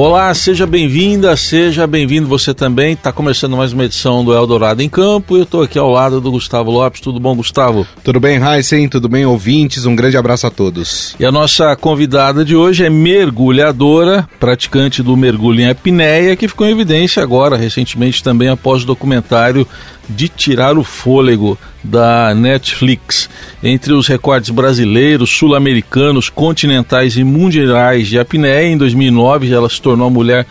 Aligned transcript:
Olá, 0.00 0.32
seja 0.32 0.64
bem-vinda, 0.64 1.36
seja 1.36 1.84
bem-vindo 1.84 2.28
você 2.28 2.54
também. 2.54 2.92
Está 2.92 3.10
começando 3.10 3.56
mais 3.56 3.72
uma 3.72 3.84
edição 3.84 4.24
do 4.24 4.32
Eldorado 4.32 4.80
em 4.80 4.88
Campo 4.88 5.34
e 5.34 5.40
eu 5.40 5.42
estou 5.42 5.60
aqui 5.60 5.76
ao 5.76 5.90
lado 5.90 6.20
do 6.20 6.30
Gustavo 6.30 6.70
Lopes. 6.70 7.00
Tudo 7.00 7.18
bom, 7.18 7.34
Gustavo? 7.34 7.84
Tudo 8.04 8.20
bem, 8.20 8.38
Heisen? 8.40 8.88
Tudo 8.88 9.08
bem, 9.08 9.26
ouvintes? 9.26 9.86
Um 9.86 9.96
grande 9.96 10.16
abraço 10.16 10.46
a 10.46 10.52
todos. 10.52 11.16
E 11.18 11.24
a 11.24 11.32
nossa 11.32 11.74
convidada 11.74 12.44
de 12.44 12.54
hoje 12.54 12.84
é 12.84 12.88
mergulhadora, 12.88 14.28
praticante 14.38 15.02
do 15.02 15.16
mergulho 15.16 15.62
em 15.62 15.68
apneia, 15.68 16.36
que 16.36 16.46
ficou 16.46 16.64
em 16.64 16.70
evidência 16.70 17.20
agora, 17.20 17.56
recentemente 17.56 18.22
também 18.22 18.48
após 18.48 18.84
o 18.84 18.86
documentário 18.86 19.66
de 20.08 20.28
tirar 20.28 20.78
o 20.78 20.84
fôlego 20.84 21.58
da 21.82 22.34
Netflix. 22.34 23.28
Entre 23.62 23.92
os 23.92 24.06
recordes 24.06 24.50
brasileiros, 24.50 25.30
sul-americanos, 25.30 26.28
continentais 26.28 27.16
e 27.16 27.24
mundiais 27.24 28.08
de 28.08 28.18
apneia, 28.18 28.68
em 28.68 28.76
2009 28.76 29.52
ela 29.52 29.68
se 29.68 29.80
tornou 29.80 30.06
a 30.06 30.10
mulher 30.10 30.46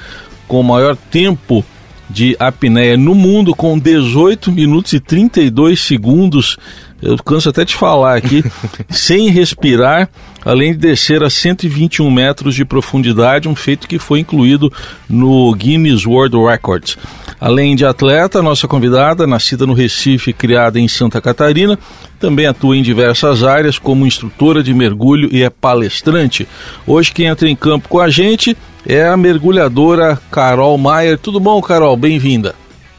com 0.47 0.59
o 0.59 0.63
maior 0.63 0.95
tempo 0.95 1.63
de 2.09 2.35
apneia 2.39 2.95
no 2.95 3.13
mundo, 3.13 3.53
com 3.53 3.77
18 3.77 4.51
minutos 4.51 4.93
e 4.93 4.99
32 4.99 5.79
segundos 5.79 6.57
eu 7.01 7.15
canso 7.17 7.49
até 7.49 7.63
de 7.63 7.75
falar 7.75 8.17
aqui, 8.17 8.43
sem 8.89 9.29
respirar, 9.29 10.09
além 10.43 10.71
de 10.71 10.79
descer 10.79 11.23
a 11.23 11.29
121 11.29 12.09
metros 12.09 12.55
de 12.55 12.65
profundidade, 12.65 13.47
um 13.47 13.55
feito 13.55 13.87
que 13.87 13.99
foi 13.99 14.19
incluído 14.19 14.71
no 15.07 15.53
Guinness 15.53 16.05
World 16.05 16.35
Records. 16.37 16.97
Além 17.39 17.75
de 17.75 17.85
atleta, 17.85 18.41
nossa 18.41 18.67
convidada, 18.67 19.27
nascida 19.27 19.67
no 19.67 19.73
Recife 19.73 20.31
e 20.31 20.33
criada 20.33 20.79
em 20.79 20.87
Santa 20.87 21.21
Catarina, 21.21 21.77
também 22.19 22.47
atua 22.47 22.75
em 22.75 22.81
diversas 22.81 23.43
áreas 23.43 23.77
como 23.77 24.07
instrutora 24.07 24.63
de 24.63 24.73
mergulho 24.73 25.29
e 25.31 25.43
é 25.43 25.49
palestrante. 25.49 26.47
Hoje 26.85 27.11
quem 27.11 27.27
entra 27.27 27.47
em 27.47 27.55
campo 27.55 27.89
com 27.89 27.99
a 27.99 28.09
gente 28.09 28.57
é 28.83 29.05
a 29.05 29.15
mergulhadora 29.15 30.19
Carol 30.31 30.75
Maier. 30.79 31.19
Tudo 31.19 31.39
bom, 31.39 31.61
Carol? 31.61 31.95
Bem-vinda. 31.95 32.55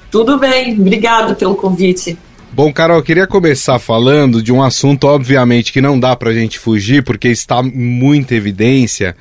Tudo 0.08 0.38
bem, 0.38 0.78
obrigado 0.78 1.34
pelo 1.34 1.56
convite. 1.56 2.16
Bom, 2.52 2.72
Carol, 2.72 2.98
eu 2.98 3.02
queria 3.02 3.26
começar 3.26 3.78
falando 3.78 4.42
de 4.42 4.52
um 4.52 4.62
assunto, 4.62 5.04
obviamente, 5.04 5.72
que 5.72 5.80
não 5.80 5.98
dá 5.98 6.14
pra 6.16 6.32
gente 6.32 6.58
fugir, 6.58 7.02
porque 7.02 7.28
está 7.28 7.62
muita 7.62 8.34
evidência, 8.34 9.16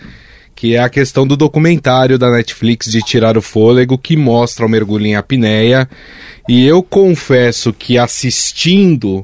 que 0.58 0.74
é 0.76 0.80
a 0.80 0.90
questão 0.90 1.28
do 1.28 1.38
documentário 1.38 2.18
da 2.18 2.32
Netflix 2.32 2.92
de 2.92 3.00
Tirar 3.04 3.38
o 3.38 3.44
Fôlego, 3.44 3.96
que 3.96 4.18
mostra 4.18 4.66
o 4.66 4.70
mergulho 4.70 5.06
em 5.06 5.16
apneia. 5.16 5.88
E 6.50 6.66
eu 6.66 6.82
confesso 6.82 7.72
que 7.72 7.96
assistindo 7.96 9.24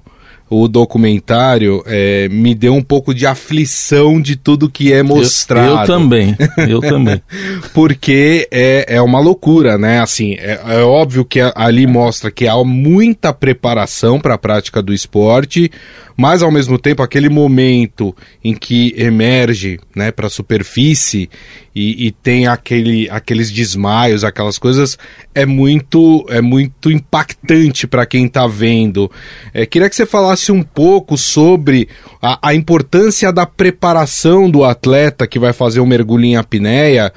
o 0.54 0.68
documentário 0.68 1.84
é, 1.88 2.30
me 2.30 2.54
deu 2.54 2.76
um 2.76 2.82
pouco 2.82 3.14
de 3.14 3.26
aflição 3.26 4.22
de 4.22 4.36
tudo 4.36 4.70
que 4.70 4.94
é 4.94 5.02
mostrado. 5.02 5.72
Eu, 5.72 5.80
eu 5.80 5.86
também, 5.86 6.38
eu 6.70 6.80
também. 6.80 7.22
Porque 7.74 8.48
é, 8.52 8.86
é 8.96 9.02
uma 9.02 9.20
loucura, 9.20 9.78
né? 9.78 10.00
Assim, 10.00 10.36
é, 10.36 10.60
é 10.64 10.82
óbvio 10.82 11.26
que 11.26 11.40
ali 11.56 11.88
mostra 11.88 12.30
que 12.30 12.48
há 12.48 12.64
muita 12.64 13.34
preparação 13.34 14.20
para 14.20 14.36
a 14.36 14.38
prática 14.38 14.82
do 14.82 14.94
esporte, 14.94 15.72
mas 16.16 16.44
ao 16.44 16.52
mesmo 16.52 16.78
tempo 16.78 17.02
aquele 17.02 17.30
momento 17.30 18.16
em 18.44 18.54
que 18.54 18.94
emerge 18.96 19.80
né, 19.96 20.12
para 20.12 20.28
a 20.28 20.30
superfície 20.30 21.30
e, 21.76 22.08
e, 22.08 22.12
tem 22.12 22.46
aquele, 22.48 23.10
aqueles 23.10 23.52
desmaios, 23.52 24.24
aquelas 24.24 24.60
coisas, 24.60 24.98
é 25.34 25.46
muito, 25.46 26.26
é 26.30 26.40
muito 26.40 26.92
impactante 26.92 27.88
para 27.88 28.06
quem 28.06 28.26
está 28.26 28.46
vendo. 28.46 29.10
É, 29.54 29.66
queria 29.66 29.90
que 29.90 29.96
você 29.96 30.06
falasse 30.06 30.52
um 30.52 30.62
pouco 30.62 31.18
sobre 31.18 31.90
a, 32.22 32.50
a 32.50 32.54
importância 32.54 33.34
da 33.34 33.46
preparação 33.46 34.50
do 34.50 34.64
atleta 34.64 35.26
que 35.26 35.40
vai 35.40 35.52
fazer 35.52 35.80
o 35.80 35.84
um 35.84 35.88
mergulho 35.88 36.26
em 36.26 36.36
apneia, 36.36 37.12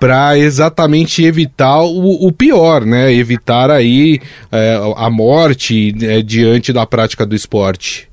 para 0.00 0.38
exatamente 0.38 1.22
evitar 1.22 1.82
o, 1.82 2.26
o, 2.26 2.32
pior, 2.32 2.84
né? 2.84 3.12
Evitar 3.12 3.70
aí 3.70 4.20
é, 4.50 4.80
a 4.96 5.10
morte 5.10 5.94
é, 6.02 6.22
diante 6.22 6.72
da 6.72 6.86
prática 6.86 7.24
do 7.24 7.34
esporte. 7.34 8.08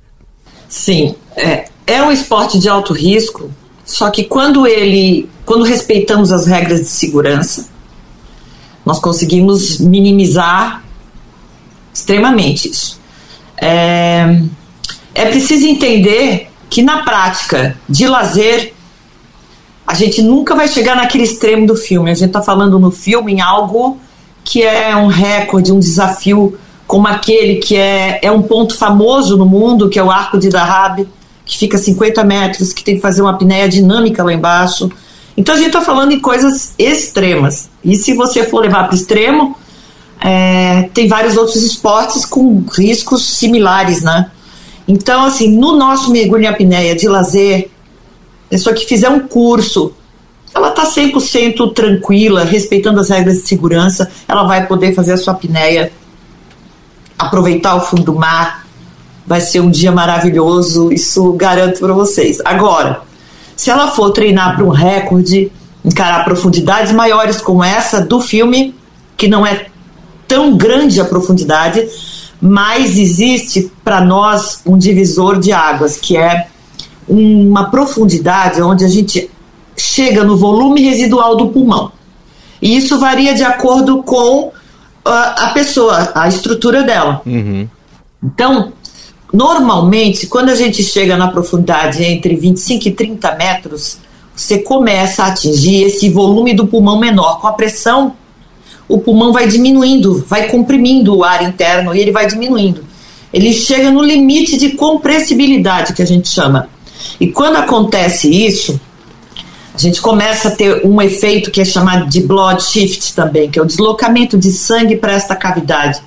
Sim, 0.68 1.16
é, 1.36 1.66
é 1.88 2.02
um 2.02 2.12
esporte 2.12 2.60
de 2.60 2.70
alto 2.70 2.94
risco, 2.94 3.52
só 3.84 4.10
que 4.10 4.24
quando 4.24 4.68
ele, 4.68 5.30
quando 5.52 5.66
respeitamos 5.66 6.32
as 6.32 6.46
regras 6.46 6.80
de 6.80 6.88
segurança, 6.88 7.68
nós 8.86 9.00
conseguimos 9.00 9.80
minimizar 9.80 10.82
extremamente 11.94 12.70
isso. 12.70 13.02
É, 13.58 14.44
é 15.14 15.26
preciso 15.26 15.68
entender 15.68 16.50
que 16.70 16.82
na 16.82 17.04
prática 17.04 17.78
de 17.90 18.08
lazer 18.08 18.74
a 19.86 19.94
gente 19.94 20.22
nunca 20.22 20.56
vai 20.56 20.70
chegar 20.70 20.96
naquele 20.96 21.26
extremo 21.26 21.68
do 21.68 21.76
filme. 21.76 22.10
A 22.10 22.14
gente 22.14 22.28
está 22.28 22.42
falando 22.42 22.80
no 22.80 22.90
filme 22.90 23.34
em 23.34 23.42
algo 23.42 24.00
que 24.46 24.64
é 24.64 24.96
um 24.96 25.08
recorde, 25.08 25.74
um 25.74 25.80
desafio 25.80 26.58
como 26.88 27.10
aquele 27.10 27.56
que 27.56 27.76
é, 27.76 28.22
é 28.22 28.32
um 28.32 28.42
ponto 28.42 28.74
famoso 28.74 29.36
no 29.36 29.46
mundo, 29.46 29.90
que 29.90 30.00
é 30.00 30.04
o 30.04 30.10
Arco 30.10 30.40
de 30.40 30.48
Dahab, 30.48 31.06
que 31.44 31.58
fica 31.58 31.76
a 31.76 31.80
50 31.80 32.24
metros, 32.24 32.72
que 32.72 32.86
tem 32.86 32.96
que 32.96 33.02
fazer 33.02 33.22
uma 33.22 33.32
apneia 33.32 33.68
dinâmica 33.68 34.24
lá 34.24 34.32
embaixo. 34.32 34.90
Então 35.36 35.56
a 35.56 35.58
gente 35.58 35.68
está 35.68 35.82
falando 35.82 36.12
em 36.12 36.20
coisas 36.20 36.74
extremas. 36.78 37.70
E 37.84 37.96
se 37.96 38.14
você 38.14 38.44
for 38.44 38.60
levar 38.60 38.86
para 38.86 38.94
o 38.94 38.96
extremo, 38.96 39.58
é, 40.20 40.90
tem 40.94 41.08
vários 41.08 41.38
outros 41.38 41.64
esportes 41.64 42.26
com 42.26 42.64
riscos 42.78 43.26
similares, 43.38 44.04
né? 44.04 44.30
Então, 44.88 45.24
assim, 45.24 45.58
no 45.58 45.76
nosso 45.76 46.12
mergulho 46.12 46.44
em 46.44 46.48
apneia 46.48 46.96
de 46.96 47.08
lazer, 47.08 47.72
pessoa 48.50 48.76
que 48.76 48.86
fizer 48.86 49.10
um 49.10 49.22
curso, 49.22 49.94
ela 50.54 50.70
está 50.70 50.86
100% 50.86 51.74
tranquila, 51.74 52.44
respeitando 52.44 53.00
as 53.00 53.10
regras 53.10 53.38
de 53.38 53.48
segurança, 53.48 54.12
ela 54.28 54.44
vai 54.44 54.68
poder 54.68 54.94
fazer 54.94 55.14
a 55.14 55.18
sua 55.18 55.34
apneia 55.34 55.92
aproveitar 57.18 57.76
o 57.76 57.82
fundo 57.82 58.04
do 58.04 58.16
mar. 58.16 58.66
Vai 59.26 59.40
ser 59.40 59.62
um 59.62 59.70
dia 59.70 59.92
maravilhoso, 59.92 60.92
isso 60.92 61.32
garanto 61.34 61.80
para 61.80 61.94
vocês. 61.94 62.40
Agora, 62.44 63.02
se 63.62 63.70
ela 63.70 63.92
for 63.92 64.10
treinar 64.10 64.56
para 64.56 64.66
um 64.66 64.70
recorde, 64.70 65.52
encarar 65.86 66.26
profundidades 66.26 66.92
maiores 66.92 67.40
como 67.40 67.64
essa 67.64 68.02
do 68.02 68.20
filme, 68.20 68.74
que 69.16 69.28
não 69.28 69.46
é 69.46 69.68
tão 70.28 70.58
grande 70.58 71.00
a 71.00 71.06
profundidade, 71.06 71.88
mas 72.42 72.98
existe 72.98 73.72
para 73.84 74.02
nós 74.02 74.62
um 74.66 74.80
divisor 74.80 75.40
de 75.40 75.52
águas, 75.52 75.96
que 75.96 76.18
é 76.18 76.48
uma 77.08 77.70
profundidade 77.70 78.60
onde 78.64 78.84
a 78.84 78.88
gente 78.88 79.30
chega 79.78 80.24
no 80.24 80.36
volume 80.36 80.82
residual 80.82 81.38
do 81.38 81.50
pulmão. 81.50 81.92
E 82.60 82.76
isso 82.76 83.00
varia 83.00 83.36
de 83.36 83.44
acordo 83.44 84.02
com 84.02 84.52
a, 85.06 85.50
a 85.50 85.50
pessoa, 85.50 86.12
a 86.16 86.28
estrutura 86.28 86.82
dela. 86.82 87.22
Uhum. 87.28 87.70
Então, 88.24 88.74
normalmente, 89.32 90.28
quando 90.28 90.50
a 90.50 90.56
gente 90.56 90.84
chega 90.84 91.16
na 91.16 91.28
profundidade 91.28 92.04
entre 92.04 92.36
25 92.36 92.88
e 92.88 92.92
30 92.92 93.36
metros, 93.36 93.98
você 94.36 94.60
começa 94.60 95.24
a 95.24 95.28
atingir 95.28 95.84
esse 95.84 96.10
volume 96.10 96.54
do 96.54 96.68
pulmão 96.68 97.00
menor. 97.00 97.40
Com 97.40 97.48
a 97.48 97.54
pressão, 97.54 98.16
o 98.88 98.98
pulmão 99.00 99.32
vai 99.32 99.48
diminuindo, 99.48 100.24
vai 100.28 100.50
comprimindo 100.50 101.16
o 101.16 101.24
ar 101.24 101.44
interno 101.44 101.96
e 101.96 102.00
ele 102.00 102.12
vai 102.12 102.28
diminuindo. 102.28 102.84
Ele 103.34 103.54
chega 103.54 103.90
no 103.90 104.04
limite 104.04 104.58
de 104.58 104.72
compressibilidade, 104.72 105.94
que 105.94 106.02
a 106.02 106.06
gente 106.06 106.28
chama. 106.28 106.70
E 107.20 107.28
quando 107.28 107.56
acontece 107.56 108.30
isso, 108.30 108.80
a 109.74 109.78
gente 109.78 110.02
começa 110.02 110.50
a 110.50 110.52
ter 110.52 110.86
um 110.86 111.02
efeito 111.02 111.50
que 111.50 111.62
é 111.62 111.66
chamado 111.66 112.10
de 112.10 112.22
blood 112.22 112.62
shift 112.62 113.14
também, 113.14 113.50
que 113.50 113.58
é 113.58 113.62
o 113.62 113.66
deslocamento 113.66 114.38
de 114.38 114.52
sangue 114.52 114.98
para 114.98 115.14
esta 115.14 115.36
cavidade. 115.36 116.02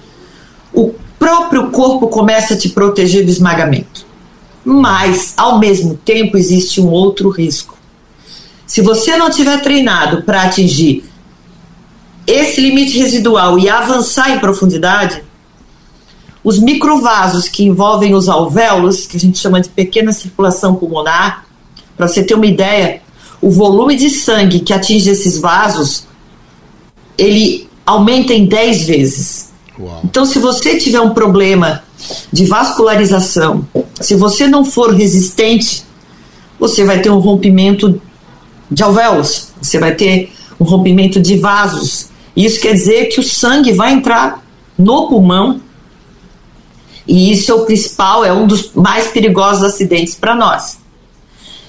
O 0.72 0.92
próprio 1.24 1.70
corpo 1.70 2.08
começa 2.08 2.52
a 2.52 2.56
te 2.58 2.68
proteger 2.68 3.24
do 3.24 3.30
esmagamento. 3.30 4.04
Mas, 4.62 5.32
ao 5.38 5.58
mesmo 5.58 5.94
tempo, 5.96 6.36
existe 6.36 6.82
um 6.82 6.90
outro 6.90 7.30
risco. 7.30 7.78
Se 8.66 8.82
você 8.82 9.16
não 9.16 9.30
tiver 9.30 9.62
treinado 9.62 10.22
para 10.22 10.42
atingir 10.42 11.02
esse 12.26 12.60
limite 12.60 12.98
residual 12.98 13.58
e 13.58 13.70
avançar 13.70 14.32
em 14.32 14.38
profundidade, 14.38 15.24
os 16.42 16.58
microvasos 16.58 17.48
que 17.48 17.64
envolvem 17.64 18.14
os 18.14 18.28
alvéolos, 18.28 19.06
que 19.06 19.16
a 19.16 19.20
gente 19.20 19.38
chama 19.38 19.62
de 19.62 19.70
pequena 19.70 20.12
circulação 20.12 20.74
pulmonar, 20.74 21.46
para 21.96 22.06
você 22.06 22.22
ter 22.22 22.34
uma 22.34 22.46
ideia, 22.46 23.00
o 23.40 23.50
volume 23.50 23.96
de 23.96 24.10
sangue 24.10 24.60
que 24.60 24.74
atinge 24.74 25.08
esses 25.08 25.38
vasos, 25.38 26.06
ele 27.16 27.66
aumenta 27.86 28.34
em 28.34 28.44
10 28.44 28.86
vezes. 28.86 29.43
Então, 30.04 30.24
se 30.24 30.38
você 30.38 30.76
tiver 30.76 31.00
um 31.00 31.10
problema 31.10 31.82
de 32.32 32.44
vascularização, 32.44 33.66
se 34.00 34.14
você 34.14 34.46
não 34.46 34.64
for 34.64 34.92
resistente, 34.94 35.84
você 36.58 36.84
vai 36.84 37.00
ter 37.00 37.10
um 37.10 37.18
rompimento 37.18 38.00
de 38.70 38.82
alvéolos, 38.82 39.48
você 39.60 39.78
vai 39.78 39.94
ter 39.94 40.32
um 40.60 40.64
rompimento 40.64 41.20
de 41.20 41.36
vasos. 41.36 42.08
Isso 42.36 42.60
quer 42.60 42.72
dizer 42.72 43.06
que 43.06 43.20
o 43.20 43.22
sangue 43.22 43.72
vai 43.72 43.92
entrar 43.92 44.42
no 44.78 45.08
pulmão 45.08 45.60
e 47.06 47.32
isso 47.32 47.50
é 47.50 47.54
o 47.54 47.64
principal, 47.64 48.24
é 48.24 48.32
um 48.32 48.46
dos 48.46 48.72
mais 48.74 49.08
perigosos 49.08 49.62
acidentes 49.62 50.14
para 50.14 50.34
nós. 50.34 50.78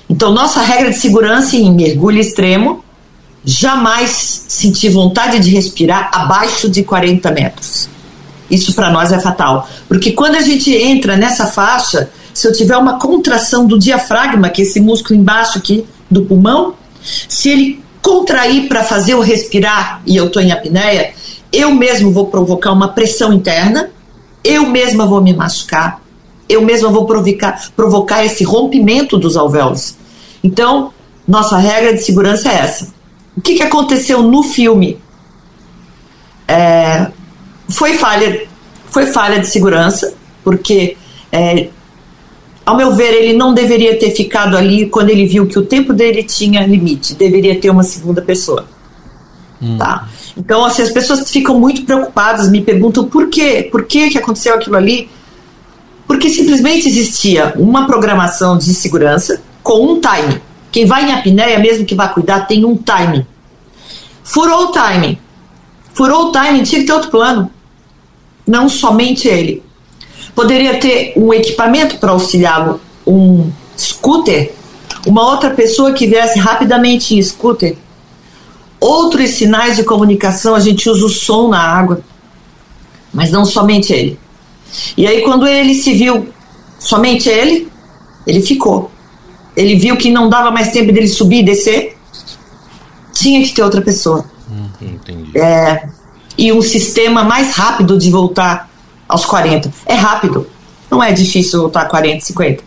Então, 0.10 0.31
nossa 0.31 0.62
regra 0.62 0.92
de 0.92 0.98
segurança 0.98 1.56
em 1.56 1.74
mergulho 1.74 2.19
extremo, 2.19 2.84
jamais 3.44 4.46
sentir 4.48 4.90
vontade 4.90 5.40
de 5.40 5.50
respirar 5.50 6.10
abaixo 6.13 6.69
de 6.69 6.84
40 6.84 7.31
metros. 7.31 7.90
Isso 8.50 8.74
para 8.74 8.92
nós 8.92 9.12
é 9.12 9.19
fatal, 9.19 9.68
porque 9.88 10.12
quando 10.12 10.36
a 10.36 10.42
gente 10.42 10.71
entra 10.71 11.18
nessa 11.18 11.47
faixa, 11.47 12.09
se 12.33 12.47
eu 12.47 12.53
tiver 12.53 12.77
uma 12.77 13.00
contração 13.00 13.65
do 13.65 13.80
diafragma, 13.80 14.50
que 14.50 14.62
é 14.62 14.65
esse 14.65 14.80
músculo 14.80 15.19
embaixo 15.19 15.57
aqui 15.57 15.86
do 16.12 16.25
pulmão, 16.25 16.75
se 17.27 17.50
ele 17.50 17.83
contrair 18.01 18.68
para 18.68 18.83
fazer 18.83 19.13
eu 19.13 19.21
respirar 19.21 20.01
e 20.06 20.15
eu 20.15 20.27
estou 20.27 20.42
em 20.42 20.51
apneia, 20.51 21.13
eu 21.51 21.74
mesmo 21.74 22.12
vou 22.12 22.27
provocar 22.27 22.71
uma 22.71 22.89
pressão 22.89 23.33
interna, 23.33 23.89
eu 24.44 24.68
mesma 24.68 25.06
vou 25.06 25.21
me 25.21 25.33
machucar, 25.33 26.01
eu 26.47 26.62
mesma 26.62 26.89
vou 26.89 27.06
provocar, 27.06 27.71
provocar 27.75 28.24
esse 28.24 28.44
rompimento 28.44 29.18
dos 29.18 29.36
alvéolos. 29.36 29.95
Então, 30.44 30.94
nossa 31.27 31.57
regra 31.57 31.94
de 31.94 32.03
segurança 32.03 32.50
é 32.50 32.56
essa. 32.56 32.94
O 33.36 33.42
que, 33.42 33.56
que 33.56 33.63
aconteceu 33.63 34.21
no 34.21 34.44
filme? 34.44 35.00
É, 36.47 37.07
foi 37.69 37.94
falha, 37.97 38.47
foi 38.88 39.07
falha 39.07 39.39
de 39.39 39.47
segurança, 39.47 40.13
porque 40.44 40.97
é, 41.31 41.67
ao 42.65 42.75
meu 42.75 42.95
ver, 42.95 43.13
ele 43.13 43.33
não 43.38 43.53
deveria 43.53 43.97
ter 44.00 44.09
ficado 44.12 44.57
ali 44.57 44.88
quando 44.88 45.12
ele 45.12 45.27
viu 45.27 45.45
que 45.45 45.59
o 45.59 45.65
tempo 45.65 45.94
dele 45.94 46.23
tinha 46.23 46.65
limite. 46.65 47.13
Deveria 47.13 47.59
ter 47.59 47.69
uma 47.69 47.83
segunda 47.83 48.21
pessoa. 48.23 48.65
Hum. 49.62 49.77
Tá? 49.77 50.09
Então, 50.35 50.65
assim, 50.65 50.81
as 50.81 50.89
pessoas 50.89 51.29
ficam 51.29 51.59
muito 51.59 51.85
preocupadas, 51.85 52.50
me 52.50 52.62
perguntam 52.62 53.06
por 53.06 53.29
quê? 53.29 53.69
Por 53.71 53.85
que, 53.85 54.09
que 54.09 54.18
aconteceu 54.18 54.56
aquilo 54.56 54.75
ali? 54.75 55.09
Porque 56.07 56.29
simplesmente 56.29 56.88
existia 56.88 57.53
uma 57.56 57.85
programação 57.85 58.57
de 58.57 58.73
segurança 58.73 59.41
com 59.61 59.94
um 59.94 60.01
time. 60.01 60.41
Quem 60.71 60.85
vai 60.85 61.06
em 61.06 61.13
apneia, 61.13 61.59
mesmo 61.59 61.85
que 61.85 61.95
vá 61.95 62.07
cuidar, 62.07 62.47
tem 62.47 62.65
um 62.65 62.75
time. 62.75 63.25
Furou 64.23 64.69
o 64.69 64.71
time. 64.71 65.19
Furou 65.94 66.29
o 66.29 66.31
time, 66.31 66.63
tinha 66.63 66.81
que 66.81 66.88
ter 66.88 66.94
outro 66.94 67.11
plano. 67.11 67.50
Não 68.47 68.69
somente 68.69 69.27
ele. 69.27 69.63
Poderia 70.33 70.80
ter 70.80 71.13
um 71.15 71.33
equipamento 71.33 71.97
para 71.97 72.12
auxiliá-lo, 72.12 72.81
um 73.07 73.50
scooter, 73.77 74.53
uma 75.06 75.25
outra 75.30 75.51
pessoa 75.51 75.94
que 75.94 76.07
viesse 76.07 76.39
rapidamente 76.39 77.15
em 77.15 77.21
scooter. 77.21 77.77
Outros 78.80 79.31
sinais 79.31 79.77
de 79.77 79.83
comunicação, 79.83 80.53
a 80.53 80.59
gente 80.59 80.89
usa 80.89 81.06
o 81.06 81.09
som 81.09 81.47
na 81.47 81.59
água, 81.59 82.01
mas 83.13 83.31
não 83.31 83.45
somente 83.45 83.94
ele. 83.94 84.19
E 84.97 85.07
aí, 85.07 85.21
quando 85.21 85.47
ele 85.47 85.74
se 85.74 85.94
viu 85.94 86.27
somente 86.77 87.30
ele, 87.30 87.69
ele 88.27 88.42
ficou. 88.42 88.92
Ele 89.56 89.75
viu 89.75 89.95
que 89.95 90.12
não 90.12 90.30
dava 90.30 90.51
mais 90.51 90.71
tempo 90.71 90.92
dele 90.92 91.07
subir 91.07 91.39
e 91.39 91.44
descer, 91.44 91.97
tinha 93.13 93.42
que 93.42 93.53
ter 93.53 93.63
outra 93.63 93.81
pessoa. 93.81 94.25
Hum, 94.51 94.68
entendi. 94.81 95.38
É, 95.38 95.88
e 96.37 96.51
um 96.51 96.61
sistema 96.61 97.23
mais 97.23 97.53
rápido 97.53 97.97
de 97.97 98.09
voltar 98.09 98.69
aos 99.07 99.25
40. 99.25 99.71
É 99.85 99.95
rápido. 99.95 100.47
Não 100.89 101.01
é 101.01 101.11
difícil 101.11 101.61
voltar 101.61 101.81
a 101.81 101.85
40, 101.85 102.25
50. 102.25 102.63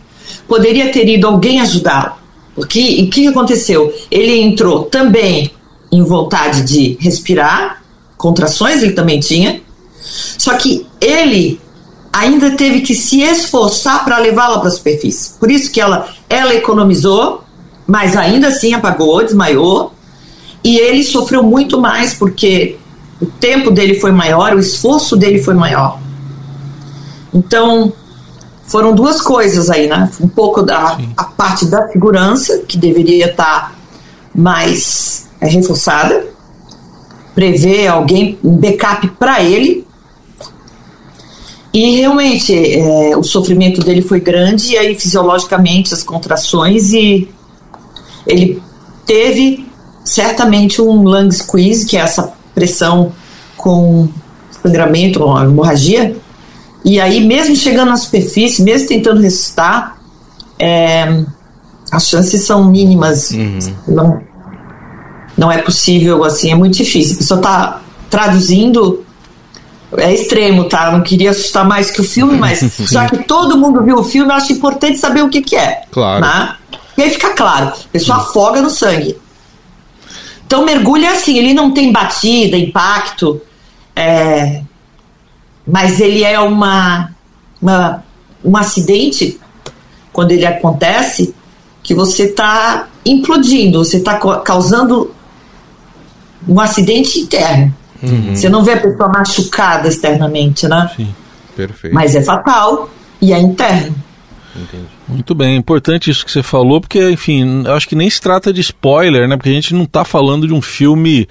Poderia 0.47 0.91
ter 0.91 1.07
ido 1.07 1.27
alguém 1.27 1.61
ajudá-lo. 1.61 2.13
Porque, 2.55 2.79
e 2.79 3.03
o 3.03 3.09
que 3.09 3.27
aconteceu? 3.27 3.93
Ele 4.11 4.39
entrou 4.41 4.83
também 4.83 5.51
em 5.91 6.03
vontade 6.03 6.63
de 6.63 6.97
respirar, 6.99 7.81
contrações 8.17 8.83
ele 8.83 8.93
também 8.93 9.19
tinha, 9.19 9.61
só 10.37 10.53
que 10.55 10.85
ele 10.99 11.59
ainda 12.11 12.51
teve 12.51 12.81
que 12.81 12.93
se 12.95 13.21
esforçar 13.21 14.03
para 14.03 14.17
levá-la 14.17 14.59
para 14.59 14.67
a 14.67 14.71
superfície. 14.71 15.37
Por 15.39 15.49
isso 15.49 15.71
que 15.71 15.79
ela, 15.79 16.09
ela 16.27 16.53
economizou, 16.53 17.43
mas 17.87 18.15
ainda 18.17 18.47
assim 18.47 18.73
apagou, 18.73 19.23
desmaiou, 19.23 19.93
e 20.63 20.77
ele 20.77 21.03
sofreu 21.03 21.41
muito 21.41 21.79
mais 21.79 22.13
porque 22.13 22.77
o 23.21 23.25
tempo 23.25 23.69
dele 23.69 23.99
foi 23.99 24.11
maior, 24.11 24.53
o 24.53 24.59
esforço 24.59 25.17
dele 25.17 25.39
foi 25.39 25.53
maior. 25.53 25.99
Então, 27.33 27.91
foram 28.67 28.93
duas 28.93 29.21
coisas 29.21 29.69
aí, 29.69 29.87
né? 29.87 30.09
Um 30.21 30.27
pouco 30.27 30.61
da 30.61 30.97
a 31.17 31.23
parte 31.23 31.65
da 31.65 31.87
segurança, 31.89 32.59
que 32.59 32.77
deveria 32.77 33.31
estar 33.31 33.75
mais 34.33 35.27
é, 35.41 35.47
reforçada, 35.47 36.27
prever 37.35 37.87
alguém, 37.87 38.37
um 38.43 38.55
backup 38.55 39.07
para 39.19 39.43
ele. 39.43 39.85
E 41.73 41.97
realmente 41.97 42.53
é, 42.55 43.17
o 43.17 43.23
sofrimento 43.23 43.81
dele 43.81 44.01
foi 44.01 44.19
grande, 44.19 44.73
e 44.73 44.77
aí 44.77 44.95
fisiologicamente 44.95 45.93
as 45.93 46.01
contrações, 46.01 46.93
e 46.93 47.29
ele 48.25 48.61
teve 49.05 49.67
certamente 50.03 50.81
um 50.81 51.03
lung 51.03 51.31
squeeze, 51.31 51.85
que 51.85 51.97
é 51.97 52.01
essa 52.01 52.33
pressão 52.59 53.13
com 53.55 54.09
sangramento, 54.61 55.23
uma 55.23 55.43
hemorragia, 55.43 56.15
e 56.83 56.99
aí, 56.99 57.25
mesmo 57.25 57.55
chegando 57.55 57.89
na 57.89 57.97
superfície, 57.97 58.61
mesmo 58.61 58.87
tentando 58.87 59.21
ressuscitar, 59.21 59.97
é, 60.57 61.23
as 61.91 62.07
chances 62.07 62.43
são 62.43 62.65
mínimas. 62.65 63.31
Uhum. 63.31 63.59
Não, 63.87 64.21
não 65.37 65.51
é 65.51 65.57
possível, 65.59 66.23
assim, 66.23 66.51
é 66.51 66.55
muito 66.55 66.77
difícil. 66.77 67.15
A 67.15 67.17
pessoa 67.17 67.39
está 67.39 67.81
traduzindo, 68.09 69.03
é 69.97 70.13
extremo, 70.13 70.65
tá? 70.65 70.91
não 70.91 71.01
queria 71.01 71.31
assustar 71.31 71.67
mais 71.67 71.91
que 71.91 72.01
o 72.01 72.03
filme, 72.03 72.37
mas 72.37 72.59
já 72.89 73.07
que 73.07 73.23
todo 73.23 73.57
mundo 73.57 73.83
viu 73.83 73.97
o 73.97 74.03
filme, 74.03 74.31
eu 74.31 74.35
acho 74.35 74.53
importante 74.53 74.97
saber 74.97 75.23
o 75.23 75.29
que, 75.29 75.41
que 75.41 75.55
é. 75.55 75.83
Claro. 75.91 76.21
Né? 76.21 76.55
E 76.97 77.03
aí 77.03 77.09
fica 77.09 77.33
claro: 77.33 77.67
a 77.67 77.91
pessoa 77.91 78.17
uhum. 78.17 78.23
afoga 78.23 78.61
no 78.61 78.69
sangue. 78.69 79.17
Então, 80.49 80.65
mergulho 80.65 81.05
é 81.05 81.09
assim, 81.09 81.37
ele 81.37 81.53
não 81.53 81.69
tem 81.69 81.91
batida, 81.91 82.57
impacto. 82.57 83.39
É, 83.95 84.63
mas 85.67 85.99
ele 85.99 86.23
é 86.23 86.39
uma, 86.39 87.11
uma 87.61 88.03
um 88.43 88.57
acidente 88.57 89.39
quando 90.11 90.31
ele 90.31 90.47
acontece 90.47 91.35
que 91.83 91.93
você 91.93 92.23
está 92.23 92.87
implodindo, 93.05 93.85
você 93.85 93.97
está 93.97 94.17
causando 94.43 95.13
um 96.47 96.59
acidente 96.59 97.19
interno. 97.19 97.71
Uhum. 98.01 98.35
Você 98.35 98.49
não 98.49 98.63
vê 98.63 98.73
a 98.73 98.81
pessoa 98.81 99.07
machucada 99.07 99.87
externamente, 99.87 100.67
né? 100.67 100.89
Sim, 100.95 101.13
perfeito. 101.55 101.93
Mas 101.93 102.15
é 102.15 102.23
fatal 102.23 102.89
e 103.21 103.31
é 103.31 103.39
interno. 103.39 103.95
Entendi. 104.61 104.83
Muito 105.07 105.33
bem, 105.33 105.55
importante 105.55 106.09
isso 106.09 106.25
que 106.25 106.31
você 106.31 106.43
falou, 106.43 106.81
porque, 106.81 107.09
enfim, 107.09 107.63
acho 107.67 107.87
que 107.87 107.95
nem 107.95 108.09
se 108.09 108.19
trata 108.19 108.51
de 108.51 108.61
spoiler, 108.61 109.27
né? 109.27 109.37
Porque 109.37 109.49
a 109.49 109.53
gente 109.53 109.73
não 109.73 109.83
está 109.83 110.03
falando 110.03 110.47
de 110.47 110.53
um 110.53 110.61
filme, 110.61 111.27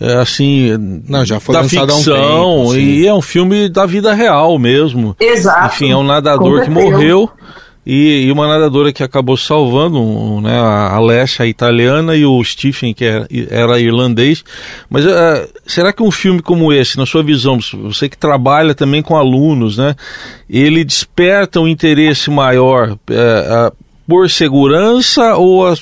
é, 0.00 0.14
assim, 0.14 0.76
não, 1.06 1.24
já 1.24 1.38
foi 1.38 1.54
da 1.54 1.64
ficção, 1.64 2.62
um 2.62 2.70
tempo, 2.70 2.76
e 2.76 3.06
é 3.06 3.14
um 3.14 3.22
filme 3.22 3.68
da 3.68 3.86
vida 3.86 4.14
real 4.14 4.58
mesmo. 4.58 5.14
Exato. 5.20 5.74
Enfim, 5.74 5.90
é 5.90 5.96
um 5.96 6.04
nadador 6.04 6.62
que 6.62 6.70
morreu 6.70 7.30
e, 7.84 8.26
e, 8.26 8.32
uma 8.32 8.46
nadadora 8.46 8.92
que 8.92 9.02
acabou 9.02 9.36
salvando, 9.36 10.40
né, 10.42 10.58
a 10.58 10.94
Alessia 10.94 11.46
italiana 11.46 12.14
e 12.14 12.26
o 12.26 12.42
Stephen, 12.44 12.92
que 12.92 13.04
era, 13.04 13.26
era 13.48 13.80
irlandês. 13.80 14.44
Mas 14.88 15.06
uh, 15.06 15.48
será 15.66 15.92
que 15.92 16.02
um 16.02 16.10
filme 16.10 16.42
como 16.42 16.72
esse, 16.72 16.98
na 16.98 17.06
sua 17.06 17.22
visão, 17.22 17.58
você 17.82 18.08
que 18.08 18.18
trabalha 18.18 18.74
também 18.74 19.02
com 19.02 19.16
alunos, 19.16 19.78
né, 19.78 19.96
ele 20.48 20.84
desperta 20.84 21.60
um 21.60 21.66
interesse 21.66 22.30
maior 22.30 22.90
uh, 22.90 22.94
uh, 22.94 23.76
por 24.06 24.28
segurança 24.28 25.36
ou, 25.36 25.74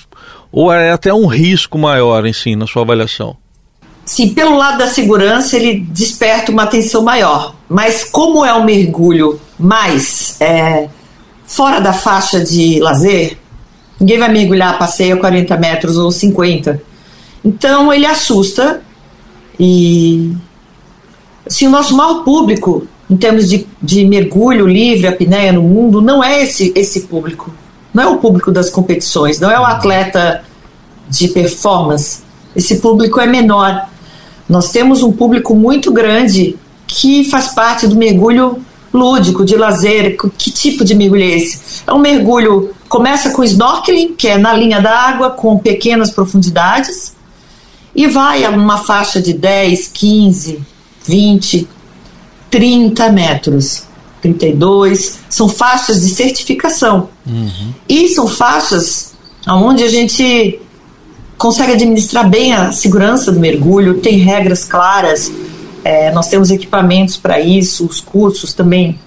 ou 0.52 0.72
é 0.72 0.92
até 0.92 1.12
um 1.12 1.26
risco 1.26 1.76
maior 1.76 2.24
si, 2.32 2.54
na 2.54 2.66
sua 2.66 2.82
avaliação? 2.82 3.36
Sim, 4.08 4.30
pelo 4.30 4.56
lado 4.56 4.78
da 4.78 4.86
segurança, 4.86 5.56
ele 5.56 5.80
desperta 5.80 6.50
uma 6.50 6.62
atenção 6.62 7.02
maior. 7.02 7.54
Mas 7.68 8.04
como 8.04 8.42
é 8.42 8.54
um 8.54 8.64
mergulho 8.64 9.38
mais 9.58 10.40
é, 10.40 10.88
fora 11.48 11.80
da 11.80 11.92
faixa 11.92 12.38
de 12.38 12.78
lazer, 12.78 13.38
ninguém 13.98 14.18
vai 14.18 14.28
mergulhar 14.30 14.74
a 14.74 14.76
passeio 14.76 15.16
a 15.16 15.18
40 15.18 15.56
metros 15.56 15.96
ou 15.96 16.12
50. 16.12 16.80
Então 17.44 17.92
ele 17.92 18.06
assusta 18.06 18.82
e 19.58 20.36
assim, 21.46 21.66
o 21.66 21.70
nosso 21.70 21.96
maior 21.96 22.22
público 22.22 22.86
em 23.10 23.16
termos 23.16 23.48
de, 23.48 23.66
de 23.82 24.04
mergulho 24.04 24.66
livre, 24.66 25.06
apneia 25.06 25.50
no 25.50 25.62
mundo, 25.62 26.02
não 26.02 26.22
é 26.22 26.42
esse, 26.42 26.72
esse 26.76 27.02
público. 27.02 27.50
Não 27.92 28.02
é 28.02 28.06
o 28.06 28.18
público 28.18 28.52
das 28.52 28.68
competições, 28.68 29.40
não 29.40 29.50
é 29.50 29.58
o 29.58 29.64
atleta 29.64 30.44
de 31.08 31.28
performance. 31.28 32.20
Esse 32.54 32.76
público 32.80 33.18
é 33.18 33.26
menor. 33.26 33.88
Nós 34.46 34.70
temos 34.70 35.02
um 35.02 35.10
público 35.10 35.54
muito 35.54 35.90
grande 35.90 36.56
que 36.86 37.24
faz 37.24 37.48
parte 37.48 37.86
do 37.86 37.96
mergulho 37.96 38.62
lúdico, 38.92 39.44
de 39.44 39.56
lazer. 39.56 40.16
Que 40.36 40.50
tipo 40.50 40.84
de 40.84 40.94
mergulho 40.94 41.22
é 41.22 41.36
esse? 41.36 41.82
É 41.86 41.92
um 41.92 41.98
mergulho 41.98 42.74
começa 42.88 43.30
com 43.30 43.44
snorkeling, 43.44 44.14
que 44.14 44.28
é 44.28 44.38
na 44.38 44.52
linha 44.52 44.80
d'água, 44.80 45.30
com 45.30 45.58
pequenas 45.58 46.10
profundidades, 46.10 47.14
e 47.94 48.06
vai 48.06 48.44
a 48.44 48.50
uma 48.50 48.78
faixa 48.78 49.20
de 49.20 49.32
10, 49.32 49.88
15, 49.88 50.60
20, 51.04 51.68
30 52.50 53.12
metros. 53.12 53.88
32, 54.20 55.20
são 55.28 55.48
faixas 55.48 56.00
de 56.00 56.10
certificação. 56.10 57.08
Uhum. 57.24 57.72
E 57.88 58.08
são 58.08 58.26
faixas 58.26 59.14
onde 59.46 59.84
a 59.84 59.88
gente 59.88 60.60
consegue 61.36 61.72
administrar 61.72 62.28
bem 62.28 62.52
a 62.52 62.72
segurança 62.72 63.30
do 63.30 63.38
mergulho, 63.38 64.00
tem 64.00 64.18
regras 64.18 64.64
claras, 64.64 65.30
é, 65.88 66.12
nós 66.12 66.28
temos 66.28 66.50
equipamentos 66.50 67.16
para 67.16 67.40
isso, 67.40 67.86
os 67.86 67.98
cursos 67.98 68.52
também, 68.52 68.98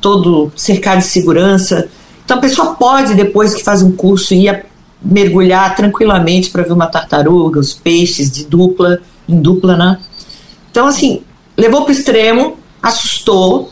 todo 0.00 0.50
cercado 0.56 1.00
de 1.00 1.04
segurança. 1.04 1.86
Então 2.24 2.38
a 2.38 2.40
pessoa 2.40 2.74
pode, 2.76 3.14
depois 3.14 3.52
que 3.52 3.62
faz 3.62 3.82
um 3.82 3.92
curso, 3.92 4.32
ir 4.32 4.64
mergulhar 5.02 5.76
tranquilamente 5.76 6.48
para 6.48 6.62
ver 6.62 6.72
uma 6.72 6.86
tartaruga, 6.86 7.60
os 7.60 7.74
peixes 7.74 8.30
de 8.30 8.46
dupla, 8.46 9.00
em 9.28 9.38
dupla, 9.38 9.76
né? 9.76 9.98
Então, 10.70 10.86
assim, 10.86 11.20
levou 11.58 11.82
para 11.82 11.90
o 11.90 11.92
extremo, 11.92 12.56
assustou. 12.82 13.70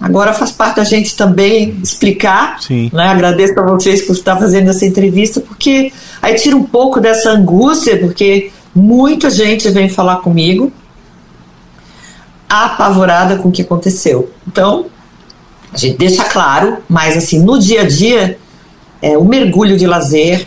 Agora 0.00 0.32
faz 0.32 0.50
parte 0.50 0.76
da 0.76 0.84
gente 0.84 1.14
também 1.14 1.76
explicar. 1.82 2.56
Sim. 2.62 2.88
Né? 2.90 3.06
Agradeço 3.06 3.60
a 3.60 3.62
vocês 3.64 4.00
por 4.00 4.14
estar 4.14 4.38
fazendo 4.38 4.70
essa 4.70 4.86
entrevista, 4.86 5.42
porque 5.42 5.92
aí 6.22 6.36
tira 6.36 6.56
um 6.56 6.64
pouco 6.64 7.00
dessa 7.00 7.32
angústia, 7.32 7.98
porque 7.98 8.50
muita 8.74 9.28
gente 9.28 9.68
vem 9.68 9.90
falar 9.90 10.16
comigo 10.16 10.72
apavorada 12.52 13.36
com 13.36 13.48
o 13.48 13.52
que 13.52 13.62
aconteceu. 13.62 14.30
Então, 14.46 14.86
a 15.72 15.76
gente 15.76 15.96
deixa 15.96 16.24
claro, 16.24 16.78
mas 16.88 17.16
assim, 17.16 17.42
no 17.42 17.58
dia 17.58 17.82
a 17.82 17.88
dia, 17.88 18.38
é, 19.00 19.16
o 19.16 19.24
mergulho 19.24 19.76
de 19.76 19.86
lazer, 19.86 20.46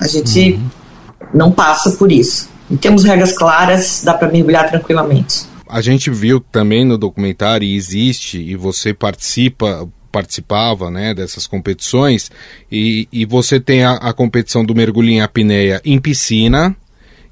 a 0.00 0.06
gente 0.06 0.52
uhum. 0.52 1.28
não 1.34 1.50
passa 1.50 1.90
por 1.92 2.10
isso. 2.10 2.48
E 2.70 2.76
temos 2.76 3.04
regras 3.04 3.32
claras, 3.32 4.02
dá 4.04 4.14
para 4.14 4.28
mergulhar 4.28 4.68
tranquilamente 4.68 5.46
a 5.68 5.80
gente 5.80 6.10
viu 6.10 6.40
também 6.40 6.84
no 6.84 6.96
documentário, 6.96 7.66
e 7.66 7.76
existe, 7.76 8.38
e 8.38 8.56
você 8.56 8.94
participa, 8.94 9.86
participava 10.10 10.90
né, 10.90 11.12
dessas 11.12 11.46
competições, 11.46 12.30
e, 12.72 13.06
e 13.12 13.26
você 13.26 13.60
tem 13.60 13.84
a, 13.84 13.92
a 13.92 14.12
competição 14.12 14.64
do 14.64 14.74
mergulho 14.74 15.10
em 15.10 15.20
apneia 15.20 15.80
em 15.84 16.00
piscina, 16.00 16.74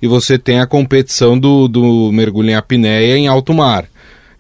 e 0.00 0.06
você 0.06 0.38
tem 0.38 0.60
a 0.60 0.66
competição 0.66 1.38
do, 1.38 1.68
do 1.68 2.10
mergulho 2.12 2.50
em 2.50 2.54
apneia 2.54 3.16
em 3.16 3.26
alto 3.26 3.54
mar. 3.54 3.86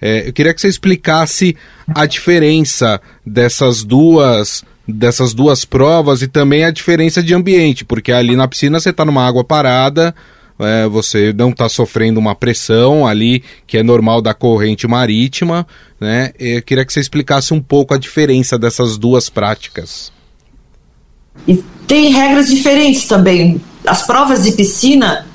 É, 0.00 0.28
eu 0.28 0.32
queria 0.32 0.52
que 0.52 0.60
você 0.60 0.68
explicasse 0.68 1.56
a 1.88 2.06
diferença 2.06 3.00
dessas 3.24 3.82
duas 3.82 4.64
dessas 4.88 5.34
duas 5.34 5.64
provas 5.64 6.22
e 6.22 6.28
também 6.28 6.64
a 6.64 6.70
diferença 6.70 7.20
de 7.20 7.34
ambiente, 7.34 7.84
porque 7.84 8.12
ali 8.12 8.36
na 8.36 8.46
piscina 8.46 8.78
você 8.78 8.90
está 8.90 9.04
numa 9.04 9.26
água 9.26 9.42
parada, 9.42 10.14
é, 10.60 10.86
você 10.86 11.32
não 11.32 11.50
está 11.50 11.68
sofrendo 11.68 12.20
uma 12.20 12.34
pressão 12.34 13.06
ali 13.06 13.42
que 13.66 13.78
é 13.78 13.82
normal 13.82 14.22
da 14.22 14.32
corrente 14.32 14.86
marítima, 14.86 15.66
né? 16.00 16.32
Eu 16.38 16.62
queria 16.62 16.84
que 16.84 16.92
você 16.92 17.00
explicasse 17.00 17.52
um 17.52 17.60
pouco 17.60 17.94
a 17.94 17.98
diferença 17.98 18.58
dessas 18.58 18.96
duas 18.96 19.28
práticas. 19.28 20.12
E 21.46 21.62
tem 21.86 22.12
regras 22.12 22.48
diferentes 22.48 23.04
também. 23.06 23.60
As 23.86 24.06
provas 24.06 24.44
de 24.44 24.52
piscina, 24.52 25.26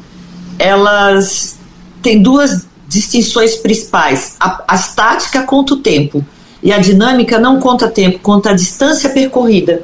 elas 0.62 1.58
têm 2.02 2.22
duas 2.22 2.68
distinções 2.88 3.56
principais. 3.56 4.36
A, 4.40 4.64
a 4.68 4.76
estática 4.76 5.44
conta 5.44 5.74
o 5.74 5.78
tempo 5.78 6.24
e 6.62 6.72
a 6.72 6.78
dinâmica 6.78 7.40
não 7.40 7.60
conta 7.60 7.90
tempo, 7.90 8.20
conta 8.20 8.52
a 8.52 8.54
distância 8.54 9.10
percorrida. 9.10 9.84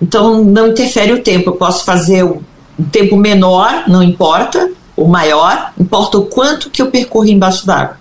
Então 0.00 0.44
não 0.44 0.68
interfere 0.68 1.12
o 1.12 1.22
tempo. 1.22 1.50
Eu 1.50 1.56
posso 1.56 1.84
fazer 1.84 2.24
um 2.24 2.40
tempo 2.92 3.16
menor, 3.16 3.84
não 3.88 4.02
importa, 4.02 4.70
ou 4.96 5.08
maior, 5.08 5.72
importa 5.78 6.18
o 6.18 6.26
quanto 6.26 6.70
que 6.70 6.80
eu 6.80 6.90
percorri 6.90 7.32
embaixo 7.32 7.66
d'água. 7.66 7.98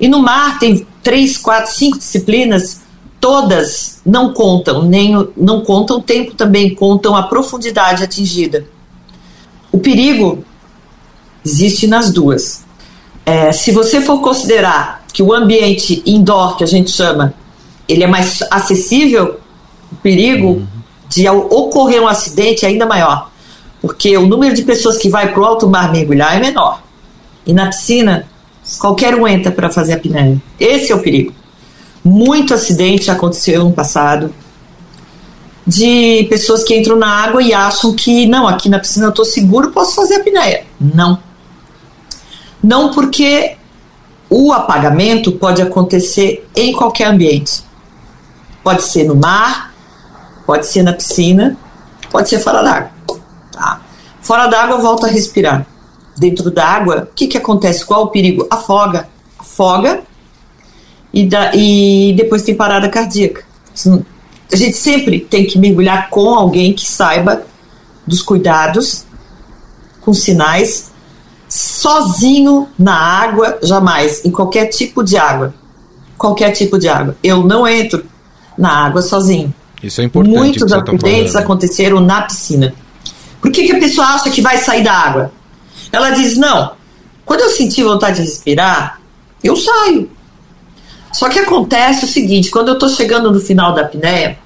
E 0.00 0.08
no 0.08 0.20
mar 0.20 0.58
tem 0.58 0.84
três, 1.00 1.38
quatro, 1.38 1.72
cinco 1.72 1.98
disciplinas, 1.98 2.80
todas 3.20 4.00
não 4.04 4.32
contam, 4.32 4.82
nem 4.82 5.28
não 5.36 5.60
contam 5.60 6.00
tempo 6.00 6.34
também, 6.34 6.74
contam 6.74 7.14
a 7.14 7.22
profundidade 7.22 8.02
atingida. 8.02 8.66
O 9.70 9.78
perigo 9.78 10.44
existe 11.44 11.86
nas 11.86 12.12
duas. 12.12 12.64
É, 13.24 13.52
se 13.52 13.70
você 13.70 14.00
for 14.00 14.20
considerar 14.20 15.04
que 15.12 15.22
o 15.22 15.32
ambiente 15.32 16.02
indoor, 16.06 16.56
que 16.56 16.64
a 16.64 16.66
gente 16.66 16.90
chama, 16.90 17.34
ele 17.88 18.04
é 18.04 18.06
mais 18.06 18.42
acessível, 18.50 19.38
o 19.90 19.96
perigo 19.96 20.48
uhum. 20.48 20.66
de 21.08 21.28
ocorrer 21.28 22.02
um 22.02 22.08
acidente 22.08 22.64
é 22.64 22.68
ainda 22.68 22.86
maior 22.86 23.32
porque 23.82 24.16
o 24.16 24.26
número 24.26 24.54
de 24.54 24.62
pessoas 24.62 24.96
que 24.96 25.08
vai 25.08 25.32
para 25.32 25.42
o 25.42 25.44
alto 25.44 25.68
mar 25.68 25.90
mergulhar 25.90 26.36
é 26.36 26.40
menor. 26.40 26.80
E 27.44 27.52
na 27.52 27.66
piscina, 27.66 28.28
qualquer 28.78 29.16
um 29.16 29.26
entra 29.26 29.50
para 29.50 29.68
fazer 29.68 29.94
a 29.94 29.96
apneia. 29.96 30.40
Esse 30.58 30.92
é 30.92 30.94
o 30.94 31.02
perigo. 31.02 31.34
Muito 32.04 32.54
acidente 32.54 33.10
aconteceu 33.10 33.64
no 33.64 33.72
passado 33.72 34.32
de 35.66 36.26
pessoas 36.30 36.62
que 36.62 36.76
entram 36.76 36.96
na 36.96 37.08
água 37.08 37.42
e 37.42 37.52
acham 37.52 37.92
que, 37.92 38.24
não, 38.26 38.46
aqui 38.46 38.68
na 38.68 38.78
piscina 38.78 39.06
eu 39.06 39.10
estou 39.10 39.24
seguro, 39.24 39.72
posso 39.72 39.96
fazer 39.96 40.14
a 40.14 40.18
apneia. 40.18 40.64
Não. 40.80 41.18
Não 42.62 42.92
porque 42.92 43.56
o 44.30 44.52
apagamento 44.52 45.32
pode 45.32 45.60
acontecer 45.60 46.48
em 46.54 46.72
qualquer 46.72 47.08
ambiente. 47.08 47.64
Pode 48.62 48.82
ser 48.82 49.04
no 49.04 49.16
mar, 49.16 49.74
pode 50.46 50.66
ser 50.66 50.82
na 50.82 50.92
piscina, 50.92 51.56
pode 52.10 52.28
ser 52.28 52.38
fora 52.38 52.62
d'água. 52.62 52.90
Tá? 53.50 53.80
Fora 54.20 54.46
d'água, 54.46 54.78
volta 54.78 55.06
a 55.06 55.10
respirar. 55.10 55.66
Dentro 56.16 56.50
d'água, 56.50 57.08
o 57.10 57.14
que, 57.14 57.26
que 57.26 57.38
acontece? 57.38 57.84
Qual 57.84 58.04
o 58.04 58.08
perigo? 58.08 58.46
Afoga. 58.50 59.08
Afoga 59.38 60.02
e, 61.12 61.26
da, 61.26 61.54
e 61.54 62.14
depois 62.16 62.42
tem 62.42 62.54
parada 62.54 62.88
cardíaca. 62.88 63.44
A 64.52 64.56
gente 64.56 64.76
sempre 64.76 65.20
tem 65.20 65.46
que 65.46 65.58
mergulhar 65.58 66.10
com 66.10 66.34
alguém 66.34 66.72
que 66.72 66.88
saiba 66.88 67.44
dos 68.06 68.22
cuidados, 68.22 69.04
com 70.00 70.12
sinais, 70.12 70.91
sozinho 71.54 72.66
na 72.78 72.94
água, 72.94 73.58
jamais, 73.62 74.24
em 74.24 74.30
qualquer 74.30 74.66
tipo 74.66 75.04
de 75.04 75.18
água. 75.18 75.52
Qualquer 76.16 76.52
tipo 76.52 76.78
de 76.78 76.88
água. 76.88 77.14
Eu 77.22 77.44
não 77.44 77.68
entro 77.68 78.02
na 78.56 78.86
água 78.86 79.02
sozinho. 79.02 79.52
Isso 79.82 80.00
é 80.00 80.04
importante. 80.04 80.34
Muitos 80.34 80.70
tá 80.70 80.78
acidentes 80.78 81.34
tá 81.34 81.40
aconteceram 81.40 82.00
na 82.00 82.22
piscina. 82.22 82.72
Por 83.38 83.50
que, 83.50 83.66
que 83.66 83.72
a 83.72 83.78
pessoa 83.78 84.06
acha 84.06 84.30
que 84.30 84.40
vai 84.40 84.56
sair 84.56 84.82
da 84.82 84.94
água? 84.94 85.32
Ela 85.90 86.10
diz: 86.10 86.38
não, 86.38 86.72
quando 87.22 87.40
eu 87.40 87.50
sentir 87.50 87.82
vontade 87.82 88.16
de 88.16 88.22
respirar, 88.22 88.98
eu 89.44 89.54
saio. 89.54 90.10
Só 91.12 91.28
que 91.28 91.38
acontece 91.38 92.06
o 92.06 92.08
seguinte: 92.08 92.50
quando 92.50 92.68
eu 92.68 92.74
estou 92.74 92.88
chegando 92.88 93.30
no 93.30 93.40
final 93.40 93.74
da 93.74 93.82
apneia, 93.82 94.38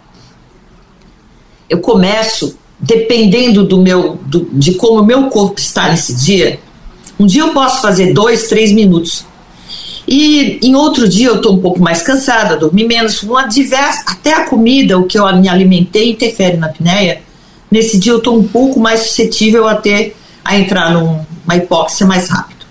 eu 1.71 1.79
começo, 1.81 2.59
dependendo 2.81 3.65
do 3.65 3.81
meu, 3.81 4.19
do, 4.23 4.49
de 4.53 4.75
como 4.75 5.03
o 5.03 5.07
meu 5.07 5.29
corpo 5.29 5.61
está 5.61 5.89
nesse 5.89 6.13
dia, 6.15 6.59
um 7.19 7.27
dia 7.27 7.43
eu 7.43 7.51
posso 7.51 7.81
fazer 7.81 8.13
dois, 8.13 8.49
três 8.49 8.73
minutos. 8.73 9.25
E 10.07 10.61
em 10.63 10.75
outro 10.75 11.09
dia 11.09 11.29
eu 11.29 11.37
estou 11.37 11.55
um 11.55 11.61
pouco 11.61 11.81
mais 11.81 12.03
cansada, 12.03 12.57
dormi 12.57 12.87
menos, 12.87 13.23
uma 13.23 13.45
diversa, 13.47 14.05
até 14.07 14.35
a 14.35 14.45
comida, 14.45 14.99
o 14.99 15.05
que 15.05 15.19
eu 15.19 15.37
me 15.37 15.49
alimentei 15.49 16.11
interfere 16.11 16.57
na 16.57 16.67
apneia 16.67 17.27
nesse 17.71 17.99
dia 17.99 18.13
eu 18.13 18.19
estou 18.19 18.39
um 18.39 18.47
pouco 18.47 18.79
mais 18.81 19.01
suscetível 19.01 19.67
a 19.67 19.75
ter 19.75 20.17
a 20.45 20.57
entrar 20.57 20.93
numa 20.93 21.57
hipóxia 21.57 22.07
mais 22.07 22.29
rápido. 22.29 22.65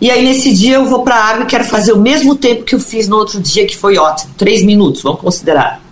E 0.00 0.10
aí 0.10 0.24
nesse 0.24 0.54
dia 0.54 0.76
eu 0.76 0.86
vou 0.86 1.02
para 1.02 1.16
a 1.16 1.24
água 1.24 1.42
e 1.44 1.46
quero 1.46 1.64
fazer 1.64 1.92
o 1.92 2.00
mesmo 2.00 2.34
tempo 2.34 2.64
que 2.64 2.74
eu 2.74 2.80
fiz 2.80 3.06
no 3.08 3.16
outro 3.16 3.40
dia, 3.40 3.66
que 3.66 3.76
foi 3.76 3.98
ótimo, 3.98 4.32
três 4.36 4.62
minutos, 4.62 5.02
vamos 5.02 5.20
considerar. 5.20 5.82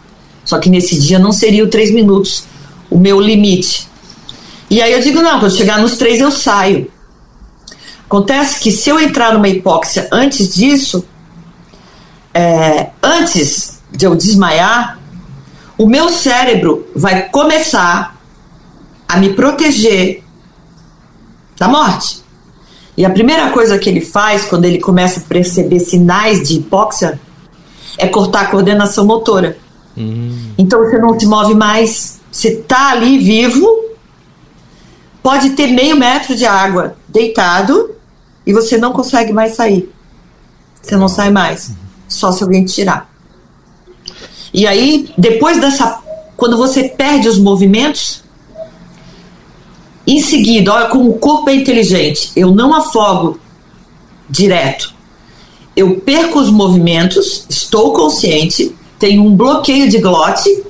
Só 0.44 0.58
que 0.58 0.70
nesse 0.70 0.98
dia 0.98 1.18
não 1.18 1.32
seria 1.32 1.64
o 1.64 1.68
três 1.68 1.90
minutos 1.90 2.44
o 2.90 2.98
meu 2.98 3.20
limite. 3.20 3.86
E 4.70 4.80
aí 4.80 4.92
eu 4.92 5.00
digo, 5.00 5.20
não, 5.20 5.40
quando 5.40 5.54
chegar 5.54 5.78
nos 5.78 5.98
três 5.98 6.20
eu 6.20 6.30
saio. 6.30 6.90
Acontece 8.08 8.58
que 8.58 8.72
se 8.72 8.88
eu 8.88 8.98
entrar 8.98 9.34
numa 9.34 9.48
hipóxia 9.48 10.08
antes 10.10 10.54
disso, 10.54 11.06
é, 12.32 12.88
antes 13.02 13.82
de 13.90 14.06
eu 14.06 14.16
desmaiar, 14.16 14.98
o 15.76 15.86
meu 15.86 16.08
cérebro 16.08 16.86
vai 16.96 17.28
começar 17.28 18.16
a 19.06 19.18
me 19.18 19.34
proteger 19.34 20.24
da 21.58 21.68
morte. 21.68 22.24
E 22.96 23.04
a 23.04 23.10
primeira 23.10 23.50
coisa 23.50 23.78
que 23.78 23.90
ele 23.90 24.00
faz 24.00 24.46
quando 24.46 24.64
ele 24.64 24.78
começa 24.78 25.20
a 25.20 25.22
perceber 25.24 25.78
sinais 25.78 26.48
de 26.48 26.54
hipóxia 26.54 27.20
é 27.98 28.06
cortar 28.08 28.40
a 28.40 28.46
coordenação 28.46 29.04
motora. 29.04 29.58
Uhum. 29.94 30.54
Então 30.56 30.80
você 30.80 30.96
não 30.96 31.20
se 31.20 31.26
move 31.26 31.54
mais, 31.54 32.20
você 32.32 32.54
está 32.54 32.92
ali 32.92 33.18
vivo, 33.18 33.68
pode 35.22 35.50
ter 35.50 35.66
meio 35.66 35.94
metro 35.94 36.34
de 36.34 36.46
água 36.46 36.96
deitado 37.06 37.97
e 38.48 38.52
você 38.54 38.78
não 38.78 38.94
consegue 38.94 39.30
mais 39.30 39.54
sair. 39.54 39.92
Você 40.80 40.96
não 40.96 41.06
sai 41.06 41.30
mais, 41.30 41.70
só 42.08 42.32
se 42.32 42.42
alguém 42.42 42.64
tirar. 42.64 43.12
E 44.54 44.66
aí, 44.66 45.12
depois 45.18 45.60
dessa. 45.60 46.02
Quando 46.34 46.56
você 46.56 46.88
perde 46.88 47.28
os 47.28 47.38
movimentos, 47.38 48.22
em 50.06 50.22
seguida, 50.22 50.72
olha 50.72 50.86
como 50.86 51.10
o 51.10 51.18
corpo 51.18 51.50
é 51.50 51.54
inteligente. 51.54 52.30
Eu 52.34 52.54
não 52.54 52.72
afogo 52.72 53.38
direto. 54.30 54.94
Eu 55.76 55.96
perco 56.00 56.38
os 56.38 56.48
movimentos, 56.48 57.44
estou 57.50 57.92
consciente, 57.92 58.74
tenho 58.98 59.24
um 59.24 59.36
bloqueio 59.36 59.90
de 59.90 59.98
glote, 59.98 60.64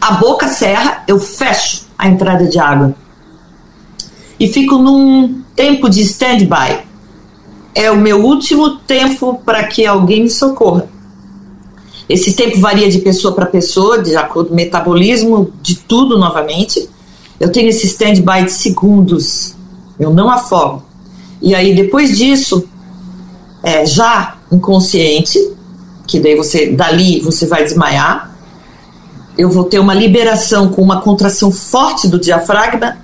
a 0.00 0.14
boca 0.14 0.48
serra, 0.48 1.04
eu 1.06 1.20
fecho 1.20 1.86
a 1.96 2.08
entrada 2.08 2.46
de 2.46 2.58
água. 2.58 2.94
E 4.38 4.48
fico 4.48 4.78
num 4.78 5.42
tempo 5.54 5.88
de 5.88 6.00
stand-by. 6.00 6.89
É 7.74 7.90
o 7.90 7.96
meu 7.96 8.24
último 8.24 8.76
tempo 8.78 9.40
para 9.44 9.64
que 9.64 9.86
alguém 9.86 10.24
me 10.24 10.30
socorra. 10.30 10.88
Esse 12.08 12.32
tempo 12.32 12.58
varia 12.58 12.90
de 12.90 12.98
pessoa 12.98 13.32
para 13.32 13.46
pessoa, 13.46 14.02
de 14.02 14.16
acordo 14.16 14.48
com 14.48 14.54
o 14.54 14.56
metabolismo, 14.56 15.52
de 15.62 15.76
tudo 15.76 16.18
novamente. 16.18 16.88
Eu 17.38 17.52
tenho 17.52 17.68
esse 17.68 17.86
stand-by 17.86 18.44
de 18.44 18.52
segundos. 18.52 19.54
Eu 19.98 20.12
não 20.12 20.28
afogo. 20.28 20.82
E 21.40 21.54
aí, 21.54 21.74
depois 21.74 22.18
disso, 22.18 22.68
é, 23.62 23.86
já 23.86 24.36
inconsciente, 24.50 25.38
que 26.06 26.18
daí 26.18 26.34
você, 26.34 26.72
dali, 26.72 27.20
você 27.20 27.46
vai 27.46 27.62
desmaiar. 27.62 28.34
Eu 29.38 29.48
vou 29.48 29.64
ter 29.64 29.78
uma 29.78 29.94
liberação 29.94 30.68
com 30.68 30.82
uma 30.82 31.00
contração 31.00 31.52
forte 31.52 32.08
do 32.08 32.18
diafragma. 32.18 32.98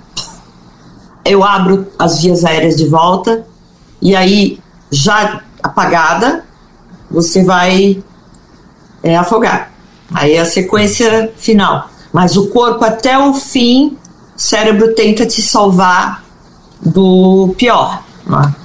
Eu 1.23 1.43
abro 1.43 1.87
as 1.97 2.21
vias 2.21 2.43
aéreas 2.43 2.75
de 2.75 2.85
volta. 2.85 3.47
E 4.01 4.15
aí, 4.15 4.59
já 4.91 5.41
apagada, 5.61 6.45
você 7.09 7.43
vai 7.43 8.01
é, 9.03 9.15
afogar. 9.15 9.71
Aí 10.13 10.33
é 10.33 10.41
a 10.41 10.45
sequência 10.45 11.31
final. 11.37 11.89
Mas 12.11 12.37
o 12.37 12.47
corpo, 12.47 12.83
até 12.83 13.17
o 13.17 13.33
fim, 13.33 13.97
o 14.35 14.39
cérebro 14.39 14.93
tenta 14.93 15.25
te 15.25 15.41
salvar 15.41 16.23
do 16.81 17.53
pior. 17.57 18.03
Né? 18.25 18.55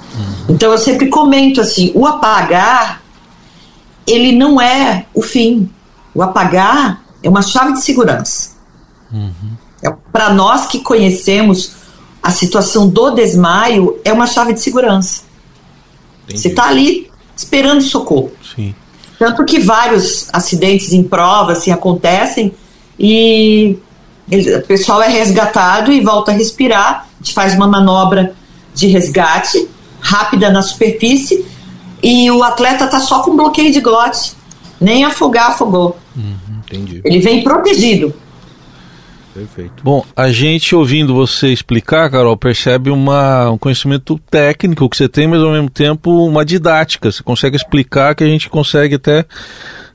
Então 0.47 0.71
eu 0.71 0.77
sempre 0.77 1.07
comento 1.09 1.61
assim: 1.61 1.91
o 1.93 2.05
apagar, 2.05 3.01
ele 4.07 4.31
não 4.31 4.59
é 4.59 5.05
o 5.13 5.21
fim. 5.21 5.69
O 6.13 6.21
apagar 6.21 7.03
é 7.21 7.29
uma 7.29 7.41
chave 7.41 7.73
de 7.73 7.81
segurança. 7.81 8.51
Uhum. 9.11 9.31
É, 9.81 9.89
Para 10.11 10.33
nós 10.33 10.67
que 10.67 10.79
conhecemos 10.79 11.82
a 12.23 12.31
situação 12.31 12.87
do 12.87 13.11
desmaio, 13.11 13.99
é 14.05 14.13
uma 14.13 14.25
chave 14.25 14.53
de 14.53 14.61
segurança. 14.61 15.23
Entendi. 16.23 16.39
Você 16.39 16.47
está 16.47 16.69
ali 16.69 17.11
esperando 17.35 17.81
socorro. 17.81 18.31
Sim. 18.55 18.73
Tanto 19.19 19.43
que 19.43 19.59
vários 19.59 20.29
acidentes 20.31 20.93
em 20.93 21.03
prova 21.03 21.51
assim, 21.51 21.69
acontecem 21.69 22.53
e 22.97 23.77
ele, 24.31 24.55
o 24.55 24.61
pessoal 24.63 25.01
é 25.01 25.09
resgatado 25.09 25.91
e 25.91 25.99
volta 25.99 26.31
a 26.31 26.33
respirar. 26.33 27.07
A 27.19 27.23
gente 27.23 27.33
faz 27.33 27.53
uma 27.53 27.67
manobra 27.67 28.33
de 28.73 28.87
resgate 28.87 29.67
rápida 29.99 30.49
na 30.49 30.61
superfície 30.61 31.45
e 32.01 32.31
o 32.31 32.41
atleta 32.41 32.85
está 32.85 32.99
só 32.99 33.21
com 33.21 33.35
bloqueio 33.35 33.71
de 33.71 33.81
glote. 33.81 34.33
Nem 34.79 35.03
afogar, 35.03 35.51
afogou. 35.51 35.97
Uhum, 36.15 36.35
entendi. 36.65 37.01
Ele 37.03 37.19
vem 37.19 37.43
protegido. 37.43 38.13
Perfeito. 39.33 39.83
Bom, 39.83 40.05
a 40.15 40.31
gente 40.31 40.75
ouvindo 40.75 41.13
você 41.13 41.47
explicar, 41.47 42.09
Carol, 42.11 42.37
percebe 42.37 42.89
uma, 42.91 43.49
um 43.49 43.57
conhecimento 43.57 44.19
técnico 44.29 44.87
que 44.87 44.95
você 44.95 45.09
tem, 45.09 45.27
mas 45.27 45.41
ao 45.41 45.51
mesmo 45.51 45.69
tempo 45.69 46.25
uma 46.25 46.45
didática. 46.45 47.11
Você 47.11 47.23
consegue 47.23 47.55
explicar 47.55 48.13
que 48.13 48.23
a 48.23 48.27
gente 48.27 48.47
consegue 48.49 48.95
até 48.95 49.25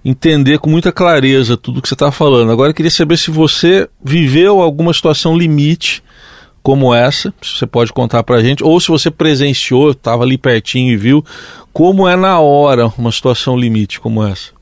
entender 0.05 0.59
com 0.59 0.69
muita 0.69 0.91
clareza 0.91 1.57
tudo 1.57 1.81
que 1.81 1.89
você 1.89 1.95
está 1.95 2.11
falando. 2.11 2.51
Agora 2.51 2.73
queria 2.73 2.91
saber 2.91 3.17
se 3.17 3.31
você 3.31 3.89
viveu 4.03 4.61
alguma 4.61 4.93
situação 4.93 5.37
limite 5.37 6.03
como 6.63 6.93
essa, 6.93 7.33
se 7.41 7.59
você 7.59 7.67
pode 7.67 7.93
contar 7.93 8.23
para 8.23 8.37
a 8.37 8.43
gente, 8.43 8.63
ou 8.63 8.79
se 8.81 8.89
você 8.89 9.11
presenciou, 9.11 9.93
estava 9.93 10.25
ali 10.25 10.37
pertinho 10.37 10.93
e 10.93 10.97
viu, 10.97 11.25
como 11.73 12.07
é 12.07 12.17
na 12.17 12.41
hora 12.41 12.93
uma 12.99 13.13
situação 13.13 13.57
limite 13.57 14.01
como 14.01 14.23
essa. 14.23 14.58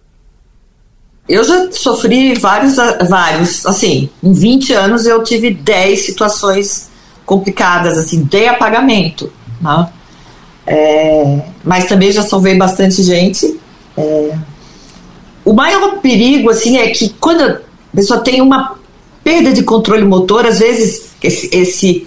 Eu 1.29 1.43
já 1.43 1.71
sofri 1.73 2.35
vários, 2.35 2.77
vários, 3.09 3.67
assim, 3.67 4.09
em 4.23 4.33
20 4.33 4.73
anos 4.73 5.07
eu 5.07 5.23
tive 5.25 5.51
10 5.51 6.07
situações 6.07 6.89
complicadas, 7.25 7.99
assim, 7.99 8.23
de 8.23 8.47
apagamento, 8.47 9.33
né? 9.61 9.89
É, 10.67 11.41
mas 11.65 11.87
também 11.87 12.12
já 12.12 12.23
salvei 12.23 12.57
bastante 12.57 13.03
gente. 13.03 13.59
É, 13.97 14.37
o 15.45 15.53
maior 15.53 15.99
perigo, 15.99 16.51
assim, 16.51 16.77
é 16.77 16.91
que 16.91 17.09
quando 17.21 17.43
a 17.43 17.61
pessoa 17.95 18.21
tem 18.21 18.41
uma 18.41 18.77
perda 19.25 19.53
de 19.53 19.65
controle 19.65 20.05
motor, 20.05 20.47
às 20.47 20.61
vezes 20.61 21.11
esse, 21.23 21.49
esse 21.53 22.07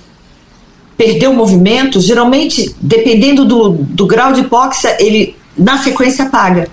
perder 0.95 1.27
o 1.27 1.33
movimento, 1.33 1.99
geralmente, 1.99 2.75
dependendo 2.81 3.45
do, 3.45 3.69
do 3.69 4.05
grau 4.05 4.33
de 4.33 4.41
hipóxia, 4.41 4.97
ele 4.99 5.35
na 5.57 5.77
sequência 5.77 6.25
apaga. 6.25 6.67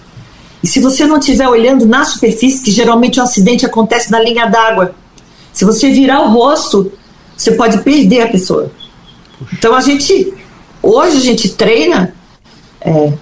E 0.67 0.69
se 0.69 0.81
você 0.81 1.07
não 1.07 1.19
estiver 1.19 1.49
olhando 1.49 1.87
na 1.87 2.05
superfície, 2.05 2.61
que 2.61 2.73
geralmente 2.73 3.21
o 3.21 3.23
acidente 3.23 3.65
acontece 3.65 4.11
na 4.11 4.19
linha 4.19 4.47
d'água, 4.47 4.97
se 5.53 5.65
você 5.65 5.93
virar 5.93 6.23
o 6.23 6.31
rosto, 6.33 6.91
você 7.37 7.53
pode 7.53 7.79
perder 7.85 8.23
a 8.23 8.27
pessoa. 8.27 8.69
Então 9.53 9.77
a 9.77 9.81
gente, 9.81 10.35
hoje 10.83 11.19
a 11.19 11.21
gente 11.21 11.51
treina. 11.51 12.13
É, 12.81 13.13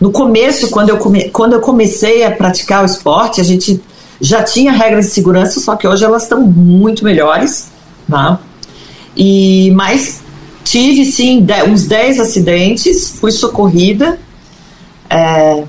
no 0.00 0.12
começo, 0.12 0.70
quando 0.70 0.90
eu, 0.90 0.98
come, 0.98 1.28
quando 1.30 1.54
eu 1.54 1.60
comecei 1.60 2.22
a 2.22 2.30
praticar 2.30 2.84
o 2.84 2.86
esporte, 2.86 3.40
a 3.40 3.44
gente 3.44 3.82
já 4.20 4.44
tinha 4.44 4.70
regras 4.70 5.06
de 5.06 5.10
segurança, 5.10 5.58
só 5.58 5.74
que 5.74 5.88
hoje 5.88 6.04
elas 6.04 6.22
estão 6.22 6.40
muito 6.40 7.04
melhores. 7.04 7.66
Tá? 8.08 8.38
E, 9.16 9.72
mas 9.72 10.22
tive 10.62 11.04
sim 11.04 11.44
uns 11.68 11.88
10 11.88 12.20
acidentes, 12.20 13.18
fui 13.18 13.32
socorrida. 13.32 14.20
É, 15.10 15.64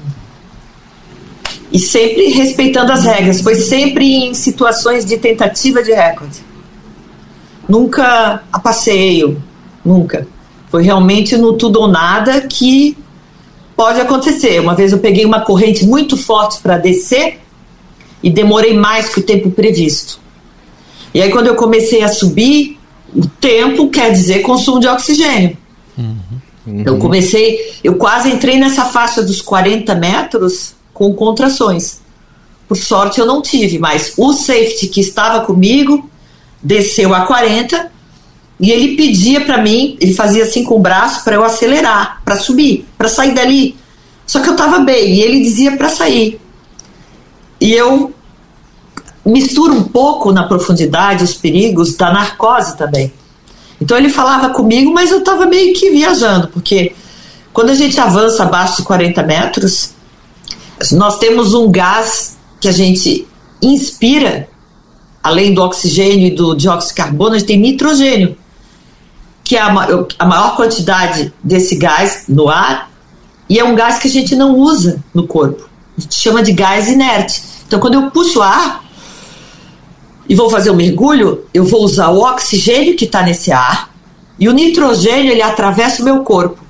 e 1.72 1.80
sempre 1.80 2.28
respeitando 2.30 2.92
as 2.92 3.06
regras. 3.06 3.42
Foi 3.42 3.56
sempre 3.56 4.06
em 4.06 4.34
situações 4.34 5.06
de 5.06 5.18
tentativa 5.18 5.82
de 5.82 5.92
recorde. 5.92 6.40
Nunca 7.68 8.44
a 8.52 8.60
passeio, 8.60 9.42
nunca. 9.84 10.28
Foi 10.70 10.84
realmente 10.84 11.38
no 11.38 11.54
tudo 11.54 11.80
ou 11.80 11.88
nada 11.88 12.42
que 12.42 12.98
pode 13.76 14.02
acontecer. 14.02 14.60
Uma 14.60 14.76
vez 14.76 14.92
eu 14.92 15.00
peguei 15.00 15.26
uma 15.26 15.42
corrente 15.42 15.86
muito 15.86 16.18
forte 16.18 16.60
para 16.62 16.78
descer 16.78 17.40
e 18.22 18.30
demorei 18.30 18.74
mais 18.74 19.10
que 19.10 19.20
o 19.20 19.24
tempo 19.24 19.50
previsto. 19.52 20.20
E 21.14 21.22
aí 21.22 21.30
quando 21.30 21.48
eu 21.48 21.56
comecei 21.56 22.04
a 22.04 22.10
subir, 22.10 22.78
o 23.14 23.26
tempo 23.26 23.90
quer 23.90 24.12
dizer 24.12 24.42
consumo 24.42 24.80
de 24.80 24.88
oxigênio. 24.88 25.58
Uhum. 25.98 26.18
Uhum. 26.68 26.84
Eu 26.86 26.98
comecei, 26.98 27.80
eu 27.84 27.96
quase 27.96 28.30
entrei 28.30 28.60
nessa 28.60 28.86
faixa 28.86 29.24
dos 29.24 29.42
40 29.42 29.96
metros 29.96 30.76
com 31.02 31.16
contrações. 31.16 32.00
Por 32.68 32.78
sorte 32.78 33.20
eu 33.20 33.26
não 33.26 33.42
tive, 33.42 33.80
mas 33.80 34.14
o 34.16 34.34
safety 34.34 34.88
que 34.88 35.02
estava 35.02 35.44
comigo 35.44 36.08
desceu 36.62 37.16
a 37.16 37.22
40 37.22 37.92
e 38.60 38.70
ele 38.70 38.96
pedia 38.96 39.42
para 39.42 39.58
mim, 39.58 39.98
ele 40.00 40.14
fazia 40.14 40.44
assim 40.44 40.64
com 40.64 40.76
o 40.76 40.80
braço 40.80 41.24
para 41.24 41.34
eu 41.34 41.44
acelerar, 41.44 42.22
para 42.24 42.36
subir, 42.36 42.86
para 43.00 43.10
sair 43.10 43.34
dali. 43.34 43.76
Só 44.28 44.42
que 44.42 44.48
eu 44.48 44.54
estava 44.54 44.78
bem 44.78 45.16
e 45.16 45.22
ele 45.22 45.42
dizia 45.42 45.76
para 45.76 45.90
sair. 45.90 46.40
E 47.60 47.74
eu 47.74 48.14
misturo 49.26 49.74
um 49.74 49.84
pouco 49.84 50.32
na 50.32 50.44
profundidade 50.44 51.24
os 51.24 51.34
perigos 51.34 51.96
da 51.96 52.14
narcose 52.14 52.78
também. 52.78 53.12
Então 53.82 53.98
ele 53.98 54.10
falava 54.10 54.50
comigo, 54.50 54.94
mas 54.94 55.10
eu 55.10 55.18
estava 55.18 55.48
meio 55.48 55.74
que 55.74 55.90
viajando, 55.90 56.48
porque 56.50 56.94
quando 57.52 57.72
a 57.72 57.76
gente 57.76 58.00
avança 58.00 58.44
abaixo 58.44 58.78
de 58.78 58.84
40 58.84 59.24
metros, 59.24 59.96
nós 60.92 61.20
temos 61.20 61.54
um 61.54 61.72
gás 61.72 62.38
que 62.60 62.68
a 62.68 62.72
gente 62.72 63.28
inspira, 63.62 64.50
além 65.22 65.54
do 65.54 65.62
oxigênio 65.62 66.28
e 66.28 66.32
do 66.32 66.56
dióxido 66.56 66.90
de 66.90 66.96
carbono, 66.96 67.36
a 67.36 67.38
gente 67.38 67.48
tem 67.48 67.60
nitrogênio, 67.60 68.38
que 69.44 69.56
é 69.56 69.62
a, 69.62 69.68
a 70.18 70.26
maior 70.26 70.56
quantidade 70.56 71.34
desse 71.44 71.76
gás 71.76 72.24
no 72.28 72.50
ar, 72.50 72.90
e 73.50 73.60
é 73.60 73.64
um 73.64 73.76
gás 73.76 74.00
que 74.00 74.08
a 74.08 74.12
gente 74.12 74.36
não 74.36 74.56
usa 74.58 75.04
no 75.14 75.28
corpo. 75.28 75.70
A 75.98 76.02
gente 76.02 76.16
chama 76.16 76.42
de 76.42 76.54
gás 76.54 76.88
inerte. 76.88 77.44
Então, 77.68 77.80
quando 77.80 77.96
eu 77.96 78.10
puxo 78.10 78.42
ar 78.42 78.84
e 80.28 80.34
vou 80.34 80.50
fazer 80.50 80.72
um 80.72 80.76
mergulho, 80.76 81.46
eu 81.54 81.66
vou 81.66 81.84
usar 81.84 82.10
o 82.10 82.22
oxigênio 82.22 82.96
que 82.96 83.06
está 83.06 83.22
nesse 83.24 83.52
ar 83.52 83.92
e 84.40 84.48
o 84.48 84.54
nitrogênio 84.54 85.32
ele 85.32 85.42
atravessa 85.42 86.02
o 86.02 86.06
meu 86.06 86.24
corpo. 86.24 86.64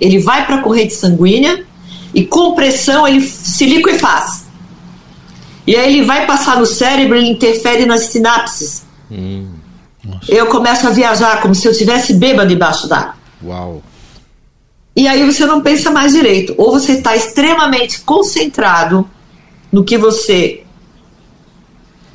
Ele 0.00 0.18
vai 0.18 0.46
para 0.46 0.56
a 0.56 0.62
corrente 0.62 0.94
sanguínea 0.94 1.66
e 2.14 2.24
com 2.24 2.54
pressão 2.54 3.06
ele 3.06 3.20
se 3.20 3.66
liquefaz. 3.66 4.46
E 5.66 5.76
aí 5.76 5.94
ele 5.94 6.06
vai 6.06 6.26
passar 6.26 6.58
no 6.58 6.66
cérebro 6.66 7.18
e 7.18 7.28
interfere 7.28 7.84
nas 7.84 8.06
sinapses. 8.06 8.84
Hum, 9.10 9.50
eu 10.28 10.46
começo 10.46 10.86
a 10.86 10.90
viajar 10.90 11.42
como 11.42 11.54
se 11.54 11.66
eu 11.66 11.72
estivesse 11.72 12.14
bêbado 12.14 12.48
debaixo 12.48 12.88
d'água. 12.88 13.14
Uau! 13.44 13.82
E 14.96 15.06
aí 15.06 15.24
você 15.24 15.46
não 15.46 15.60
pensa 15.60 15.90
mais 15.90 16.12
direito. 16.12 16.54
Ou 16.56 16.72
você 16.72 16.92
está 16.92 17.14
extremamente 17.14 18.00
concentrado 18.00 19.08
no 19.70 19.84
que 19.84 19.96
você 19.96 20.64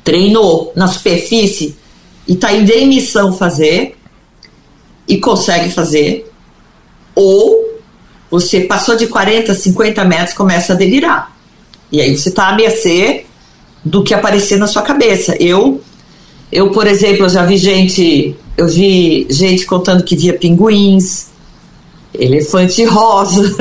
treinou 0.02 0.72
na 0.76 0.86
superfície 0.86 1.76
e 2.28 2.34
está 2.34 2.52
em 2.52 2.86
missão 2.86 3.32
fazer 3.32 3.96
e 5.08 5.18
consegue 5.18 5.70
fazer, 5.70 6.30
ou 7.14 7.63
você 8.34 8.62
passou 8.62 8.96
de 8.96 9.06
40, 9.06 9.54
50 9.54 10.04
metros 10.04 10.36
começa 10.36 10.72
a 10.72 10.76
delirar. 10.76 11.32
E 11.92 12.00
aí 12.00 12.16
você 12.18 12.30
está 12.30 12.48
a 12.48 12.56
mercê 12.56 13.26
do 13.84 14.02
que 14.02 14.12
aparecer 14.12 14.58
na 14.58 14.66
sua 14.66 14.82
cabeça. 14.82 15.36
Eu, 15.40 15.80
eu 16.50 16.72
por 16.72 16.84
exemplo, 16.84 17.26
eu 17.26 17.28
já 17.28 17.44
vi 17.44 17.56
gente, 17.56 18.34
eu 18.56 18.66
vi 18.66 19.28
gente 19.30 19.64
contando 19.66 20.02
que 20.02 20.16
via 20.16 20.34
pinguins, 20.34 21.28
elefante 22.12 22.84
rosa, 22.84 23.54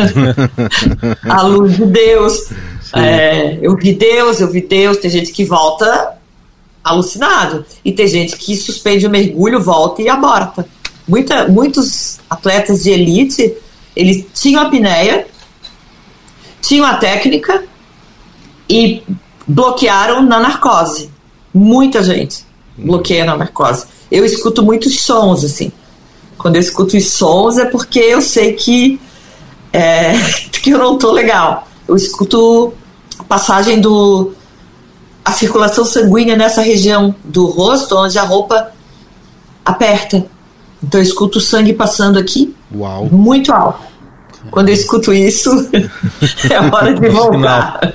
a 1.30 1.44
luz 1.44 1.78
de 1.78 1.86
Deus. 1.86 2.50
É, 2.96 3.60
eu 3.62 3.76
vi 3.78 3.94
Deus, 3.94 4.42
eu 4.42 4.50
vi 4.50 4.62
Deus. 4.62 4.98
Tem 4.98 5.12
gente 5.12 5.32
que 5.32 5.46
volta 5.46 6.18
alucinado 6.84 7.64
e 7.86 7.92
tem 7.92 8.08
gente 8.08 8.36
que 8.38 8.58
suspende 8.58 9.06
o 9.06 9.10
mergulho, 9.10 9.62
volta 9.62 10.02
e 10.02 10.10
aborta. 10.10 10.66
Muita, 11.08 11.48
muitos 11.48 12.20
atletas 12.28 12.82
de 12.82 12.90
elite, 12.90 13.54
eles 13.96 14.26
tinham 14.34 14.62
a 14.62 14.66
apneia, 14.66 15.28
tinham 16.62 16.86
a 16.86 16.96
técnica 16.96 17.64
e 18.70 19.04
bloquearam 19.48 20.22
na 20.24 20.40
narcose. 20.40 21.10
Muita 21.54 22.02
gente 22.04 22.46
bloqueia 22.78 23.26
na 23.26 23.38
narcose. 23.38 23.86
Eu 24.12 24.26
escuto 24.26 24.64
muitos 24.64 25.00
sons 25.02 25.44
assim. 25.44 25.72
Quando 26.38 26.56
eu 26.56 26.62
escuto 26.62 26.98
os 26.98 27.10
sons 27.10 27.58
é 27.58 27.66
porque 27.66 28.00
eu 28.00 28.22
sei 28.22 28.54
que 28.54 29.00
é, 29.72 30.14
que 30.52 30.72
eu 30.72 30.78
não 30.78 30.98
tô 30.98 31.12
legal. 31.12 31.68
Eu 31.88 31.96
escuto 31.96 32.74
a 33.20 33.24
passagem 33.24 33.80
do 33.80 34.34
a 35.26 35.32
circulação 35.32 35.86
sanguínea 35.86 36.36
nessa 36.36 36.62
região 36.62 37.16
do 37.24 37.46
rosto 37.46 37.96
onde 37.96 38.18
a 38.20 38.24
roupa 38.24 38.72
aperta. 39.64 40.26
Então 40.82 41.00
eu 41.00 41.04
escuto 41.04 41.38
o 41.38 41.42
sangue 41.42 41.72
passando 41.72 42.20
aqui, 42.20 42.54
Uau. 42.74 43.10
muito 43.12 43.52
alto. 43.52 43.94
Quando 44.52 44.70
eu 44.70 44.74
escuto 44.74 45.14
isso, 45.14 45.50
é 46.50 46.60
hora 46.60 46.94
de 46.94 47.10
voltar. 47.10 47.94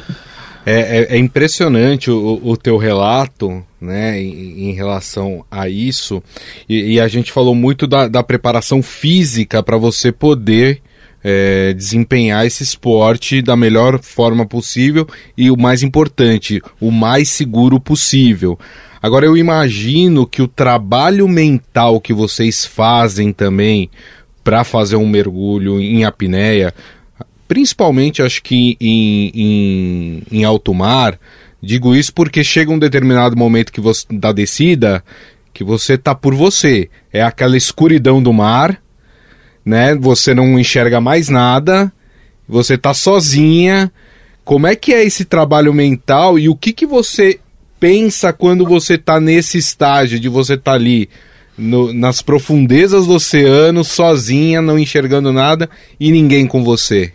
É, 0.65 0.99
é, 0.99 1.17
é, 1.17 1.19
impressionante 1.19 2.11
o, 2.11 2.41
o, 2.43 2.57
teu 2.57 2.77
relato, 2.77 3.65
né, 3.81 4.21
em, 4.21 4.69
em 4.69 4.73
relação 4.73 5.45
a 5.51 5.69
isso. 5.69 6.23
E, 6.69 6.95
e, 6.95 7.01
a 7.01 7.09
gente 7.09 7.33
falou 7.33 7.55
muito 7.55 7.87
da, 7.87 8.07
da 8.07 8.23
preparação 8.23 8.83
física 8.83 9.63
para 9.63 9.79
você 9.79 10.13
poder 10.13 10.83
é, 11.25 11.73
desempenhar 11.73 12.47
esse 12.47 12.63
esporte 12.63 13.41
da 13.41 13.57
melhor 13.57 13.99
forma 14.03 14.47
possível 14.47 15.07
e 15.37 15.51
o 15.51 15.57
mais 15.57 15.83
importante, 15.83 16.63
o 16.81 16.91
mais 16.91 17.31
seguro 17.31 17.81
possível. 17.81 18.59
Agora 19.01 19.25
eu 19.25 19.37
imagino 19.37 20.27
que 20.27 20.43
o 20.43 20.49
trabalho 20.49 21.29
mental 21.29 22.01
que 22.01 22.13
vocês 22.13 22.65
fazem 22.65 23.33
também 23.33 23.89
para 24.49 24.65
fazer 24.65 24.97
um 24.97 25.07
mergulho 25.07 25.79
em 25.79 26.07
apneia, 26.07 26.73
principalmente 27.47 28.23
acho 28.23 28.43
que 28.43 28.79
em, 28.81 29.31
em, 29.35 30.23
em 30.33 30.43
alto 30.43 30.73
mar, 30.73 31.21
digo 31.61 31.95
isso 31.95 32.15
porque 32.15 32.43
chega 32.43 32.73
um 32.73 32.79
determinado 32.79 33.37
momento 33.37 33.71
que 33.71 33.79
você, 33.79 34.07
da 34.11 34.33
descida 34.33 35.05
que 35.53 35.63
você 35.63 35.99
tá 35.99 36.15
por 36.15 36.35
você. 36.35 36.89
É 37.13 37.21
aquela 37.21 37.59
escuridão 37.59 38.23
do 38.23 38.33
mar, 38.33 38.81
né? 39.63 39.95
Você 39.97 40.33
não 40.33 40.59
enxerga 40.59 40.99
mais 40.99 41.29
nada, 41.29 41.93
você 42.49 42.79
tá 42.79 42.95
sozinha. 42.95 43.93
Como 44.47 44.67
é 44.67 44.75
que 44.75 44.95
é 44.95 45.05
esse 45.05 45.27
trabalho 45.27 45.75
mental 45.75 46.39
e 46.39 46.49
o 46.49 46.57
que 46.57 46.73
que 46.73 46.87
você 46.87 47.39
pensa 47.79 48.33
quando 48.33 48.65
você 48.65 48.95
está 48.95 49.21
nesse 49.21 49.59
estágio 49.59 50.19
de 50.19 50.31
você 50.31 50.57
tá 50.57 50.73
ali 50.73 51.07
no, 51.59 51.93
nas 51.93 52.23
profundezas 52.23 53.07
do 53.07 53.15
oceano, 53.15 53.85
sozinha, 53.85 54.63
não 54.63 54.79
enxergando 54.79 55.33
nada 55.33 55.69
e 55.99 56.11
ninguém 56.13 56.47
com 56.47 56.63
você? 56.63 57.13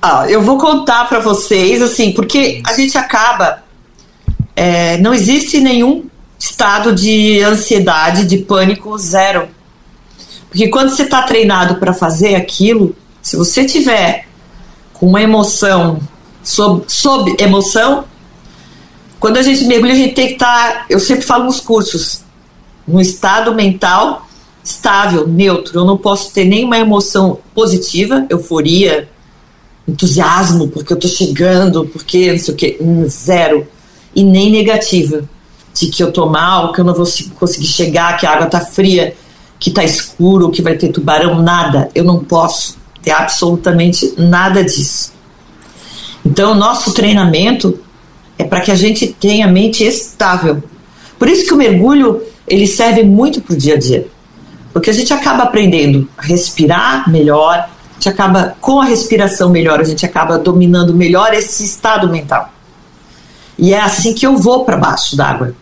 Ah, 0.00 0.26
eu 0.28 0.40
vou 0.40 0.58
contar 0.58 1.08
para 1.08 1.18
vocês, 1.18 1.82
assim, 1.82 2.12
porque 2.12 2.62
a 2.66 2.72
gente 2.72 2.96
acaba. 2.96 3.62
É, 4.56 4.96
não 4.98 5.12
existe 5.12 5.60
nenhum 5.60 6.04
estado 6.38 6.94
de 6.94 7.42
ansiedade, 7.42 8.24
de 8.24 8.38
pânico 8.38 8.96
zero. 8.96 9.48
Porque 10.48 10.68
quando 10.68 10.90
você 10.90 11.02
está 11.02 11.22
treinado 11.22 11.76
para 11.76 11.92
fazer 11.92 12.36
aquilo, 12.36 12.96
se 13.20 13.36
você 13.36 13.64
tiver 13.64 14.26
com 14.94 15.06
uma 15.06 15.20
emoção, 15.20 16.00
sob, 16.42 16.84
sob 16.88 17.36
emoção, 17.38 18.04
quando 19.20 19.36
a 19.36 19.42
gente 19.42 19.64
mergulha, 19.64 19.92
a 19.92 19.96
gente 19.96 20.14
tem 20.14 20.28
que 20.28 20.32
estar, 20.34 20.72
tá, 20.72 20.86
eu 20.88 21.00
sempre 21.00 21.24
falo 21.24 21.44
nos 21.44 21.60
cursos, 21.60 22.22
num 22.86 23.00
estado 23.00 23.54
mental 23.54 24.28
estável, 24.68 25.26
neutro. 25.26 25.80
Eu 25.80 25.84
não 25.84 25.96
posso 25.96 26.32
ter 26.32 26.44
nenhuma 26.44 26.78
emoção 26.78 27.38
positiva, 27.54 28.26
euforia, 28.28 29.08
entusiasmo, 29.86 30.68
porque 30.68 30.92
eu 30.92 30.96
estou 30.96 31.10
chegando, 31.10 31.86
porque 31.86 32.32
não 32.32 32.38
sei 32.38 32.54
o 32.54 32.56
que, 32.56 32.78
zero. 33.08 33.66
E 34.14 34.22
nem 34.22 34.50
negativa, 34.50 35.28
de 35.74 35.86
que 35.86 36.02
eu 36.02 36.08
estou 36.08 36.28
mal, 36.28 36.72
que 36.72 36.80
eu 36.80 36.84
não 36.84 36.94
vou 36.94 37.06
conseguir 37.38 37.66
chegar, 37.66 38.16
que 38.18 38.26
a 38.26 38.32
água 38.32 38.46
está 38.46 38.60
fria, 38.60 39.16
que 39.58 39.70
está 39.70 39.84
escuro, 39.84 40.50
que 40.50 40.62
vai 40.62 40.76
ter 40.76 40.88
tubarão, 40.88 41.40
nada. 41.40 41.88
Eu 41.94 42.04
não 42.04 42.22
posso 42.22 42.76
ter 43.02 43.10
absolutamente 43.10 44.14
nada 44.18 44.62
disso. 44.62 45.12
Então, 46.24 46.54
nosso 46.54 46.92
treinamento 46.92 47.78
é 48.38 48.44
para 48.44 48.60
que 48.60 48.70
a 48.70 48.74
gente 48.74 49.08
tenha 49.08 49.46
a 49.46 49.50
mente 49.50 49.84
estável. 49.84 50.62
Por 51.18 51.28
isso 51.28 51.44
que 51.46 51.52
o 51.52 51.56
mergulho 51.56 52.22
ele 52.46 52.66
serve 52.66 53.02
muito 53.02 53.40
para 53.40 53.54
o 53.54 53.58
dia 53.58 53.74
a 53.74 53.78
dia, 53.78 54.06
porque 54.72 54.88
a 54.88 54.92
gente 54.92 55.12
acaba 55.12 55.42
aprendendo 55.42 56.08
a 56.16 56.22
respirar 56.22 57.10
melhor, 57.10 57.58
a 57.58 57.94
gente 57.94 58.08
acaba 58.08 58.56
com 58.60 58.80
a 58.80 58.84
respiração 58.84 59.50
melhor, 59.50 59.80
a 59.80 59.84
gente 59.84 60.06
acaba 60.06 60.38
dominando 60.38 60.94
melhor 60.94 61.34
esse 61.34 61.64
estado 61.64 62.08
mental. 62.08 62.52
E 63.58 63.74
é 63.74 63.80
assim 63.80 64.14
que 64.14 64.24
eu 64.24 64.36
vou 64.36 64.64
para 64.64 64.76
baixo 64.76 65.16
d'água. 65.16 65.52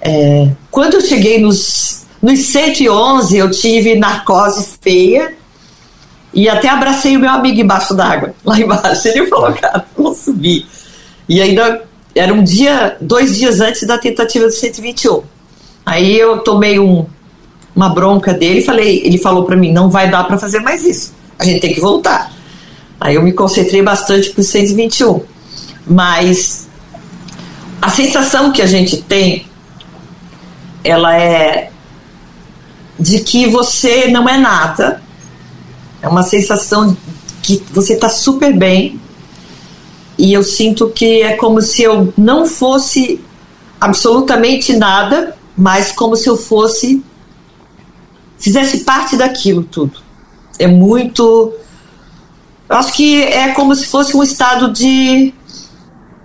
É, 0.00 0.50
quando 0.70 0.94
eu 0.94 1.00
cheguei 1.00 1.40
nos, 1.40 2.06
nos 2.22 2.38
111, 2.38 3.36
eu 3.36 3.50
tive 3.50 3.96
narcose 3.96 4.76
feia 4.80 5.34
e 6.32 6.48
até 6.48 6.68
abracei 6.68 7.16
o 7.16 7.20
meu 7.20 7.30
amigo 7.30 7.60
embaixo 7.60 7.94
d'água, 7.94 8.32
lá 8.44 8.58
embaixo. 8.60 9.08
Ele 9.08 9.26
falou, 9.26 9.52
cara, 9.54 9.84
vou 9.96 10.14
subir. 10.14 10.66
E 11.28 11.40
ainda 11.40 11.82
era 12.14 12.32
um 12.32 12.42
dia, 12.42 12.96
dois 13.00 13.36
dias 13.36 13.60
antes 13.60 13.86
da 13.86 13.98
tentativa 13.98 14.46
do 14.46 14.52
121. 14.52 15.22
Aí 15.84 16.18
eu 16.18 16.38
tomei 16.38 16.78
um, 16.78 17.06
uma 17.74 17.88
bronca 17.88 18.32
dele 18.32 18.60
e 18.60 18.64
falei, 18.64 19.02
ele 19.04 19.18
falou 19.18 19.44
para 19.44 19.56
mim, 19.56 19.72
não 19.72 19.90
vai 19.90 20.10
dar 20.10 20.24
para 20.24 20.38
fazer 20.38 20.60
mais 20.60 20.84
isso. 20.84 21.12
A 21.38 21.44
gente 21.44 21.60
tem 21.60 21.74
que 21.74 21.80
voltar. 21.80 22.32
Aí 23.00 23.16
eu 23.16 23.22
me 23.22 23.32
concentrei 23.32 23.82
bastante 23.82 24.30
pro 24.30 24.42
121. 24.42 25.22
Mas 25.86 26.68
a 27.82 27.90
sensação 27.90 28.52
que 28.52 28.62
a 28.62 28.66
gente 28.66 29.02
tem 29.02 29.46
ela 30.84 31.16
é 31.16 31.70
de 33.00 33.20
que 33.20 33.46
você 33.48 34.08
não 34.08 34.28
é 34.28 34.36
nada. 34.36 35.02
É 36.00 36.08
uma 36.08 36.22
sensação 36.22 36.96
que 37.42 37.62
você 37.72 37.94
está 37.94 38.08
super 38.08 38.54
bem, 38.56 39.00
e 40.18 40.32
eu 40.32 40.42
sinto 40.42 40.88
que 40.88 41.22
é 41.22 41.36
como 41.36 41.60
se 41.60 41.82
eu 41.82 42.12
não 42.16 42.46
fosse 42.46 43.20
absolutamente 43.80 44.74
nada, 44.76 45.36
mas 45.56 45.92
como 45.92 46.16
se 46.16 46.28
eu 46.28 46.36
fosse 46.36 47.02
fizesse 48.38 48.84
parte 48.84 49.16
daquilo 49.16 49.62
tudo. 49.62 49.98
É 50.58 50.66
muito 50.66 51.54
eu 52.68 52.76
acho 52.76 52.92
que 52.92 53.22
é 53.22 53.48
como 53.48 53.74
se 53.74 53.86
fosse 53.86 54.16
um 54.16 54.22
estado 54.22 54.72
de 54.72 55.32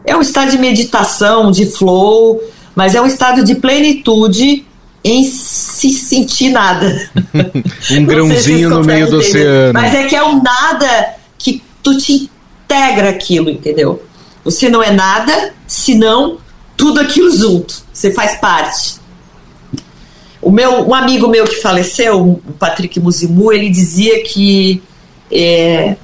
é 0.06 0.16
um 0.16 0.22
estado 0.22 0.52
de 0.52 0.58
meditação, 0.58 1.52
de 1.52 1.66
flow, 1.66 2.42
mas 2.76 2.96
é 2.96 3.02
um 3.02 3.06
estado 3.06 3.44
de 3.44 3.56
plenitude 3.56 4.66
em 5.04 5.24
se 5.24 5.92
sentir 5.92 6.50
nada. 6.50 7.10
um 7.92 8.06
grãozinho 8.06 8.70
no 8.70 8.84
meio 8.84 9.10
do 9.10 9.18
oceano. 9.18 9.74
Mas 9.74 9.94
é 9.94 10.04
que 10.06 10.16
é 10.16 10.24
um 10.24 10.42
nada 10.42 11.16
que 11.38 11.62
tu 11.84 11.98
te 11.98 12.30
integra 12.70 13.10
aquilo, 13.10 13.50
entendeu? 13.50 14.04
Você 14.46 14.70
não 14.70 14.84
é 14.84 14.92
nada, 14.92 15.54
senão 15.66 16.38
tudo 16.78 17.00
aquilo 17.00 17.36
junto. 17.36 17.82
Você 17.92 18.12
faz 18.12 18.40
parte. 18.40 19.00
O 20.42 20.52
meu, 20.52 20.88
um 20.88 20.94
amigo 20.94 21.28
meu 21.28 21.46
que 21.46 21.56
faleceu, 21.56 22.22
o 22.22 22.54
Patrick 22.58 23.00
Muzimu, 23.00 23.52
ele 23.52 23.70
dizia 23.70 24.24
que 24.24 24.82
é, 25.32 25.96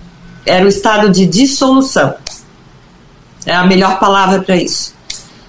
era 0.46 0.66
o 0.66 0.68
estado 0.68 1.10
de 1.10 1.26
dissolução. 1.26 2.16
É 3.46 3.54
a 3.54 3.66
melhor 3.66 4.00
palavra 4.00 4.42
para 4.42 4.58
isso. 4.58 4.94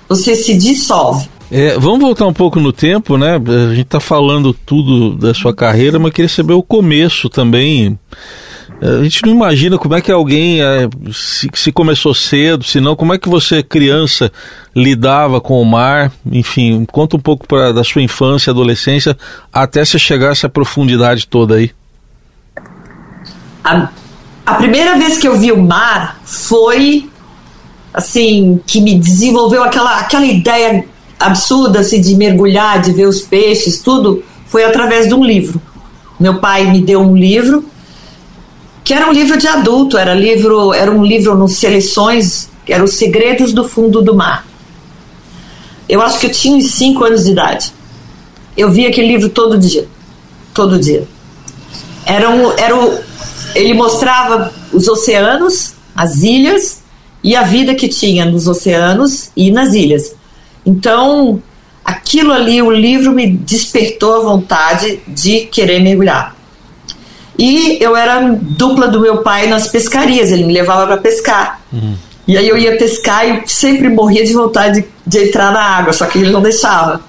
Você 0.09 0.37
se 0.37 0.57
dissolve. 0.57 1.29
É, 1.51 1.79
vamos 1.79 2.01
voltar 2.01 2.27
um 2.27 2.33
pouco 2.33 2.61
no 2.61 2.73
tempo, 2.73 3.17
né? 3.17 3.37
A 3.37 3.71
gente 3.71 3.83
está 3.83 4.01
falando 4.01 4.53
tudo 4.53 5.17
da 5.17 5.33
sua 5.33 5.55
carreira, 5.55 5.99
mas 5.99 6.13
queria 6.13 6.29
saber 6.29 6.53
o 6.53 6.63
começo 6.63 7.29
também 7.29 7.99
A 8.81 9.03
gente 9.03 9.25
não 9.25 9.33
imagina 9.33 9.79
como 9.79 9.95
é 9.95 10.03
que 10.03 10.13
alguém, 10.13 10.61
é, 10.61 10.89
se, 11.11 11.49
se, 11.55 11.73
começou 11.73 12.13
cedo, 12.13 12.63
se 12.63 12.79
não, 12.79 12.95
como 12.95 13.15
é 13.15 13.19
que 13.19 13.29
você, 13.29 13.63
criança, 13.63 14.31
lidava 14.75 15.41
com 15.41 15.61
o 15.61 15.65
mar? 15.65 16.13
Enfim, 16.31 16.85
conta 16.93 17.17
um 17.17 17.21
pouco 17.21 17.47
pra, 17.47 17.73
da 17.73 17.83
sua 17.83 18.03
infância, 18.03 18.51
adolescência, 18.51 19.17
até 19.51 19.83
você 19.83 19.99
chegar 19.99 20.29
a 20.29 20.33
essa 20.33 20.49
profundidade 20.49 21.27
toda 21.27 21.55
aí. 21.55 21.71
A, 23.65 23.89
a 24.45 24.55
primeira 24.55 24.99
vez 24.99 25.17
que 25.17 25.27
eu 25.27 25.39
vi 25.39 25.53
o 25.53 25.63
mar 25.63 26.21
foi, 26.23 27.09
assim, 27.95 28.61
que 28.67 28.83
me 28.83 28.99
desenvolveu 28.99 29.65
aquela, 29.65 30.01
aquela 30.01 30.27
ideia 30.27 30.85
absurda, 31.19 31.81
assim, 31.81 31.99
de 31.99 32.15
mergulhar, 32.15 32.83
de 32.83 32.93
ver 32.93 33.07
os 33.07 33.23
peixes, 33.23 33.81
tudo, 33.81 34.23
foi 34.47 34.65
através 34.65 35.09
de 35.09 35.15
um 35.15 35.25
livro. 35.25 35.63
Meu 36.21 36.41
pai 36.41 36.71
me 36.71 36.83
deu 36.83 37.01
um 37.01 37.17
livro 37.17 37.65
que 38.87 38.95
era 38.95 39.11
um 39.11 39.13
livro 39.13 39.37
de 39.37 39.49
adulto, 39.49 39.99
era 39.99 40.15
livro, 40.15 40.73
era 40.73 40.89
um 40.89 41.05
livro 41.05 41.35
nos 41.35 41.57
seleções, 41.57 42.49
era 42.69 42.85
Os 42.85 42.95
Segredos 42.95 43.53
do 43.53 43.69
Fundo 43.69 44.01
do 44.01 44.15
Mar. 44.15 44.47
Eu 45.89 46.01
acho 46.01 46.21
que 46.21 46.27
eu 46.27 46.31
tinha 46.31 46.57
uns 46.57 46.71
5 46.71 47.03
anos 47.03 47.25
de 47.25 47.33
idade. 47.33 47.75
Eu 48.57 48.71
via 48.71 48.89
aquele 48.89 49.09
livro 49.09 49.29
todo 49.29 49.59
dia, 49.59 49.89
todo 50.55 50.79
dia. 50.79 51.05
Era 52.05 52.31
um, 52.31 52.53
era 52.53 52.77
um, 52.77 52.97
ele 53.57 53.75
mostrava 53.75 54.53
os 54.73 54.87
oceanos, 54.87 55.75
as 55.93 56.23
ilhas 56.23 56.81
e 57.25 57.35
a 57.35 57.43
vida 57.43 57.75
que 57.75 57.89
tinha 57.89 58.25
nos 58.25 58.47
oceanos 58.47 59.33
e 59.37 59.51
nas 59.51 59.75
ilhas. 59.75 60.15
Então, 60.65 61.43
aquilo 61.85 62.33
ali, 62.33 62.63
o 62.63 62.71
livro 62.71 63.11
me 63.11 63.27
despertou 63.27 64.15
a 64.15 64.21
vontade 64.21 65.01
de 65.09 65.41
querer 65.47 65.81
mergulhar. 65.81 66.36
E 67.39 67.79
eu 67.83 67.97
era 67.97 68.21
dupla 68.41 68.89
do 68.89 69.01
meu 69.01 69.19
pai 69.19 69.47
nas 69.47 69.69
pescarias, 69.69 70.31
ele 70.31 70.45
me 70.45 70.53
levava 70.53 70.87
para 70.87 70.97
pescar. 70.97 71.61
Uhum. 71.73 71.95
E 72.27 72.37
aí 72.37 72.49
eu 72.49 72.57
ia 72.57 72.77
pescar 72.77 73.27
e 73.29 73.43
sempre 73.47 73.89
morria 73.89 74.25
de 74.25 74.33
vontade 74.33 74.81
de, 74.81 74.89
de, 75.07 75.29
entrar 75.29 75.53
na 75.53 75.61
água, 75.61 75.93
só 75.93 76.07
que 76.07 76.19
ele 76.19 76.31
não 76.31 76.43
deixava. 76.43 77.01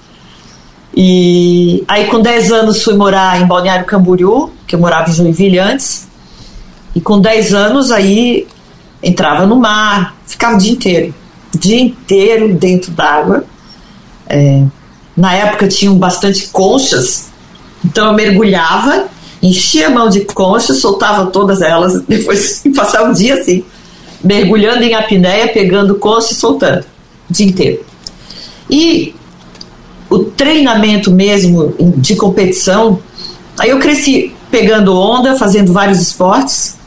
E 0.96 1.84
aí 1.88 2.06
com 2.08 2.22
10 2.22 2.52
anos 2.52 2.84
fui 2.84 2.96
morar 2.96 3.42
em 3.42 3.46
Balneário 3.46 3.86
Camboriú, 3.86 4.52
que 4.68 4.76
eu 4.76 4.80
morava 4.80 5.10
em 5.10 5.14
Joinville 5.14 5.60
antes. 5.60 6.08
E 6.94 7.02
com 7.02 7.20
10 7.20 7.54
anos 7.54 7.92
aí 7.92 8.48
entrava 9.02 9.46
no 9.46 9.56
mar, 9.56 10.16
ficava 10.26 10.56
o 10.56 10.58
dia 10.58 10.72
inteiro. 10.72 11.14
O 11.54 11.58
dia 11.58 11.80
inteiro 11.80 12.54
dentro 12.54 12.92
d'água. 12.92 13.46
É, 14.28 14.64
na 15.16 15.34
época 15.34 15.68
tinham 15.68 15.98
bastante 15.98 16.48
conchas, 16.50 17.30
então 17.84 18.08
eu 18.08 18.14
mergulhava 18.14 19.08
enchia 19.42 19.88
a 19.88 19.90
mão 19.90 20.10
de 20.10 20.22
concha, 20.22 20.74
soltava 20.74 21.28
todas 21.28 21.62
elas, 21.62 22.02
depois 22.08 22.64
passava 22.76 23.12
o 23.12 23.14
dia 23.14 23.36
assim, 23.36 23.64
mergulhando 24.24 24.84
em 24.84 24.94
apneia, 24.94 25.48
pegando 25.48 25.96
concha 25.96 26.34
e 26.34 26.36
soltando, 26.36 26.86
o 27.30 27.34
dia 27.34 27.46
inteiro. 27.46 27.86
E 28.70 29.16
o 30.10 30.20
treinamento 30.20 31.12
mesmo 31.12 31.74
de 31.98 32.16
competição, 32.16 33.00
aí 33.58 33.70
eu 33.70 33.80
cresci 33.80 34.34
pegando 34.50 34.98
onda, 34.98 35.36
fazendo 35.36 35.74
vários 35.74 36.00
esportes, 36.02 36.78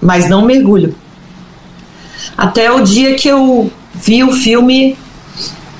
mas 0.00 0.28
não 0.28 0.42
mergulho. 0.42 0.94
Até 2.36 2.70
o 2.70 2.82
dia 2.82 3.14
que 3.14 3.28
eu 3.28 3.70
vi 3.94 4.22
o 4.22 4.32
filme 4.32 4.96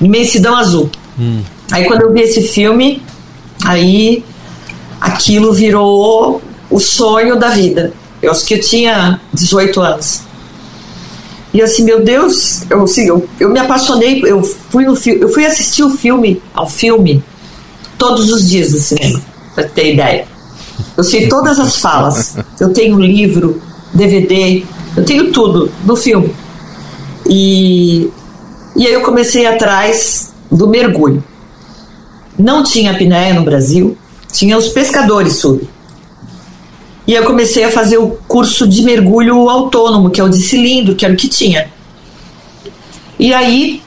Imensidão 0.00 0.56
Azul. 0.56 0.90
Hum. 1.18 1.42
Aí 1.70 1.84
quando 1.84 2.02
eu 2.02 2.12
vi 2.12 2.20
esse 2.20 2.42
filme, 2.42 3.02
aí 3.64 4.24
aquilo 5.00 5.52
virou 5.52 6.42
o 6.70 6.78
sonho 6.78 7.38
da 7.38 7.48
vida. 7.48 7.92
Eu 8.20 8.30
acho 8.30 8.44
que 8.44 8.54
eu 8.54 8.60
tinha 8.60 9.20
18 9.32 9.80
anos. 9.80 10.22
E 11.52 11.62
assim, 11.62 11.84
meu 11.84 12.04
Deus, 12.04 12.62
eu, 12.68 12.82
assim, 12.82 13.06
eu, 13.06 13.26
eu 13.40 13.48
me 13.48 13.58
apaixonei, 13.58 14.22
eu 14.24 14.42
fui 14.42 14.84
no 14.84 14.98
eu 15.06 15.28
fui 15.30 15.46
assistir 15.46 15.82
o 15.82 15.90
filme, 15.90 16.42
ao 16.52 16.68
filme, 16.68 17.24
todos 17.96 18.30
os 18.30 18.48
dias 18.48 18.72
no 18.72 18.78
cinema, 18.78 19.22
pra 19.54 19.64
ter 19.64 19.94
ideia. 19.94 20.26
Eu 20.96 21.02
sei 21.02 21.28
todas 21.28 21.58
as 21.58 21.76
falas. 21.76 22.36
Eu 22.60 22.72
tenho 22.72 23.00
livro, 23.00 23.62
DVD, 23.94 24.62
eu 24.96 25.04
tenho 25.04 25.32
tudo 25.32 25.70
no 25.84 25.96
filme. 25.96 26.34
E, 27.26 28.10
e 28.76 28.86
aí 28.86 28.92
eu 28.92 29.02
comecei 29.02 29.46
atrás 29.46 30.32
do 30.50 30.68
mergulho. 30.68 31.22
Não 32.38 32.62
tinha 32.62 32.92
apneia 32.92 33.34
no 33.34 33.42
Brasil, 33.42 33.96
tinha 34.32 34.56
os 34.56 34.68
pescadores 34.68 35.34
sub. 35.34 35.68
E 37.06 37.14
eu 37.14 37.24
comecei 37.24 37.64
a 37.64 37.70
fazer 37.70 37.96
o 37.96 38.10
curso 38.28 38.68
de 38.68 38.82
mergulho 38.82 39.48
autônomo, 39.48 40.10
que 40.10 40.20
é 40.20 40.24
o 40.24 40.28
de 40.28 40.42
cilindro, 40.42 40.94
que 40.94 41.04
era 41.04 41.14
o 41.14 41.16
que 41.16 41.26
tinha. 41.26 41.70
E 43.18 43.32
aí, 43.32 43.82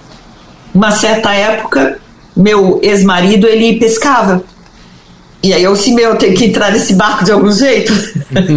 uma 0.74 0.92
certa 0.92 1.32
época, 1.32 2.00
meu 2.36 2.80
ex-marido, 2.82 3.48
ele 3.48 3.78
pescava. 3.78 4.44
E 5.44 5.54
aí 5.54 5.64
eu 5.64 5.72
assim, 5.72 5.94
meu, 5.94 6.12
eu 6.12 6.18
tenho 6.18 6.36
que 6.36 6.46
entrar 6.46 6.72
nesse 6.72 6.94
barco 6.94 7.24
de 7.24 7.32
algum 7.32 7.52
jeito. 7.52 7.92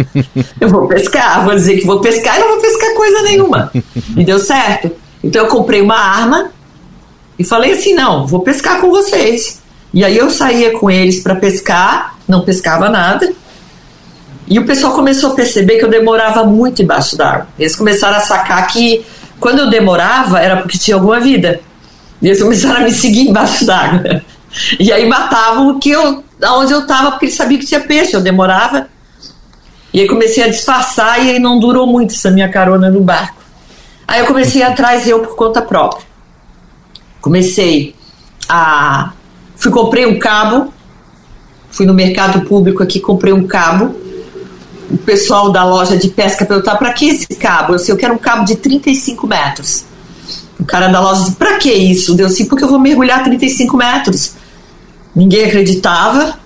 eu 0.59 0.69
vou 0.69 0.87
pescar, 0.87 1.43
vou 1.43 1.55
dizer 1.55 1.77
que 1.77 1.85
vou 1.85 1.99
pescar 1.99 2.37
e 2.37 2.39
não 2.39 2.47
vou 2.49 2.61
pescar 2.61 2.93
coisa 2.95 3.21
nenhuma. 3.21 3.71
E 4.15 4.23
deu 4.23 4.39
certo. 4.39 4.91
Então 5.23 5.43
eu 5.43 5.47
comprei 5.47 5.81
uma 5.81 5.97
arma 5.97 6.51
e 7.37 7.43
falei 7.43 7.73
assim, 7.73 7.93
não, 7.93 8.27
vou 8.27 8.41
pescar 8.41 8.79
com 8.81 8.89
vocês. 8.89 9.61
E 9.95 10.03
aí 10.03 10.17
eu 10.17 10.29
saía 10.29 10.77
com 10.77 10.91
eles 10.91 11.21
para 11.21 11.35
pescar, 11.35 12.17
não 12.27 12.41
pescava 12.41 12.89
nada. 12.89 13.31
E 14.45 14.59
o 14.59 14.65
pessoal 14.65 14.93
começou 14.93 15.31
a 15.31 15.35
perceber 15.35 15.77
que 15.77 15.85
eu 15.85 15.89
demorava 15.89 16.43
muito 16.43 16.81
embaixo 16.81 17.17
d'água. 17.17 17.47
Eles 17.57 17.77
começaram 17.77 18.17
a 18.17 18.19
sacar 18.19 18.67
que 18.67 19.05
quando 19.39 19.59
eu 19.59 19.69
demorava 19.69 20.41
era 20.41 20.57
porque 20.57 20.77
tinha 20.77 20.95
alguma 20.95 21.21
vida. 21.21 21.61
E 22.21 22.27
eles 22.27 22.41
começaram 22.41 22.81
a 22.81 22.83
me 22.83 22.91
seguir 22.91 23.21
embaixo 23.21 23.65
d'água. 23.65 24.21
E 24.79 24.89
aí 24.89 25.05
matavam 25.05 25.71
o 25.71 25.79
que 25.79 25.89
eu, 25.89 26.23
aonde 26.41 26.71
eu 26.71 26.79
estava, 26.79 27.11
porque 27.11 27.25
eles 27.25 27.35
sabiam 27.35 27.59
que 27.59 27.65
tinha 27.65 27.81
peixe. 27.81 28.13
Eu 28.13 28.21
demorava. 28.21 28.87
E 29.93 29.99
aí 29.99 30.07
comecei 30.07 30.41
a 30.41 30.47
disfarçar 30.47 31.25
e 31.25 31.31
aí 31.31 31.39
não 31.39 31.59
durou 31.59 31.85
muito 31.85 32.13
essa 32.13 32.31
minha 32.31 32.47
carona 32.47 32.89
no 32.89 33.01
barco. 33.01 33.41
Aí 34.07 34.21
eu 34.21 34.27
comecei 34.27 34.63
atrás 34.63 35.05
eu 35.09 35.19
por 35.19 35.35
conta 35.35 35.61
própria. 35.61 36.05
Comecei 37.19 37.93
a 38.47 39.11
Fui 39.55 39.71
comprei 39.71 40.05
um 40.05 40.19
cabo, 40.19 40.73
fui 41.71 41.85
no 41.85 41.93
mercado 41.93 42.41
público 42.41 42.83
aqui, 42.83 42.99
comprei 42.99 43.33
um 43.33 43.47
cabo. 43.47 43.95
O 44.89 44.97
pessoal 44.97 45.51
da 45.51 45.63
loja 45.63 45.97
de 45.97 46.09
pesca 46.09 46.45
perguntou: 46.45 46.75
para 46.77 46.93
que 46.93 47.09
esse 47.09 47.27
cabo? 47.27 47.73
Eu 47.73 47.77
disse: 47.77 47.91
eu 47.91 47.97
quero 47.97 48.13
um 48.13 48.17
cabo 48.17 48.45
de 48.45 48.55
35 48.55 49.25
metros. 49.25 49.85
O 50.59 50.65
cara 50.65 50.87
da 50.87 50.99
loja 50.99 51.21
disse: 51.21 51.35
para 51.35 51.57
que 51.57 51.71
isso? 51.71 52.15
Deu 52.15 52.27
assim, 52.27 52.45
porque 52.45 52.63
eu 52.63 52.67
vou 52.67 52.79
mergulhar 52.79 53.23
35 53.23 53.75
metros. 53.75 54.33
Ninguém 55.15 55.45
acreditava. 55.45 56.37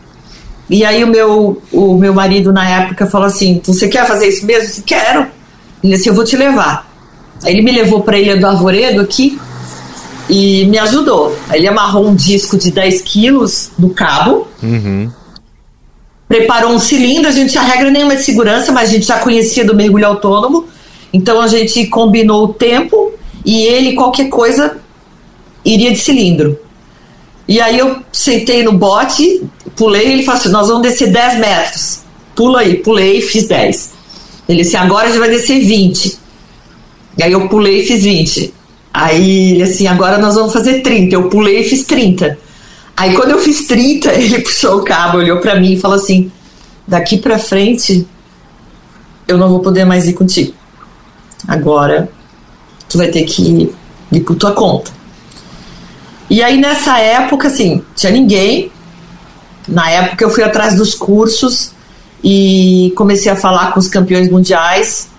E 0.69 0.85
aí 0.85 1.03
o 1.03 1.07
meu, 1.07 1.61
o 1.73 1.95
meu 1.95 2.13
marido 2.13 2.53
na 2.53 2.67
época 2.67 3.07
falou 3.07 3.27
assim: 3.27 3.59
você 3.63 3.87
quer 3.87 4.07
fazer 4.07 4.27
isso 4.27 4.45
mesmo? 4.45 4.63
Eu 4.63 4.67
disse, 4.67 4.81
quero. 4.83 5.27
Ele 5.83 5.95
disse: 5.95 6.07
eu 6.07 6.13
vou 6.13 6.23
te 6.23 6.37
levar. 6.37 6.87
Aí 7.43 7.53
ele 7.53 7.61
me 7.61 7.71
levou 7.71 8.01
para 8.01 8.17
a 8.17 8.19
Ilha 8.19 8.37
do 8.37 8.45
Arvoredo 8.45 9.01
aqui 9.01 9.39
e 10.29 10.65
me 10.65 10.77
ajudou. 10.77 11.35
Ele 11.51 11.67
amarrou 11.67 12.07
um 12.07 12.15
disco 12.15 12.57
de 12.57 12.71
10 12.71 13.01
quilos 13.01 13.71
no 13.77 13.89
cabo. 13.89 14.47
Uhum. 14.61 15.11
Preparou 16.27 16.71
um 16.71 16.79
cilindro, 16.79 17.27
a 17.27 17.33
gente 17.33 17.51
tinha 17.51 17.63
regra 17.63 17.89
nenhuma 17.89 18.15
de 18.15 18.23
segurança, 18.23 18.71
mas 18.71 18.89
a 18.89 18.93
gente 18.93 19.07
já 19.07 19.17
conhecia 19.17 19.65
do 19.65 19.75
mergulho 19.75 20.05
autônomo. 20.05 20.67
Então 21.11 21.41
a 21.41 21.47
gente 21.47 21.87
combinou 21.87 22.45
o 22.45 22.53
tempo 22.53 23.11
e 23.43 23.63
ele, 23.63 23.93
qualquer 23.93 24.29
coisa, 24.29 24.77
iria 25.65 25.91
de 25.91 25.97
cilindro. 25.97 26.59
E 27.47 27.59
aí 27.59 27.79
eu 27.79 27.97
sentei 28.11 28.61
no 28.61 28.73
bote, 28.73 29.41
pulei, 29.75 30.11
ele 30.11 30.23
falou 30.23 30.39
assim: 30.39 30.49
Nós 30.49 30.67
vamos 30.67 30.83
descer 30.83 31.11
10 31.11 31.39
metros. 31.39 31.99
Pula 32.35 32.59
aí, 32.59 32.75
pulei, 32.75 33.21
fiz 33.21 33.47
10. 33.47 33.93
Ele 34.47 34.61
disse: 34.61 34.77
Agora 34.77 35.07
a 35.07 35.09
gente 35.09 35.19
vai 35.19 35.29
descer 35.29 35.59
20. 35.59 36.19
E 37.17 37.23
aí 37.23 37.31
eu 37.31 37.49
pulei 37.49 37.79
e 37.79 37.85
fiz 37.87 38.03
20. 38.03 38.53
Aí 38.93 39.51
ele 39.51 39.63
assim, 39.63 39.87
agora 39.87 40.17
nós 40.17 40.35
vamos 40.35 40.51
fazer 40.51 40.81
30. 40.81 41.15
Eu 41.15 41.29
pulei 41.29 41.61
e 41.61 41.63
fiz 41.63 41.83
30. 41.85 42.37
Aí 42.97 43.13
quando 43.15 43.31
eu 43.31 43.39
fiz 43.39 43.67
30, 43.67 44.11
ele 44.19 44.39
puxou 44.39 44.79
o 44.79 44.83
cabo, 44.83 45.17
olhou 45.17 45.39
para 45.39 45.59
mim 45.59 45.73
e 45.73 45.79
falou 45.79 45.97
assim: 45.97 46.31
daqui 46.87 47.17
para 47.17 47.37
frente 47.37 48.07
eu 49.27 49.37
não 49.37 49.49
vou 49.49 49.59
poder 49.59 49.85
mais 49.85 50.07
ir 50.07 50.13
contigo. 50.13 50.53
Agora 51.47 52.09
tu 52.89 52.97
vai 52.97 53.07
ter 53.07 53.23
que 53.23 53.69
ir 54.11 54.19
por 54.21 54.35
tua 54.35 54.51
conta. 54.51 54.91
E 56.29 56.43
aí 56.43 56.59
nessa 56.59 56.99
época, 56.99 57.47
assim, 57.47 57.83
tinha 57.95 58.11
ninguém. 58.11 58.71
Na 59.67 59.89
época 59.89 60.23
eu 60.23 60.29
fui 60.29 60.43
atrás 60.43 60.75
dos 60.75 60.95
cursos 60.95 61.71
e 62.23 62.91
comecei 62.95 63.31
a 63.31 63.35
falar 63.35 63.71
com 63.71 63.79
os 63.79 63.87
campeões 63.87 64.29
mundiais 64.29 65.09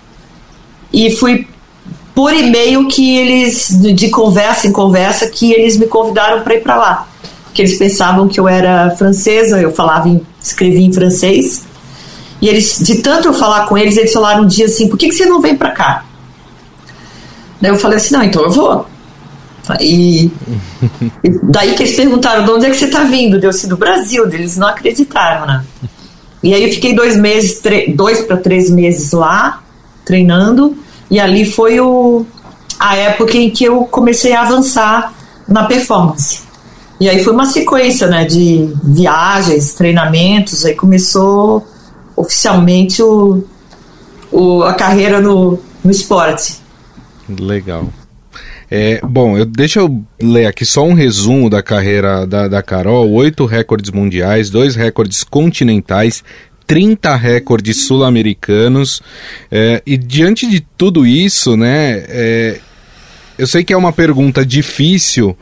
e 0.93 1.09
fui 1.11 1.47
por 2.13 2.33
e-mail 2.33 2.87
que 2.87 3.17
eles, 3.17 3.69
de 3.95 4.09
conversa 4.09 4.67
em 4.67 4.71
conversa, 4.71 5.27
que 5.27 5.53
eles 5.53 5.77
me 5.77 5.87
convidaram 5.87 6.41
para 6.41 6.55
ir 6.55 6.61
para 6.61 6.75
lá. 6.75 7.07
Porque 7.45 7.61
eles 7.61 7.77
pensavam 7.77 8.27
que 8.27 8.39
eu 8.39 8.47
era 8.47 8.91
francesa, 8.91 9.61
eu 9.61 9.71
falava, 9.71 10.07
em, 10.07 10.21
escrevia 10.41 10.85
em 10.85 10.93
francês. 10.93 11.65
E 12.41 12.47
eles, 12.47 12.79
de 12.79 12.95
tanto 13.01 13.27
eu 13.27 13.33
falar 13.33 13.67
com 13.67 13.77
eles, 13.77 13.97
eles 13.97 14.11
falaram 14.11 14.43
um 14.43 14.47
dia 14.47 14.65
assim: 14.65 14.87
por 14.87 14.97
que, 14.97 15.09
que 15.09 15.15
você 15.15 15.25
não 15.25 15.41
vem 15.41 15.55
para 15.55 15.71
cá? 15.71 16.05
Daí 17.59 17.71
eu 17.71 17.77
falei 17.77 17.97
assim: 17.97 18.13
não, 18.13 18.23
então 18.23 18.43
eu 18.43 18.51
vou. 18.51 18.85
E, 19.79 20.31
e 21.23 21.29
daí 21.43 21.75
que 21.75 21.83
eles 21.83 21.95
perguntaram: 21.95 22.43
de 22.43 22.51
onde 22.51 22.65
é 22.65 22.69
que 22.69 22.77
você 22.77 22.85
está 22.85 23.03
vindo? 23.03 23.39
Deu 23.39 23.51
assim, 23.51 23.67
do 23.67 23.77
Brasil. 23.77 24.25
Eles 24.31 24.57
não 24.57 24.67
acreditaram, 24.67 25.45
né? 25.45 25.63
E 26.43 26.53
aí 26.53 26.63
eu 26.63 26.71
fiquei 26.71 26.95
dois 26.95 27.15
meses, 27.15 27.61
dois 27.95 28.21
para 28.21 28.37
três 28.37 28.69
meses 28.69 29.11
lá, 29.11 29.61
treinando. 30.03 30.75
E 31.11 31.19
ali 31.19 31.43
foi 31.45 31.79
o, 31.81 32.25
a 32.79 32.95
época 32.95 33.37
em 33.37 33.49
que 33.49 33.65
eu 33.65 33.83
comecei 33.83 34.33
a 34.33 34.41
avançar 34.43 35.13
na 35.45 35.65
performance. 35.65 36.41
E 37.01 37.09
aí 37.09 37.21
foi 37.23 37.33
uma 37.33 37.45
sequência 37.45 38.07
né, 38.07 38.23
de 38.23 38.73
viagens, 38.81 39.73
treinamentos, 39.73 40.63
aí 40.65 40.73
começou 40.73 41.67
oficialmente 42.15 43.03
o, 43.03 43.43
o, 44.31 44.63
a 44.63 44.73
carreira 44.73 45.19
no, 45.19 45.59
no 45.83 45.91
esporte. 45.91 46.59
Legal. 47.27 47.89
É, 48.69 49.01
bom, 49.03 49.37
eu, 49.37 49.45
deixa 49.45 49.81
eu 49.81 50.01
ler 50.21 50.45
aqui 50.45 50.65
só 50.65 50.83
um 50.85 50.93
resumo 50.93 51.49
da 51.49 51.61
carreira 51.61 52.25
da, 52.25 52.47
da 52.47 52.63
Carol: 52.63 53.11
oito 53.11 53.45
recordes 53.45 53.91
mundiais, 53.91 54.49
dois 54.49 54.75
recordes 54.75 55.25
continentais, 55.25 56.23
30 56.71 57.17
recordes 57.17 57.85
sul-americanos. 57.85 59.01
É, 59.51 59.83
e 59.85 59.97
diante 59.97 60.49
de 60.49 60.61
tudo 60.61 61.05
isso, 61.05 61.57
né? 61.57 62.01
É, 62.07 62.59
eu 63.37 63.45
sei 63.45 63.61
que 63.61 63.73
é 63.73 63.77
uma 63.77 63.91
pergunta 63.91 64.45
difícil, 64.45 65.37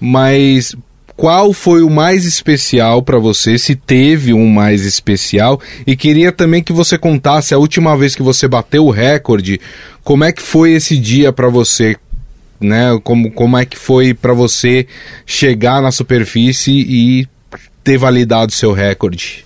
mas 0.00 0.74
qual 1.14 1.52
foi 1.52 1.82
o 1.82 1.90
mais 1.90 2.24
especial 2.24 3.02
para 3.02 3.18
você, 3.18 3.58
se 3.58 3.76
teve 3.76 4.32
um 4.32 4.48
mais 4.48 4.86
especial, 4.86 5.60
e 5.86 5.94
queria 5.94 6.32
também 6.32 6.62
que 6.62 6.72
você 6.72 6.96
contasse 6.96 7.52
a 7.52 7.58
última 7.58 7.94
vez 7.94 8.14
que 8.14 8.22
você 8.22 8.48
bateu 8.48 8.86
o 8.86 8.90
recorde, 8.90 9.60
como 10.02 10.24
é 10.24 10.32
que 10.32 10.40
foi 10.40 10.72
esse 10.72 10.96
dia 10.96 11.34
para 11.34 11.50
você, 11.50 11.96
né? 12.58 12.98
Como, 13.04 13.30
como 13.30 13.58
é 13.58 13.66
que 13.66 13.76
foi 13.76 14.14
para 14.14 14.32
você 14.32 14.86
chegar 15.26 15.82
na 15.82 15.92
superfície 15.92 16.72
e 16.72 17.28
ter 17.84 17.98
validado 17.98 18.52
seu 18.52 18.72
recorde? 18.72 19.44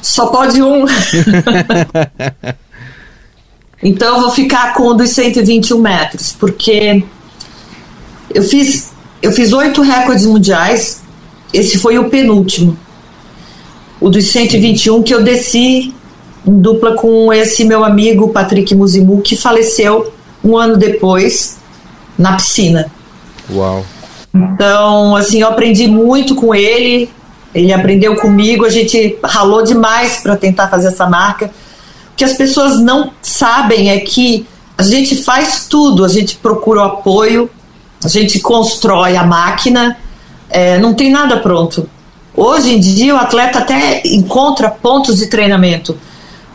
Só 0.00 0.26
pode 0.26 0.62
um. 0.62 0.86
então 3.82 4.16
eu 4.16 4.22
vou 4.22 4.30
ficar 4.30 4.74
com 4.74 4.88
o 4.88 4.94
dos 4.94 5.10
121 5.10 5.78
metros, 5.78 6.34
porque 6.38 7.04
eu 8.32 8.42
fiz 8.42 8.92
eu 9.20 9.32
fiz 9.32 9.52
oito 9.52 9.82
recordes 9.82 10.26
mundiais. 10.26 11.02
Esse 11.52 11.78
foi 11.78 11.98
o 11.98 12.08
penúltimo. 12.08 12.76
O 14.00 14.08
dos 14.08 14.30
121 14.30 15.02
que 15.02 15.12
eu 15.12 15.22
desci 15.22 15.92
em 16.46 16.60
dupla 16.60 16.94
com 16.94 17.32
esse 17.32 17.64
meu 17.64 17.84
amigo 17.84 18.28
Patrick 18.28 18.74
Muzimu, 18.74 19.20
que 19.20 19.36
faleceu 19.36 20.12
um 20.44 20.56
ano 20.56 20.76
depois 20.76 21.58
na 22.16 22.36
piscina. 22.36 22.90
Uau. 23.50 23.84
Então, 24.34 25.16
assim, 25.16 25.40
eu 25.40 25.48
aprendi 25.48 25.88
muito 25.88 26.34
com 26.34 26.54
ele. 26.54 27.10
Ele 27.54 27.72
aprendeu 27.72 28.16
comigo. 28.16 28.64
A 28.64 28.70
gente 28.70 29.18
ralou 29.24 29.62
demais 29.62 30.18
para 30.22 30.36
tentar 30.36 30.68
fazer 30.68 30.88
essa 30.88 31.06
marca. 31.06 31.46
O 32.12 32.16
que 32.16 32.24
as 32.24 32.34
pessoas 32.34 32.80
não 32.80 33.12
sabem 33.22 33.90
é 33.90 33.98
que 34.00 34.46
a 34.76 34.82
gente 34.82 35.16
faz 35.16 35.66
tudo, 35.68 36.04
a 36.04 36.08
gente 36.08 36.36
procura 36.36 36.80
o 36.80 36.84
apoio, 36.84 37.50
a 38.04 38.08
gente 38.08 38.38
constrói 38.38 39.16
a 39.16 39.24
máquina, 39.24 39.98
é, 40.48 40.78
não 40.78 40.94
tem 40.94 41.10
nada 41.10 41.38
pronto. 41.38 41.88
Hoje 42.34 42.76
em 42.76 42.78
dia 42.78 43.14
o 43.14 43.18
atleta 43.18 43.58
até 43.58 44.02
encontra 44.04 44.70
pontos 44.70 45.16
de 45.16 45.26
treinamento. 45.26 45.98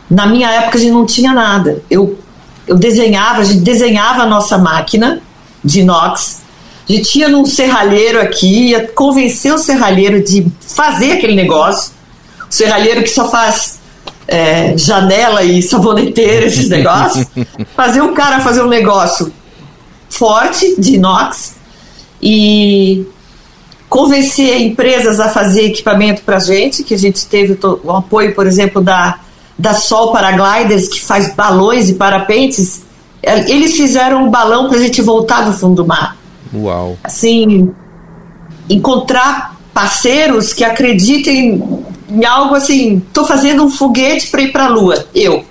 Na 0.08 0.26
minha 0.26 0.50
época 0.50 0.78
a 0.78 0.80
gente 0.80 0.92
não 0.92 1.04
tinha 1.04 1.34
nada. 1.34 1.82
Eu, 1.90 2.18
eu 2.66 2.76
desenhava, 2.76 3.42
a 3.42 3.44
gente 3.44 3.60
desenhava 3.60 4.22
a 4.22 4.26
nossa 4.26 4.56
máquina 4.56 5.20
de 5.62 5.80
inox. 5.80 6.43
A 6.88 6.92
gente 6.92 7.18
ia 7.18 7.28
num 7.28 7.46
serralheiro 7.46 8.20
aqui, 8.20 8.70
ia 8.70 8.86
convencer 8.88 9.52
o 9.52 9.58
serralheiro 9.58 10.22
de 10.22 10.46
fazer 10.60 11.12
aquele 11.12 11.34
negócio. 11.34 11.92
O 12.50 12.54
serralheiro 12.54 13.02
que 13.02 13.08
só 13.08 13.30
faz 13.30 13.80
é, 14.28 14.76
janela 14.76 15.42
e 15.42 15.62
saboneteira, 15.62 16.46
esses 16.46 16.68
negócios. 16.68 17.26
fazer 17.74 18.02
o 18.02 18.12
cara 18.12 18.40
fazer 18.40 18.62
um 18.62 18.68
negócio 18.68 19.32
forte 20.10 20.78
de 20.78 20.94
inox 20.94 21.54
e 22.22 23.06
convencer 23.88 24.60
empresas 24.60 25.20
a 25.20 25.28
fazer 25.28 25.66
equipamento 25.66 26.22
para 26.22 26.38
gente, 26.38 26.82
que 26.82 26.94
a 26.94 26.98
gente 26.98 27.26
teve 27.26 27.58
o 27.62 27.90
apoio, 27.92 28.34
por 28.34 28.46
exemplo, 28.46 28.82
da, 28.82 29.20
da 29.58 29.72
Sol 29.72 30.12
Paragliders, 30.12 30.88
que 30.88 31.00
faz 31.00 31.34
balões 31.34 31.88
e 31.88 31.94
parapentes. 31.94 32.82
É, 33.22 33.50
eles 33.50 33.76
fizeram 33.76 34.24
um 34.24 34.30
balão 34.30 34.68
para 34.68 34.78
a 34.78 34.80
gente 34.80 35.00
voltar 35.00 35.42
do 35.42 35.52
fundo 35.52 35.76
do 35.82 35.86
mar. 35.86 36.16
Uau! 36.54 36.96
Assim, 37.02 37.72
encontrar 38.68 39.56
parceiros 39.72 40.52
que 40.52 40.64
acreditem 40.64 41.84
em 42.08 42.24
algo 42.24 42.54
assim, 42.54 42.98
estou 42.98 43.24
fazendo 43.24 43.64
um 43.64 43.70
foguete 43.70 44.28
para 44.28 44.42
ir 44.42 44.52
para 44.52 44.66
a 44.66 44.68
Lua, 44.68 45.06
eu. 45.14 45.44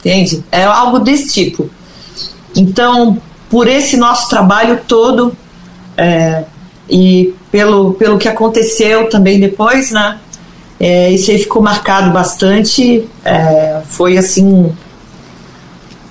Entende? 0.00 0.44
É 0.50 0.64
algo 0.64 0.98
desse 0.98 1.32
tipo. 1.32 1.70
Então, 2.56 3.18
por 3.48 3.68
esse 3.68 3.96
nosso 3.96 4.28
trabalho 4.28 4.80
todo 4.86 5.36
é, 5.96 6.44
e 6.88 7.34
pelo, 7.50 7.94
pelo 7.94 8.18
que 8.18 8.28
aconteceu 8.28 9.08
também 9.08 9.38
depois, 9.38 9.90
né? 9.90 10.18
É, 10.78 11.10
isso 11.10 11.30
aí 11.30 11.38
ficou 11.38 11.62
marcado 11.62 12.10
bastante. 12.10 13.08
É, 13.24 13.80
foi 13.86 14.18
assim 14.18 14.72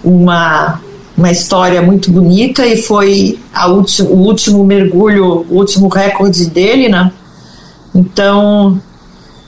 uma, 0.04 0.82
uma 1.18 1.32
história 1.32 1.82
muito 1.82 2.12
bonita 2.12 2.66
e 2.66 2.82
foi 2.82 3.40
ulti, 3.68 4.02
o 4.02 4.16
último 4.16 4.64
mergulho, 4.64 5.46
o 5.50 5.58
último 5.58 5.88
recorde 5.88 6.48
dele, 6.48 6.90
né? 6.90 7.12
Então 7.94 8.82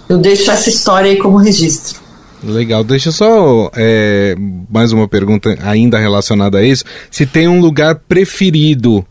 eu 0.08 0.17
deixo 0.17 0.49
essa 0.51 0.69
história 0.69 1.10
aí 1.12 1.17
como 1.17 1.38
registro. 1.38 1.99
Legal, 2.43 2.84
deixa 2.84 3.12
só 3.12 3.71
é, 3.75 4.36
mais 4.69 4.91
uma 4.91 5.08
pergunta 5.08 5.58
ainda 5.63 5.97
relacionada 5.97 6.60
a 6.60 6.63
isso. 6.63 6.84
Se 7.10 7.25
tem 7.25 7.47
um 7.47 7.60
lugar 7.60 7.95
preferido 8.08 9.04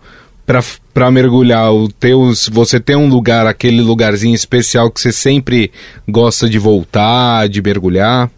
para 0.92 1.10
mergulhar, 1.10 1.72
o 1.72 1.88
teus, 1.88 2.48
você 2.48 2.78
tem 2.78 2.94
um 2.94 3.08
lugar, 3.08 3.46
aquele 3.46 3.80
lugarzinho 3.80 4.34
especial 4.34 4.90
que 4.90 5.00
você 5.00 5.10
sempre 5.10 5.72
gosta 6.08 6.48
de 6.48 6.58
voltar, 6.58 7.48
de 7.48 7.60
mergulhar? 7.60 8.30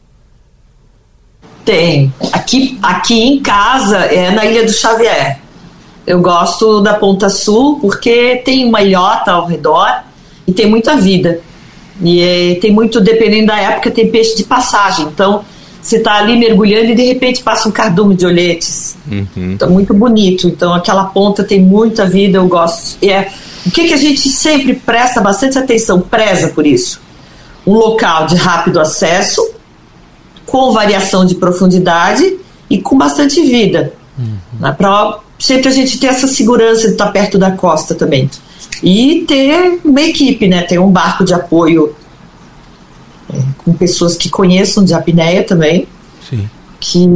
Tem. 1.67 2.15
Aqui, 2.33 2.79
aqui 2.81 3.23
em 3.23 3.41
casa 3.41 3.99
é 3.99 4.31
na 4.31 4.47
Ilha 4.47 4.65
do 4.65 4.73
Xavier. 4.73 5.41
Eu 6.07 6.23
gosto 6.23 6.81
da 6.81 6.95
Ponta 6.95 7.29
Sul 7.29 7.81
porque 7.81 8.37
tem 8.45 8.65
uma 8.65 8.81
ilhota 8.81 9.33
ao 9.33 9.47
redor 9.47 10.05
e 10.47 10.53
tem 10.53 10.71
muita 10.71 10.97
vida. 10.97 11.41
E 12.01 12.21
é, 12.21 12.55
tem 12.61 12.71
muito, 12.73 13.01
dependendo 13.01 13.49
da 13.49 13.59
época, 13.59 13.91
tem 13.91 14.09
peixe 14.09 14.37
de 14.37 14.45
passagem. 14.45 15.07
Então, 15.07 15.45
você 15.83 15.97
está 15.97 16.15
ali 16.15 16.39
mergulhando 16.39 16.93
e 16.93 16.95
de 16.95 17.03
repente 17.03 17.43
passa 17.43 17.69
um 17.69 17.73
cardume 17.73 18.15
de 18.15 18.25
olhetes. 18.25 18.97
Uhum. 19.11 19.27
Então, 19.55 19.69
muito 19.69 19.93
bonito. 19.93 20.47
Então, 20.47 20.73
aquela 20.73 21.07
ponta 21.07 21.43
tem 21.43 21.61
muita 21.61 22.07
vida, 22.07 22.39
eu 22.39 22.47
gosto. 22.47 22.97
E 23.03 23.11
é, 23.11 23.29
o 23.67 23.73
que, 23.73 23.89
que 23.89 23.95
a 23.95 23.97
gente 23.97 24.29
sempre 24.29 24.75
presta 24.75 25.21
bastante 25.21 25.59
atenção, 25.59 26.01
preza 26.01 26.49
por 26.51 26.65
isso? 26.65 27.01
Um 27.67 27.75
local 27.75 28.27
de 28.27 28.37
rápido 28.37 28.79
acesso, 28.79 29.56
com 30.57 30.73
variação 30.73 31.27
de 31.27 31.35
profundidade 31.35 32.39
e 32.71 32.81
com 32.81 32.97
bastante 32.97 33.43
vida. 33.43 33.93
Uhum. 34.19 34.37
Né? 34.59 34.73
Para 34.73 35.19
sempre 35.39 35.69
a 35.69 35.71
gente 35.71 35.99
ter 35.99 36.07
essa 36.07 36.27
segurança 36.27 36.87
de 36.87 36.93
estar 36.93 37.09
perto 37.13 37.37
da 37.37 37.51
costa 37.51 37.95
também. 37.95 38.31
E 38.83 39.27
ter 39.29 39.81
uma 39.85 40.01
equipe, 40.01 40.49
né? 40.49 40.63
Ter 40.63 40.79
um 40.79 40.91
barco 40.91 41.25
de 41.25 41.35
apoio 41.35 41.95
é, 43.33 43.39
com 43.59 43.75
pessoas 43.75 44.17
que 44.17 44.31
conheçam 44.31 44.83
de 44.83 44.95
apneia 44.95 45.45
também, 45.45 45.87
Sim. 46.29 46.49
que 46.81 47.07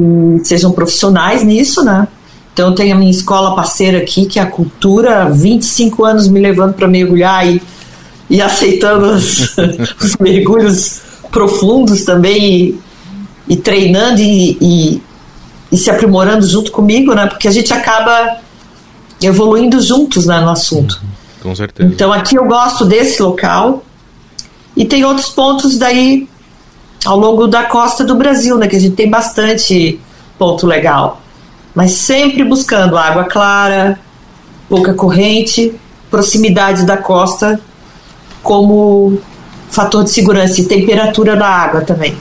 sejam 0.44 0.72
profissionais 0.72 1.42
nisso, 1.42 1.82
né? 1.82 2.08
Então 2.52 2.68
eu 2.68 2.74
tenho 2.74 2.94
a 2.94 2.98
minha 2.98 3.10
escola 3.10 3.56
parceira 3.56 3.98
aqui, 3.98 4.26
que 4.26 4.38
é 4.38 4.42
a 4.42 4.46
Cultura, 4.46 5.30
25 5.30 6.04
anos 6.04 6.28
me 6.28 6.40
levando 6.40 6.74
para 6.74 6.86
mergulhar 6.86 7.46
e, 7.46 7.62
e 8.28 8.42
aceitando 8.42 9.06
os, 9.06 9.56
os 9.98 10.16
mergulhos 10.20 11.00
profundos 11.30 12.04
também 12.04 12.54
e, 12.54 12.78
e 13.48 13.56
treinando 13.56 14.20
e, 14.20 14.56
e, 14.60 15.02
e, 15.72 15.76
se 15.76 15.90
aprimorando 15.90 16.46
junto 16.46 16.70
comigo, 16.70 17.14
né? 17.14 17.26
Porque 17.26 17.48
a 17.48 17.50
gente 17.50 17.72
acaba 17.72 18.38
evoluindo 19.22 19.80
juntos 19.80 20.26
né, 20.26 20.40
no 20.40 20.50
assunto. 20.50 21.00
Uhum. 21.02 21.10
Com 21.42 21.54
certeza. 21.54 21.88
Então 21.88 22.12
aqui 22.12 22.36
eu 22.36 22.44
gosto 22.44 22.84
desse 22.84 23.22
local. 23.22 23.84
E 24.76 24.84
tem 24.84 25.04
outros 25.04 25.30
pontos 25.30 25.76
daí 25.78 26.28
ao 27.04 27.18
longo 27.18 27.46
da 27.46 27.64
costa 27.64 28.04
do 28.04 28.14
Brasil, 28.14 28.56
né? 28.56 28.68
Que 28.68 28.76
a 28.76 28.80
gente 28.80 28.94
tem 28.94 29.10
bastante 29.10 29.98
ponto 30.38 30.66
legal. 30.66 31.20
Mas 31.74 31.92
sempre 31.92 32.44
buscando 32.44 32.96
água 32.96 33.24
clara, 33.24 33.98
pouca 34.68 34.94
corrente, 34.94 35.74
proximidade 36.10 36.84
da 36.84 36.96
costa 36.96 37.60
como 38.42 39.18
fator 39.68 40.04
de 40.04 40.10
segurança 40.10 40.60
e 40.60 40.64
temperatura 40.64 41.36
da 41.36 41.46
água 41.46 41.82
também. 41.82 42.16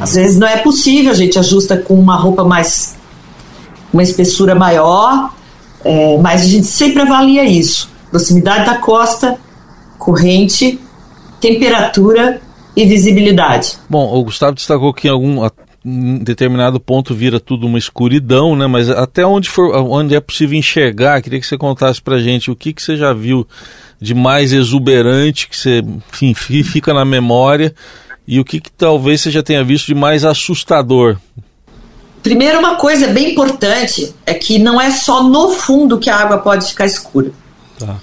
Às 0.00 0.14
vezes 0.14 0.38
não 0.38 0.48
é 0.48 0.56
possível, 0.56 1.12
a 1.12 1.14
gente 1.14 1.38
ajusta 1.38 1.76
com 1.76 1.94
uma 1.94 2.16
roupa 2.16 2.42
mais. 2.42 2.96
uma 3.92 4.02
espessura 4.02 4.54
maior, 4.54 5.30
é, 5.84 6.16
mas 6.18 6.42
a 6.42 6.46
gente 6.46 6.66
sempre 6.66 7.02
avalia 7.02 7.44
isso: 7.44 7.90
proximidade 8.10 8.64
da 8.66 8.76
costa, 8.76 9.38
corrente, 9.98 10.80
temperatura 11.40 12.40
e 12.74 12.86
visibilidade. 12.86 13.78
Bom, 13.88 14.12
o 14.14 14.24
Gustavo 14.24 14.54
destacou 14.54 14.94
que 14.94 15.08
em 15.08 15.10
algum 15.10 15.46
em 15.84 16.18
determinado 16.18 16.78
ponto 16.78 17.14
vira 17.14 17.40
tudo 17.40 17.66
uma 17.66 17.78
escuridão, 17.78 18.54
né? 18.54 18.66
Mas 18.66 18.90
até 18.90 19.24
onde 19.24 19.48
for, 19.48 19.74
onde 19.74 20.14
é 20.14 20.20
possível 20.20 20.58
enxergar, 20.58 21.22
queria 21.22 21.40
que 21.40 21.46
você 21.46 21.56
contasse 21.56 22.00
pra 22.02 22.18
gente 22.18 22.50
o 22.50 22.56
que, 22.56 22.72
que 22.72 22.82
você 22.82 22.96
já 22.96 23.12
viu 23.14 23.46
de 24.00 24.14
mais 24.14 24.52
exuberante 24.52 25.48
que 25.48 25.56
você, 25.56 25.82
enfim, 26.22 26.62
fica 26.64 26.94
na 26.94 27.04
memória 27.04 27.74
e 28.26 28.38
o 28.38 28.44
que, 28.44 28.60
que 28.60 28.70
talvez 28.70 29.20
você 29.20 29.30
já 29.30 29.42
tenha 29.42 29.64
visto 29.64 29.86
de 29.86 29.94
mais 29.94 30.24
assustador. 30.24 31.16
Primeiro, 32.22 32.58
uma 32.58 32.76
coisa 32.76 33.08
bem 33.08 33.32
importante 33.32 34.14
é 34.26 34.34
que 34.34 34.58
não 34.58 34.80
é 34.80 34.90
só 34.90 35.22
no 35.22 35.50
fundo 35.50 35.98
que 35.98 36.10
a 36.10 36.16
água 36.16 36.38
pode 36.38 36.68
ficar 36.68 36.86
escura. 36.86 37.32
Tá. 37.78 37.96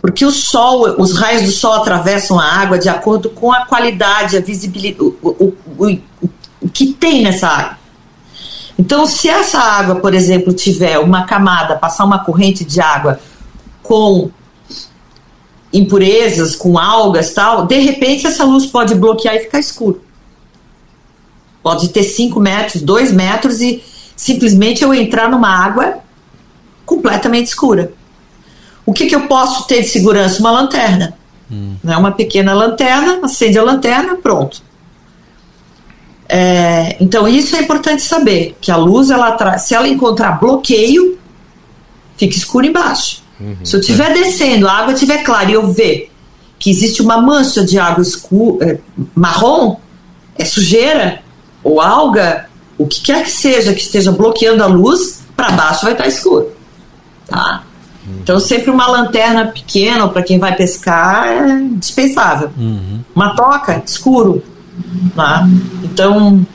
Porque 0.00 0.24
o 0.24 0.30
sol, 0.30 0.94
os 0.98 1.16
raios 1.16 1.42
do 1.42 1.50
sol 1.50 1.74
atravessam 1.74 2.38
a 2.38 2.44
água 2.44 2.78
de 2.78 2.88
acordo 2.88 3.28
com 3.30 3.52
a 3.52 3.66
qualidade, 3.66 4.36
a 4.36 4.40
visibilidade, 4.40 5.02
o, 5.02 5.16
o, 5.22 5.54
o, 5.78 5.98
o 6.62 6.68
que 6.68 6.92
tem 6.92 7.22
nessa 7.22 7.48
água. 7.48 7.78
Então, 8.78 9.06
se 9.06 9.28
essa 9.28 9.58
água, 9.58 9.96
por 9.96 10.14
exemplo, 10.14 10.52
tiver 10.52 10.98
uma 10.98 11.24
camada, 11.24 11.76
passar 11.76 12.04
uma 12.04 12.20
corrente 12.20 12.64
de 12.64 12.80
água 12.80 13.18
com 13.82 14.30
impurezas, 15.72 16.56
com 16.56 16.78
algas 16.78 17.32
tal, 17.32 17.66
de 17.66 17.78
repente 17.78 18.26
essa 18.26 18.44
luz 18.44 18.66
pode 18.66 18.94
bloquear 18.94 19.36
e 19.36 19.40
ficar 19.40 19.58
escuro. 19.58 20.02
Pode 21.62 21.88
ter 21.88 22.02
5 22.02 22.40
metros, 22.40 22.82
2 22.82 23.12
metros 23.12 23.60
e 23.60 23.82
simplesmente 24.16 24.82
eu 24.82 24.94
entrar 24.94 25.30
numa 25.30 25.50
água 25.50 25.98
completamente 26.86 27.46
escura. 27.46 27.92
O 28.86 28.92
que, 28.92 29.06
que 29.06 29.14
eu 29.14 29.26
posso 29.26 29.66
ter 29.66 29.82
de 29.82 29.88
segurança? 29.88 30.40
Uma 30.40 30.50
lanterna. 30.50 31.14
Hum. 31.50 31.76
Né? 31.84 31.96
Uma 31.96 32.12
pequena 32.12 32.54
lanterna, 32.54 33.20
acende 33.22 33.58
a 33.58 33.62
lanterna, 33.62 34.16
pronto. 34.16 34.62
É, 36.28 36.96
então 37.00 37.26
isso 37.26 37.56
é 37.56 37.60
importante 37.60 38.02
saber, 38.02 38.56
que 38.60 38.70
a 38.70 38.76
luz, 38.76 39.10
ela 39.10 39.56
se 39.58 39.74
ela 39.74 39.88
encontrar 39.88 40.38
bloqueio, 40.38 41.18
fica 42.16 42.36
escuro 42.36 42.66
embaixo. 42.66 43.22
Uhum, 43.40 43.56
se 43.62 43.76
eu 43.76 43.80
estiver 43.80 44.12
descendo, 44.12 44.68
a 44.68 44.72
água 44.72 44.92
estiver 44.92 45.22
clara 45.22 45.50
e 45.50 45.54
eu 45.54 45.72
ver 45.72 46.10
que 46.58 46.70
existe 46.70 47.00
uma 47.00 47.20
mancha 47.20 47.64
de 47.64 47.78
água 47.78 48.02
escura, 48.02 48.66
é, 48.66 48.78
marrom, 49.14 49.76
é 50.36 50.44
sujeira 50.44 51.22
ou 51.62 51.80
alga, 51.80 52.46
o 52.76 52.86
que 52.86 53.00
quer 53.00 53.24
que 53.24 53.30
seja 53.30 53.72
que 53.72 53.80
esteja 53.80 54.10
bloqueando 54.12 54.62
a 54.62 54.66
luz, 54.66 55.22
para 55.36 55.52
baixo 55.52 55.82
vai 55.82 55.92
estar 55.92 56.06
escuro. 56.06 56.50
Tá? 57.26 57.62
Uhum. 58.06 58.18
Então, 58.22 58.40
sempre 58.40 58.70
uma 58.70 58.86
lanterna 58.88 59.46
pequena 59.46 60.08
para 60.08 60.22
quem 60.22 60.38
vai 60.38 60.54
pescar 60.56 61.28
é 61.28 61.68
dispensável. 61.74 62.50
Uhum. 62.56 63.00
Uma 63.14 63.36
toca, 63.36 63.82
escuro. 63.84 64.42
Tá? 65.14 65.46
Então, 65.84 66.46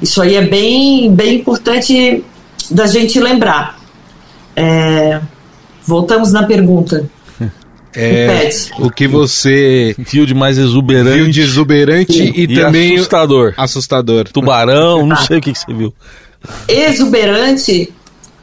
isso 0.00 0.20
aí 0.22 0.34
é 0.34 0.42
bem, 0.42 1.12
bem 1.14 1.36
importante 1.36 2.24
da 2.70 2.86
gente 2.86 3.18
lembrar. 3.18 3.78
É, 4.54 5.20
voltamos 5.86 6.32
na 6.32 6.44
pergunta. 6.44 7.08
É, 7.94 8.48
o 8.78 8.90
que 8.90 9.06
você 9.06 9.94
viu 9.98 10.24
de 10.24 10.32
mais 10.32 10.56
exuberante, 10.56 11.14
viu 11.14 11.30
de 11.30 11.42
exuberante 11.42 12.22
e, 12.22 12.44
e, 12.44 12.54
também 12.54 12.94
assustador. 12.94 13.52
Assustador. 13.54 14.28
Tubarão, 14.32 15.04
não 15.04 15.14
sei 15.20 15.36
o 15.36 15.40
que, 15.42 15.52
que 15.52 15.58
você 15.58 15.74
viu. 15.74 15.92
Exuberante, 16.66 17.92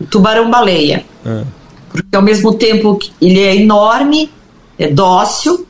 tubarão-baleia. 0.08 1.04
É. 1.26 1.44
Porque 1.90 2.16
ao 2.16 2.22
mesmo 2.22 2.54
tempo 2.54 3.00
ele 3.20 3.40
é 3.40 3.56
enorme, 3.56 4.30
é 4.78 4.88
dócil 4.88 5.66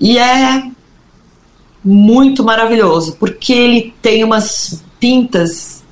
e 0.00 0.16
é 0.16 0.70
muito 1.84 2.42
maravilhoso, 2.42 3.16
porque 3.18 3.52
ele 3.52 3.94
tem 4.02 4.24
umas 4.24 4.82
pintas 4.98 5.84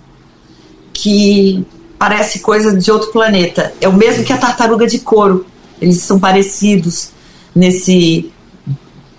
que 0.92 1.64
parece 1.98 2.40
coisa 2.40 2.76
de 2.76 2.90
outro 2.90 3.10
planeta. 3.12 3.72
É 3.80 3.88
o 3.88 3.92
mesmo 3.92 4.24
que 4.24 4.32
a 4.32 4.38
tartaruga 4.38 4.86
de 4.86 4.98
couro. 4.98 5.46
Eles 5.80 5.98
são 5.98 6.18
parecidos 6.18 7.10
nesse 7.54 8.30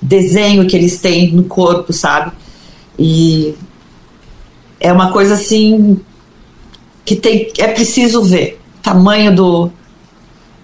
desenho 0.02 0.68
que 0.68 0.76
eles 0.76 1.00
têm 1.00 1.32
no 1.32 1.44
corpo, 1.44 1.92
sabe? 1.92 2.32
E 2.98 3.56
é 4.80 4.92
uma 4.92 5.12
coisa 5.12 5.34
assim 5.34 6.00
que 7.04 7.16
tem 7.16 7.52
é 7.58 7.68
preciso 7.68 8.24
ver 8.24 8.60
o 8.80 8.82
tamanho 8.82 9.36
do 9.36 9.72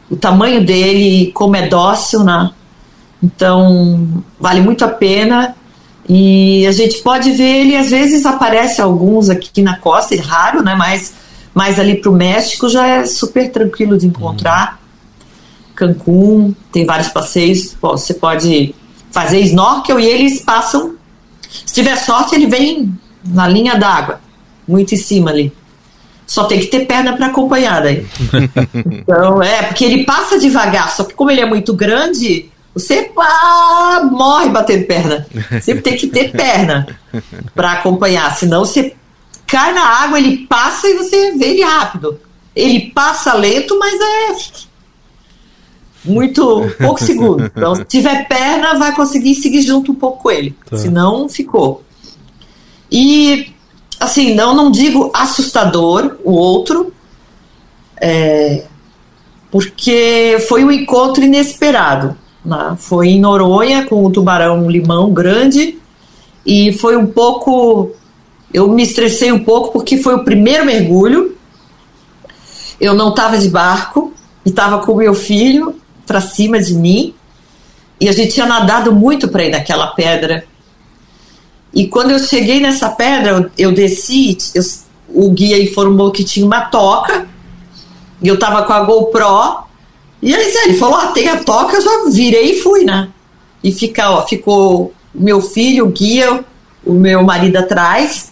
o 0.09 0.17
tamanho 0.17 0.65
dele, 0.65 1.31
como 1.31 1.55
é 1.55 1.67
dócil, 1.67 2.23
né? 2.23 2.51
Então, 3.23 4.23
vale 4.37 4.59
muito 4.59 4.83
a 4.83 4.89
pena 4.89 5.55
e 6.09 6.65
a 6.67 6.71
gente 6.73 6.97
pode 7.01 7.31
ver 7.31 7.61
ele, 7.61 7.77
às 7.77 7.89
vezes 7.89 8.25
aparece 8.25 8.81
alguns 8.81 9.29
aqui 9.29 9.61
na 9.61 9.77
costa, 9.77 10.13
é 10.13 10.19
raro, 10.19 10.61
né? 10.61 10.75
Mas, 10.75 11.13
mas 11.53 11.79
ali 11.79 11.95
para 11.95 12.09
o 12.09 12.13
México 12.13 12.69
já 12.69 12.87
é 12.87 13.05
super 13.05 13.51
tranquilo 13.51 13.97
de 13.97 14.07
encontrar. 14.07 14.73
Uhum. 14.73 14.81
Cancún, 15.75 16.55
tem 16.71 16.85
vários 16.85 17.09
passeios, 17.09 17.75
você 17.81 18.13
pode 18.13 18.75
fazer 19.11 19.39
snorkel 19.41 19.99
e 19.99 20.05
eles 20.05 20.41
passam. 20.41 20.95
Se 21.65 21.73
tiver 21.73 21.95
sorte, 21.97 22.35
ele 22.35 22.47
vem 22.47 22.93
na 23.25 23.47
linha 23.47 23.75
d'água, 23.75 24.21
muito 24.67 24.93
em 24.93 24.97
cima 24.97 25.31
ali. 25.31 25.51
Só 26.25 26.45
tem 26.45 26.59
que 26.59 26.67
ter 26.67 26.85
perna 26.85 27.17
para 27.17 27.27
acompanhar 27.27 27.81
daí. 27.81 28.05
então, 28.89 29.43
é, 29.43 29.63
porque 29.63 29.83
ele 29.83 30.05
passa 30.05 30.39
devagar, 30.39 30.89
só 30.91 31.03
que 31.03 31.13
como 31.13 31.29
ele 31.29 31.41
é 31.41 31.45
muito 31.45 31.73
grande, 31.73 32.49
você 32.73 33.03
pá, 33.03 34.07
morre 34.09 34.49
batendo 34.49 34.85
perna. 34.85 35.27
Sempre 35.61 35.81
tem 35.81 35.97
que 35.97 36.07
ter 36.07 36.31
perna 36.31 36.87
para 37.53 37.73
acompanhar, 37.73 38.33
senão 38.35 38.63
você 38.63 38.95
cai 39.51 39.73
na 39.73 39.83
água, 39.83 40.17
ele 40.17 40.47
passa 40.47 40.87
e 40.87 40.95
você 40.97 41.33
vê 41.33 41.47
ele 41.47 41.61
rápido. 41.61 42.17
Ele 42.55 42.89
passa 42.91 43.33
lento, 43.33 43.77
mas 43.77 43.93
é 43.99 44.61
muito 46.05 46.71
pouco 46.79 47.03
segundo. 47.03 47.43
Então, 47.45 47.75
se 47.75 47.83
tiver 47.83 48.27
perna, 48.29 48.79
vai 48.79 48.95
conseguir 48.95 49.35
seguir 49.35 49.61
junto 49.61 49.91
um 49.91 49.95
pouco 49.95 50.23
com 50.23 50.31
ele. 50.31 50.55
Tá. 50.69 50.77
Senão, 50.77 51.27
ficou. 51.27 51.83
E, 52.89 53.53
assim, 53.99 54.33
não, 54.33 54.55
não 54.55 54.71
digo 54.71 55.11
assustador 55.13 56.17
o 56.23 56.31
outro, 56.31 56.93
é, 57.97 58.63
porque 59.51 60.37
foi 60.47 60.63
um 60.63 60.71
encontro 60.71 61.23
inesperado. 61.23 62.17
Né? 62.43 62.75
Foi 62.77 63.09
em 63.09 63.19
Noronha 63.19 63.85
com 63.85 64.03
o 64.05 64.09
tubarão 64.09 64.69
limão 64.71 65.11
grande 65.11 65.77
e 66.45 66.71
foi 66.73 66.95
um 66.95 67.05
pouco. 67.05 67.91
Eu 68.53 68.67
me 68.67 68.83
estressei 68.83 69.31
um 69.31 69.43
pouco 69.43 69.71
porque 69.71 69.97
foi 69.97 70.15
o 70.15 70.23
primeiro 70.23 70.65
mergulho. 70.65 71.37
Eu 72.79 72.93
não 72.93 73.09
estava 73.09 73.37
de 73.37 73.49
barco 73.49 74.13
e 74.45 74.49
estava 74.49 74.79
com 74.79 74.95
meu 74.95 75.13
filho 75.13 75.75
para 76.05 76.19
cima 76.19 76.59
de 76.59 76.73
mim 76.73 77.13
e 77.99 78.09
a 78.09 78.11
gente 78.11 78.33
tinha 78.33 78.45
nadado 78.45 78.91
muito 78.91 79.27
para 79.27 79.45
ir 79.45 79.51
naquela 79.51 79.87
pedra. 79.87 80.45
E 81.73 81.87
quando 81.87 82.11
eu 82.11 82.19
cheguei 82.19 82.59
nessa 82.59 82.89
pedra, 82.89 83.51
eu, 83.57 83.71
desci, 83.71 84.37
eu, 84.55 84.63
o 85.09 85.29
guia 85.29 85.61
informou 85.61 86.11
que 86.11 86.23
tinha 86.23 86.45
uma 86.45 86.61
toca 86.61 87.27
e 88.21 88.27
eu 88.27 88.33
estava 88.33 88.63
com 88.63 88.73
a 88.73 88.83
GoPro 88.83 89.69
e 90.21 90.35
aí 90.35 90.53
ele 90.65 90.73
falou: 90.75 90.95
ah, 90.95 91.07
tem 91.07 91.27
a 91.27 91.43
toca, 91.43 91.77
eu 91.77 91.81
já 91.81 92.09
virei 92.09 92.51
e 92.51 92.61
fui, 92.61 92.83
né? 92.83 93.09
E 93.63 93.71
fica, 93.71 94.11
ó, 94.11 94.25
ficou 94.25 94.93
meu 95.13 95.41
filho, 95.41 95.85
o 95.85 95.89
guia, 95.89 96.43
o 96.85 96.93
meu 96.93 97.23
marido 97.23 97.57
atrás. 97.57 98.30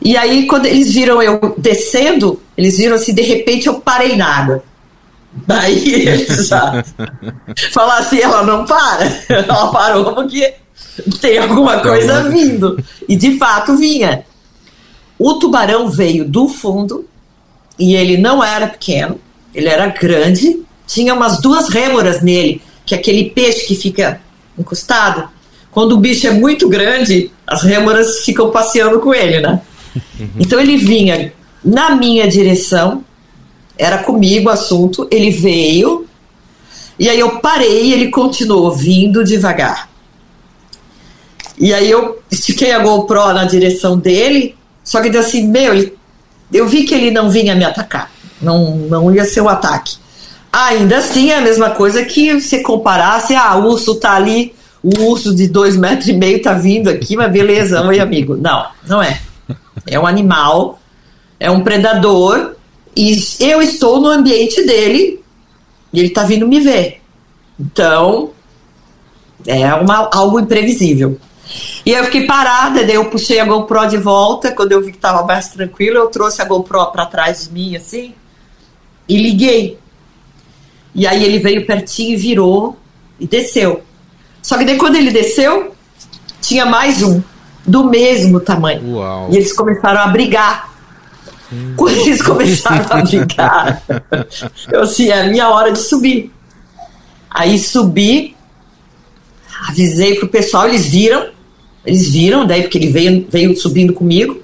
E 0.00 0.16
aí, 0.16 0.46
quando 0.46 0.66
eles 0.66 0.92
viram 0.92 1.22
eu 1.22 1.54
descendo, 1.58 2.40
eles 2.56 2.78
viram 2.78 2.96
assim, 2.96 3.14
de 3.14 3.22
repente 3.22 3.66
eu 3.66 3.80
parei 3.80 4.16
na 4.16 4.26
água. 4.26 4.64
Daí 5.46 5.94
eles 6.08 6.48
já 6.48 6.84
falaram 7.72 8.02
assim: 8.02 8.20
ela 8.20 8.42
não 8.42 8.64
para, 8.64 9.04
ela 9.28 9.68
parou 9.68 10.14
porque 10.14 10.54
tem 11.20 11.38
alguma 11.38 11.80
coisa 11.80 12.28
vindo. 12.28 12.82
E 13.08 13.16
de 13.16 13.38
fato 13.38 13.76
vinha. 13.76 14.24
O 15.18 15.34
tubarão 15.34 15.88
veio 15.88 16.28
do 16.28 16.48
fundo 16.48 17.06
e 17.78 17.94
ele 17.94 18.16
não 18.16 18.42
era 18.42 18.66
pequeno 18.66 19.20
ele 19.54 19.68
era 19.68 19.86
grande, 19.88 20.62
tinha 20.86 21.14
umas 21.14 21.40
duas 21.40 21.68
rêmoras 21.68 22.22
nele, 22.22 22.62
que 22.84 22.94
é 22.94 22.98
aquele 22.98 23.30
peixe 23.30 23.66
que 23.66 23.74
fica 23.74 24.20
encostado. 24.58 25.28
Quando 25.72 25.92
o 25.92 25.96
bicho 25.96 26.26
é 26.26 26.30
muito 26.30 26.68
grande, 26.68 27.32
as 27.46 27.62
rêmoras 27.62 28.24
ficam 28.24 28.50
passeando 28.50 29.00
com 29.00 29.12
ele, 29.12 29.40
né? 29.40 29.60
Então 30.38 30.60
ele 30.60 30.76
vinha 30.76 31.32
na 31.64 31.96
minha 31.96 32.28
direção, 32.28 33.02
era 33.76 33.98
comigo 33.98 34.48
o 34.48 34.52
assunto, 34.52 35.08
ele 35.10 35.30
veio, 35.30 36.06
e 36.98 37.08
aí 37.08 37.18
eu 37.18 37.40
parei 37.40 37.86
e 37.86 37.92
ele 37.92 38.10
continuou 38.10 38.70
vindo 38.70 39.24
devagar. 39.24 39.88
E 41.58 41.72
aí 41.72 41.90
eu 41.90 42.20
estiquei 42.30 42.72
a 42.72 42.78
GoPro 42.78 43.32
na 43.32 43.44
direção 43.44 43.98
dele, 43.98 44.54
só 44.84 45.00
que 45.00 45.08
deu 45.08 45.20
assim, 45.20 45.48
meu, 45.48 45.72
ele, 45.74 45.96
eu 46.52 46.68
vi 46.68 46.84
que 46.84 46.94
ele 46.94 47.10
não 47.10 47.30
vinha 47.30 47.54
me 47.54 47.64
atacar, 47.64 48.10
não, 48.40 48.76
não 48.76 49.14
ia 49.14 49.24
ser 49.24 49.40
um 49.40 49.48
ataque. 49.48 49.96
Ainda 50.52 50.98
assim 50.98 51.30
é 51.30 51.36
a 51.36 51.40
mesma 51.40 51.70
coisa 51.70 52.04
que 52.04 52.38
você 52.38 52.60
comparasse, 52.60 53.34
ah, 53.34 53.56
o 53.56 53.70
urso 53.70 53.94
tá 53.94 54.12
ali, 54.12 54.54
o 54.82 55.04
urso 55.04 55.34
de 55.34 55.46
dois 55.46 55.76
metros 55.76 56.08
e 56.08 56.12
meio 56.12 56.42
tá 56.42 56.54
vindo 56.54 56.90
aqui, 56.90 57.16
mas 57.16 57.30
beleza, 57.30 57.82
oi 57.82 58.00
amigo. 58.00 58.36
Não, 58.36 58.66
não 58.86 59.02
é. 59.02 59.20
É 59.86 59.98
um 59.98 60.06
animal, 60.06 60.78
é 61.38 61.50
um 61.50 61.62
predador, 61.62 62.54
e 62.96 63.16
eu 63.40 63.62
estou 63.62 64.00
no 64.00 64.08
ambiente 64.08 64.64
dele 64.66 65.22
e 65.92 66.00
ele 66.00 66.10
tá 66.10 66.24
vindo 66.24 66.48
me 66.48 66.60
ver. 66.60 67.00
Então, 67.58 68.30
é 69.46 69.72
uma, 69.74 70.10
algo 70.12 70.40
imprevisível. 70.40 71.18
E 71.84 71.90
eu 71.90 72.04
fiquei 72.04 72.26
parada, 72.26 72.84
daí 72.84 72.94
eu 72.94 73.10
puxei 73.10 73.38
a 73.38 73.44
GoPro 73.44 73.88
de 73.88 73.98
volta, 73.98 74.52
quando 74.52 74.72
eu 74.72 74.82
vi 74.82 74.90
que 74.90 74.98
estava 74.98 75.24
mais 75.24 75.48
tranquilo, 75.48 75.98
eu 75.98 76.06
trouxe 76.08 76.40
a 76.40 76.44
GoPro 76.44 76.86
para 76.86 77.06
trás 77.06 77.44
de 77.44 77.52
mim, 77.52 77.76
assim, 77.76 78.14
e 79.08 79.16
liguei. 79.16 79.78
E 80.94 81.06
aí 81.06 81.24
ele 81.24 81.38
veio 81.38 81.66
pertinho 81.66 82.14
e 82.14 82.16
virou 82.16 82.76
e 83.18 83.26
desceu. 83.26 83.82
Só 84.42 84.58
que 84.58 84.64
daí 84.64 84.76
quando 84.76 84.96
ele 84.96 85.10
desceu, 85.10 85.74
tinha 86.40 86.66
mais 86.66 87.02
um, 87.02 87.22
do 87.66 87.84
mesmo 87.84 88.40
tamanho. 88.40 88.96
Uau. 88.96 89.28
E 89.30 89.36
eles 89.36 89.52
começaram 89.52 90.00
a 90.00 90.08
brigar. 90.08 90.72
Hum. 91.52 91.74
Quando 91.76 91.96
eles 91.98 92.20
começaram 92.22 92.86
a 92.90 93.02
brigar, 93.02 93.82
eu 94.72 94.82
assim, 94.82 95.08
é 95.08 95.22
a 95.22 95.26
minha 95.28 95.48
hora 95.48 95.70
de 95.70 95.78
subir. 95.78 96.32
Aí 97.30 97.58
subi, 97.58 98.36
avisei 99.68 100.16
pro 100.16 100.28
pessoal, 100.28 100.68
eles 100.68 100.86
viram, 100.86 101.28
eles 101.86 102.10
viram, 102.10 102.46
daí 102.46 102.62
porque 102.62 102.76
ele 102.76 102.90
veio, 102.90 103.26
veio 103.30 103.56
subindo 103.56 103.92
comigo. 103.94 104.42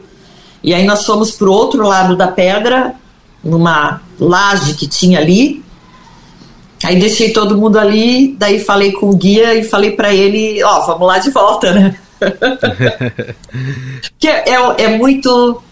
E 0.63 0.73
aí 0.73 0.85
nós 0.85 1.05
fomos 1.05 1.33
pro 1.33 1.53
outro 1.53 1.87
lado 1.87 2.17
da 2.17 2.29
pedra, 2.29 2.95
numa 3.43 4.01
laje 4.19 4.75
que 4.75 4.87
tinha 4.87 5.19
ali. 5.19 5.65
Aí 6.85 6.99
deixei 6.99 7.33
todo 7.33 7.57
mundo 7.59 7.79
ali, 7.79 8.37
daí 8.39 8.61
falei 8.61 8.93
com 8.93 9.11
o 9.11 9.17
guia 9.17 9.55
e 9.55 9.65
falei 9.65 9.91
para 9.93 10.15
ele, 10.15 10.63
ó, 10.63 10.79
oh, 10.79 10.87
vamos 10.87 11.07
lá 11.07 11.19
de 11.19 11.31
volta, 11.31 11.73
né? 11.73 11.97
que 14.19 14.29
é, 14.29 14.45
é, 14.49 14.85
é, 14.85 14.99
muito 14.99 15.63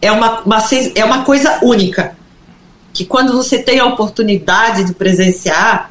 é 0.00 0.10
uma, 0.10 0.40
uma, 0.40 0.58
é 0.94 1.04
uma 1.04 1.24
coisa 1.24 1.58
única 1.62 2.16
que 2.92 3.04
quando 3.04 3.32
você 3.32 3.58
tem 3.58 3.78
a 3.78 3.86
oportunidade 3.86 4.84
de 4.84 4.92
presenciar 4.92 5.90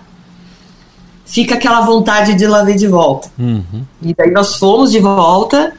fica 1.25 1.55
aquela 1.55 1.81
vontade 1.81 2.33
de 2.35 2.45
ir 2.45 2.47
lá 2.47 2.63
ver 2.63 2.75
de 2.75 2.87
volta. 2.87 3.29
Uhum. 3.37 3.83
E 4.01 4.13
daí 4.13 4.31
nós 4.31 4.55
fomos 4.55 4.91
de 4.91 4.99
volta, 4.99 5.73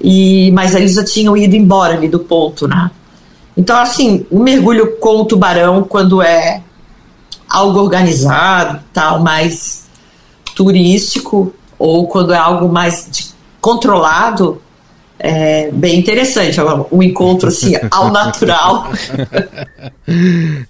e 0.00 0.50
mas 0.52 0.74
eles 0.74 0.94
já 0.94 1.04
tinham 1.04 1.36
ido 1.36 1.54
embora 1.54 1.94
ali 1.94 2.08
do 2.08 2.18
ponto, 2.18 2.66
né? 2.66 2.90
Então, 3.56 3.78
assim, 3.78 4.26
o 4.30 4.38
mergulho 4.38 4.96
com 4.98 5.20
o 5.20 5.24
tubarão, 5.24 5.82
quando 5.82 6.22
é 6.22 6.62
algo 7.50 7.80
organizado, 7.80 8.80
tal, 8.92 9.20
mais 9.20 9.88
turístico, 10.54 11.52
ou 11.78 12.06
quando 12.06 12.32
é 12.32 12.38
algo 12.38 12.68
mais 12.68 13.08
de, 13.10 13.26
controlado, 13.60 14.62
é 15.18 15.70
bem 15.70 15.98
interessante, 15.98 16.58
é 16.58 16.64
um 16.90 17.02
encontro 17.02 17.48
assim 17.48 17.74
ao 17.90 18.10
natural. 18.10 18.90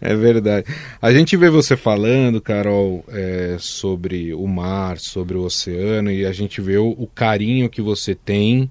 É 0.00 0.14
verdade. 0.14 0.66
A 1.00 1.12
gente 1.12 1.36
vê 1.36 1.48
você 1.48 1.76
falando, 1.76 2.40
Carol, 2.40 3.04
é, 3.08 3.56
sobre 3.60 4.34
o 4.34 4.46
mar, 4.48 4.98
sobre 4.98 5.36
o 5.36 5.44
oceano 5.44 6.10
e 6.10 6.26
a 6.26 6.32
gente 6.32 6.60
vê 6.60 6.78
o, 6.78 6.88
o 6.88 7.06
carinho 7.06 7.70
que 7.70 7.80
você 7.80 8.14
tem, 8.14 8.70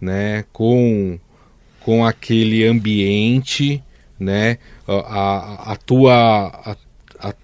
né, 0.00 0.44
com 0.52 1.18
com 1.80 2.04
aquele 2.04 2.66
ambiente, 2.66 3.82
né, 4.18 4.58
a, 4.86 4.92
a, 4.92 5.72
a 5.72 5.76
tua 5.76 6.12
a, 6.12 6.72
a 6.72 6.76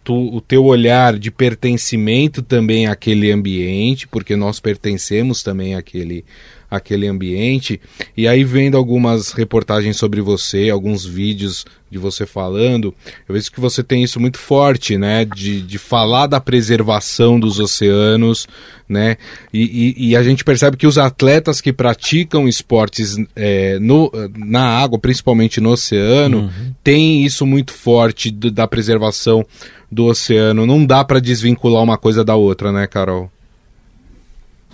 tu, 0.02 0.34
o 0.34 0.40
teu 0.40 0.64
olhar 0.64 1.18
de 1.18 1.30
pertencimento 1.30 2.42
também 2.42 2.86
àquele 2.86 3.30
ambiente, 3.30 4.08
porque 4.08 4.34
nós 4.34 4.58
pertencemos 4.58 5.42
também 5.42 5.74
àquele, 5.74 6.24
àquele 6.70 7.06
ambiente. 7.06 7.80
E 8.16 8.26
aí, 8.26 8.44
vendo 8.44 8.76
algumas 8.76 9.32
reportagens 9.32 9.96
sobre 9.96 10.20
você, 10.20 10.70
alguns 10.70 11.04
vídeos 11.04 11.64
de 11.90 11.98
você 11.98 12.26
falando, 12.26 12.92
eu 13.28 13.34
vejo 13.34 13.50
que 13.50 13.60
você 13.60 13.82
tem 13.82 14.02
isso 14.02 14.18
muito 14.18 14.38
forte, 14.38 14.98
né? 14.98 15.24
De, 15.24 15.62
de 15.62 15.78
falar 15.78 16.26
da 16.26 16.40
preservação 16.40 17.38
dos 17.38 17.60
oceanos, 17.60 18.46
né? 18.88 19.16
E, 19.52 19.94
e, 19.96 20.08
e 20.08 20.16
a 20.16 20.22
gente 20.22 20.44
percebe 20.44 20.76
que 20.76 20.86
os 20.86 20.98
atletas 20.98 21.60
que 21.60 21.72
praticam 21.72 22.48
esportes 22.48 23.16
é, 23.34 23.78
no, 23.78 24.10
na 24.36 24.66
água, 24.66 24.98
principalmente 24.98 25.60
no 25.60 25.70
oceano, 25.70 26.38
uhum. 26.38 26.74
têm 26.82 27.24
isso 27.24 27.46
muito 27.46 27.72
forte 27.72 28.30
do, 28.30 28.50
da 28.50 28.66
preservação 28.66 29.46
do 29.90 30.06
oceano. 30.06 30.66
Não 30.66 30.84
dá 30.84 31.04
para 31.04 31.20
desvincular 31.20 31.82
uma 31.82 31.96
coisa 31.96 32.24
da 32.24 32.34
outra, 32.34 32.72
né, 32.72 32.86
Carol? 32.86 33.30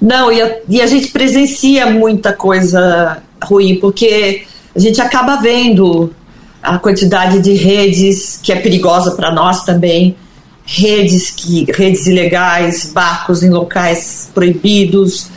Não, 0.03 0.33
e 0.33 0.43
a, 0.43 0.59
e 0.69 0.83
a 0.83 0.87
gente 0.89 1.13
presencia 1.13 1.87
muita 1.87 2.33
coisa 2.33 3.23
ruim, 3.41 3.77
porque 3.77 4.45
a 4.75 4.79
gente 4.81 5.01
acaba 5.01 5.37
vendo 5.37 6.13
a 6.61 6.77
quantidade 6.77 7.39
de 7.39 7.53
redes 7.53 8.37
que 8.43 8.53
é 8.53 8.57
perigosa 8.57 9.13
para 9.13 9.31
nós 9.31 9.65
também, 9.65 10.17
redes 10.65 11.31
que 11.31 11.71
redes 11.71 12.09
ilegais, 12.09 12.93
barcos 12.93 13.45
em 13.45 13.51
locais 13.51 14.29
proibidos, 14.35 15.29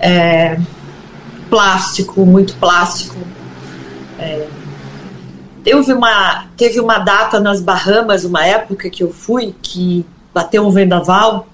é, 0.00 0.58
plástico, 1.50 2.24
muito 2.24 2.54
plástico. 2.56 3.16
É, 4.18 4.46
teve 5.62 5.92
uma 5.92 6.46
teve 6.56 6.80
uma 6.80 6.98
data 6.98 7.38
nas 7.38 7.60
Bahamas, 7.60 8.24
uma 8.24 8.46
época 8.46 8.88
que 8.88 9.02
eu 9.02 9.12
fui 9.12 9.54
que 9.60 10.06
bateu 10.32 10.66
um 10.66 10.70
vendaval 10.70 11.46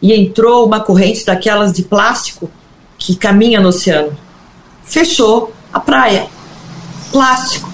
e 0.00 0.12
entrou 0.12 0.66
uma 0.66 0.80
corrente 0.80 1.24
daquelas 1.24 1.72
de 1.72 1.82
plástico 1.82 2.50
que 2.98 3.14
caminha 3.16 3.60
no 3.60 3.68
oceano. 3.68 4.16
Fechou 4.84 5.52
a 5.72 5.80
praia. 5.80 6.26
Plástico 7.10 7.70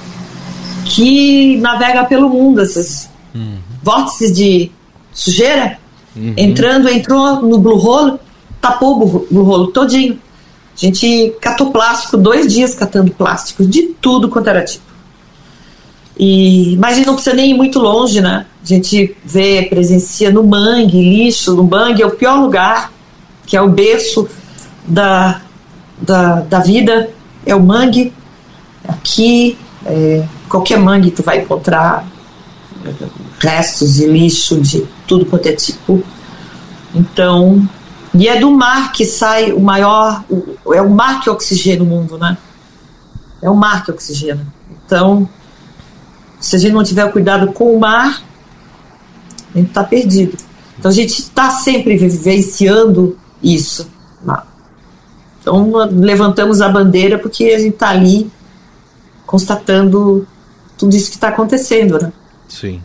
que 0.84 1.56
navega 1.58 2.04
pelo 2.04 2.28
mundo, 2.28 2.62
esses 2.62 3.08
uhum. 3.34 3.58
vórtices 3.82 4.32
de 4.32 4.70
sujeira, 5.12 5.78
uhum. 6.14 6.34
entrando, 6.36 6.88
entrou 6.88 7.42
no 7.42 7.58
Blue 7.58 7.78
Hole, 7.78 8.18
tapou 8.60 9.02
o 9.02 9.26
Blue 9.30 9.48
Hole 9.48 9.72
todinho. 9.72 10.18
A 10.74 10.86
gente 10.86 11.34
catou 11.40 11.70
plástico, 11.70 12.16
dois 12.16 12.52
dias 12.52 12.74
catando 12.74 13.10
plástico, 13.12 13.64
de 13.64 13.82
tudo 14.00 14.28
quanto 14.28 14.48
era 14.48 14.64
tipo. 14.64 14.91
E, 16.18 16.76
mas 16.78 16.92
a 16.92 16.96
gente 16.96 17.06
não 17.06 17.14
precisa 17.14 17.34
nem 17.34 17.50
ir 17.50 17.54
muito 17.54 17.78
longe, 17.78 18.20
né? 18.20 18.46
A 18.62 18.66
gente 18.66 19.16
vê, 19.24 19.66
presencia 19.68 20.30
no 20.30 20.44
mangue, 20.44 21.00
lixo, 21.00 21.54
no 21.54 21.64
mangue 21.64 22.02
é 22.02 22.06
o 22.06 22.10
pior 22.10 22.40
lugar, 22.40 22.92
que 23.46 23.56
é 23.56 23.62
o 23.62 23.68
berço 23.68 24.28
da, 24.86 25.40
da, 26.00 26.40
da 26.40 26.58
vida, 26.60 27.10
é 27.44 27.54
o 27.54 27.62
mangue. 27.62 28.12
Aqui, 28.86 29.56
é, 29.86 30.24
qualquer 30.48 30.78
mangue 30.78 31.10
tu 31.10 31.22
vai 31.22 31.40
encontrar 31.40 32.06
restos 33.38 33.94
de 33.94 34.06
lixo 34.06 34.60
de 34.60 34.86
tudo 35.06 35.26
quanto 35.26 35.46
é 35.46 35.52
tipo. 35.52 36.02
Então, 36.94 37.66
e 38.14 38.28
é 38.28 38.38
do 38.38 38.50
mar 38.50 38.92
que 38.92 39.04
sai 39.04 39.52
o 39.52 39.60
maior, 39.60 40.22
é 40.72 40.82
o 40.82 40.90
mar 40.90 41.20
que 41.20 41.30
oxigena 41.30 41.82
o 41.82 41.86
mundo, 41.86 42.18
né? 42.18 42.36
É 43.40 43.48
o 43.48 43.56
mar 43.56 43.84
que 43.84 43.90
oxigena. 43.90 44.46
Então, 44.84 45.28
se 46.42 46.56
a 46.56 46.58
gente 46.58 46.72
não 46.72 46.84
tiver 46.84 47.10
cuidado 47.10 47.52
com 47.52 47.74
o 47.74 47.80
mar, 47.80 48.22
a 49.54 49.58
gente 49.58 49.68
está 49.68 49.84
perdido. 49.84 50.36
Então 50.78 50.90
a 50.90 50.94
gente 50.94 51.20
está 51.20 51.50
sempre 51.50 51.96
vivenciando 51.96 53.16
isso. 53.42 53.90
Então 55.42 55.72
levantamos 55.90 56.60
a 56.60 56.68
bandeira 56.68 57.18
porque 57.18 57.44
a 57.46 57.58
gente 57.58 57.74
está 57.74 57.90
ali 57.90 58.30
constatando 59.26 60.26
tudo 60.78 60.94
isso 60.94 61.10
que 61.10 61.16
está 61.16 61.28
acontecendo, 61.28 61.98
né? 62.00 62.12
Sim. 62.48 62.80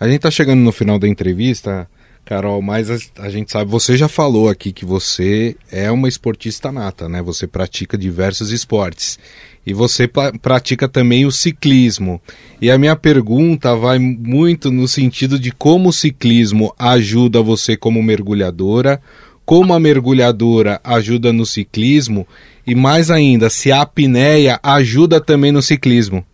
A 0.00 0.06
gente 0.06 0.16
está 0.16 0.30
chegando 0.30 0.60
no 0.60 0.72
final 0.72 0.98
da 0.98 1.06
entrevista, 1.06 1.86
Carol, 2.24 2.62
mas 2.62 2.90
a, 2.90 2.96
a, 3.18 3.28
gente 3.28 3.52
sabe, 3.52 3.70
você 3.70 3.96
já 3.96 4.08
falou 4.08 4.48
aqui 4.48 4.72
que 4.72 4.84
você 4.84 5.56
é 5.70 5.90
uma 5.90 6.08
esportista 6.08 6.72
nata, 6.72 7.08
né? 7.08 7.20
Você 7.22 7.46
pratica 7.46 7.98
diversos 7.98 8.50
esportes. 8.50 9.18
E 9.64 9.72
você 9.72 10.08
pratica 10.08 10.88
também 10.88 11.24
o 11.24 11.30
ciclismo. 11.30 12.20
E 12.60 12.70
a 12.70 12.76
minha 12.76 12.96
pergunta 12.96 13.76
vai 13.76 13.98
muito 13.98 14.70
no 14.70 14.88
sentido 14.88 15.38
de 15.38 15.52
como 15.52 15.90
o 15.90 15.92
ciclismo 15.92 16.74
ajuda 16.78 17.40
você 17.40 17.76
como 17.76 18.02
mergulhadora, 18.02 19.00
como 19.44 19.72
a 19.72 19.78
mergulhadora 19.78 20.80
ajuda 20.82 21.32
no 21.32 21.46
ciclismo 21.46 22.26
e 22.66 22.74
mais 22.74 23.10
ainda, 23.10 23.50
se 23.50 23.72
a 23.72 23.82
apneia 23.82 24.58
ajuda 24.62 25.20
também 25.20 25.50
no 25.52 25.62
ciclismo. 25.62 26.24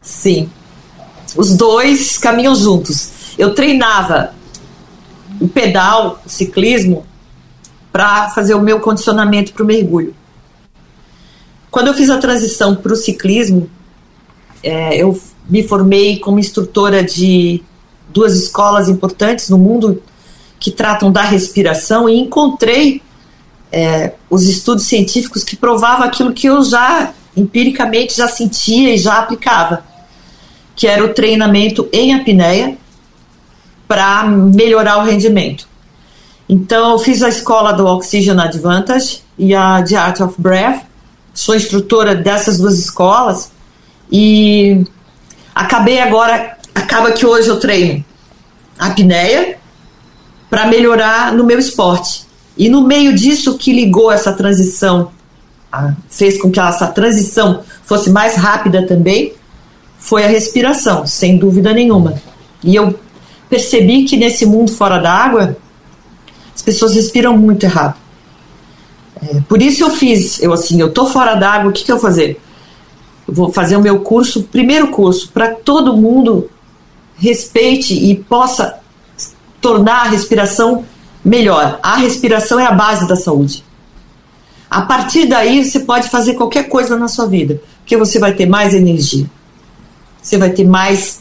Sim. 0.00 0.48
Os 1.36 1.56
dois 1.56 2.18
caminham 2.18 2.54
juntos. 2.54 3.12
Eu 3.38 3.54
treinava 3.54 4.34
o 5.40 5.48
pedal, 5.48 6.20
o 6.24 6.28
ciclismo, 6.28 7.06
para 7.92 8.30
fazer 8.30 8.54
o 8.54 8.60
meu 8.60 8.80
condicionamento 8.80 9.52
para 9.52 9.62
o 9.62 9.66
mergulho. 9.66 10.14
Quando 11.70 11.88
eu 11.88 11.94
fiz 11.94 12.10
a 12.10 12.18
transição 12.18 12.74
para 12.74 12.92
o 12.92 12.96
ciclismo, 12.96 13.70
é, 14.62 14.96
eu 14.96 15.18
me 15.48 15.62
formei 15.62 16.18
como 16.18 16.38
instrutora 16.38 17.02
de 17.02 17.62
duas 18.08 18.36
escolas 18.36 18.88
importantes 18.88 19.48
no 19.48 19.58
mundo 19.58 20.02
que 20.58 20.70
tratam 20.70 21.10
da 21.10 21.22
respiração 21.22 22.08
e 22.08 22.18
encontrei 22.18 23.00
é, 23.72 24.12
os 24.28 24.44
estudos 24.44 24.84
científicos 24.84 25.44
que 25.44 25.56
provavam 25.56 26.04
aquilo 26.04 26.32
que 26.32 26.48
eu 26.48 26.62
já 26.62 27.12
empiricamente 27.36 28.16
já 28.16 28.28
sentia 28.28 28.94
e 28.94 28.98
já 28.98 29.18
aplicava, 29.18 29.84
que 30.74 30.86
era 30.86 31.04
o 31.04 31.14
treinamento 31.14 31.88
em 31.92 32.12
apneia 32.14 32.76
para 33.86 34.24
melhorar 34.24 34.98
o 34.98 35.04
rendimento. 35.04 35.68
Então, 36.48 36.90
eu 36.90 36.98
fiz 36.98 37.22
a 37.22 37.28
escola 37.28 37.72
do 37.72 37.86
Oxygen 37.86 38.40
Advantage 38.40 39.22
e 39.38 39.54
a 39.54 39.82
The 39.82 39.96
Art 39.96 40.20
of 40.20 40.34
Breath. 40.36 40.82
Sou 41.32 41.54
instrutora 41.54 42.14
dessas 42.14 42.58
duas 42.58 42.78
escolas 42.78 43.50
e 44.10 44.84
acabei 45.54 46.00
agora, 46.00 46.58
acaba 46.74 47.12
que 47.12 47.24
hoje 47.24 47.48
eu 47.48 47.58
treino 47.58 48.04
apneia 48.80 49.58
para 50.48 50.66
melhorar 50.66 51.32
no 51.34 51.44
meu 51.44 51.58
esporte. 51.58 52.24
E 52.56 52.68
no 52.68 52.82
meio 52.82 53.14
disso 53.14 53.58
que 53.58 53.72
ligou 53.72 54.10
essa 54.10 54.32
transição, 54.32 55.12
fez 56.08 56.40
com 56.40 56.50
que 56.50 56.58
essa 56.58 56.86
transição 56.86 57.62
fosse 57.84 58.10
mais 58.10 58.34
rápida 58.34 58.86
também, 58.86 59.34
foi 59.98 60.24
a 60.24 60.28
respiração, 60.28 61.06
sem 61.06 61.36
dúvida 61.36 61.72
nenhuma. 61.72 62.14
E 62.64 62.74
eu 62.74 62.98
percebi 63.48 64.04
que 64.04 64.16
nesse 64.16 64.46
mundo 64.46 64.72
fora 64.72 64.98
d'água, 64.98 65.56
as 66.54 66.62
pessoas 66.62 66.94
respiram 66.94 67.36
muito 67.36 67.64
errado. 67.64 67.96
É, 69.22 69.40
por 69.48 69.60
isso 69.60 69.82
eu 69.84 69.90
fiz, 69.90 70.42
eu 70.42 70.52
assim, 70.52 70.80
eu 70.80 70.92
tô 70.92 71.06
fora 71.06 71.34
d'água, 71.34 71.70
o 71.70 71.72
que, 71.72 71.84
que 71.84 71.92
eu 71.92 71.96
vou 71.96 72.02
fazer? 72.02 72.40
Eu 73.28 73.34
vou 73.34 73.52
fazer 73.52 73.76
o 73.76 73.80
meu 73.80 74.00
curso, 74.00 74.44
primeiro 74.44 74.88
curso, 74.88 75.30
para 75.32 75.54
todo 75.54 75.96
mundo 75.96 76.50
respeite 77.16 77.94
e 77.94 78.16
possa 78.16 78.80
tornar 79.60 80.06
a 80.06 80.08
respiração 80.08 80.84
melhor. 81.24 81.78
A 81.82 81.96
respiração 81.96 82.58
é 82.58 82.66
a 82.66 82.72
base 82.72 83.06
da 83.06 83.14
saúde. 83.14 83.62
A 84.70 84.82
partir 84.82 85.26
daí 85.26 85.64
você 85.64 85.80
pode 85.80 86.08
fazer 86.08 86.34
qualquer 86.34 86.68
coisa 86.68 86.96
na 86.96 87.08
sua 87.08 87.26
vida, 87.26 87.60
porque 87.80 87.96
você 87.96 88.18
vai 88.18 88.32
ter 88.32 88.46
mais 88.46 88.72
energia. 88.72 89.26
Você 90.22 90.38
vai 90.38 90.50
ter 90.50 90.64
mais 90.64 91.20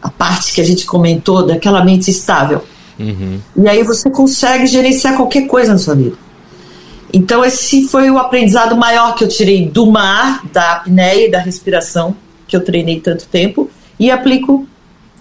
a 0.00 0.10
parte 0.10 0.52
que 0.52 0.60
a 0.60 0.64
gente 0.64 0.86
comentou 0.86 1.46
daquela 1.46 1.84
mente 1.84 2.10
estável. 2.10 2.64
Uhum. 2.98 3.40
E 3.56 3.68
aí 3.68 3.82
você 3.82 4.10
consegue 4.10 4.66
gerenciar 4.66 5.16
qualquer 5.16 5.46
coisa 5.46 5.72
na 5.72 5.78
sua 5.78 5.94
vida. 5.94 6.16
Então 7.12 7.44
esse 7.44 7.86
foi 7.88 8.10
o 8.10 8.18
aprendizado 8.18 8.76
maior 8.76 9.14
que 9.14 9.24
eu 9.24 9.28
tirei 9.28 9.66
do 9.66 9.86
mar, 9.86 10.44
da 10.52 10.72
apneia 10.72 11.26
e 11.26 11.30
da 11.30 11.38
respiração, 11.38 12.16
que 12.48 12.56
eu 12.56 12.64
treinei 12.64 13.00
tanto 13.00 13.26
tempo, 13.26 13.70
e 13.98 14.10
aplico 14.10 14.66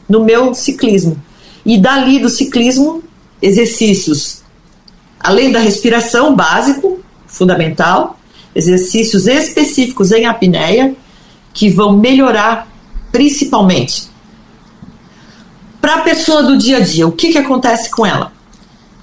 no 0.07 0.23
meu 0.23 0.53
ciclismo. 0.53 1.21
E 1.65 1.77
dali 1.77 2.19
do 2.19 2.29
ciclismo, 2.29 3.03
exercícios, 3.41 4.41
além 5.19 5.51
da 5.51 5.59
respiração 5.59 6.35
básico, 6.35 6.99
fundamental, 7.27 8.19
exercícios 8.55 9.27
específicos 9.27 10.11
em 10.11 10.25
apneia, 10.25 10.95
que 11.53 11.69
vão 11.69 11.97
melhorar 11.97 12.67
principalmente 13.11 14.11
para 15.81 15.95
a 15.95 16.01
pessoa 16.01 16.43
do 16.43 16.57
dia 16.57 16.77
a 16.77 16.79
dia, 16.79 17.07
o 17.07 17.11
que, 17.11 17.31
que 17.31 17.37
acontece 17.39 17.89
com 17.89 18.05
ela? 18.05 18.31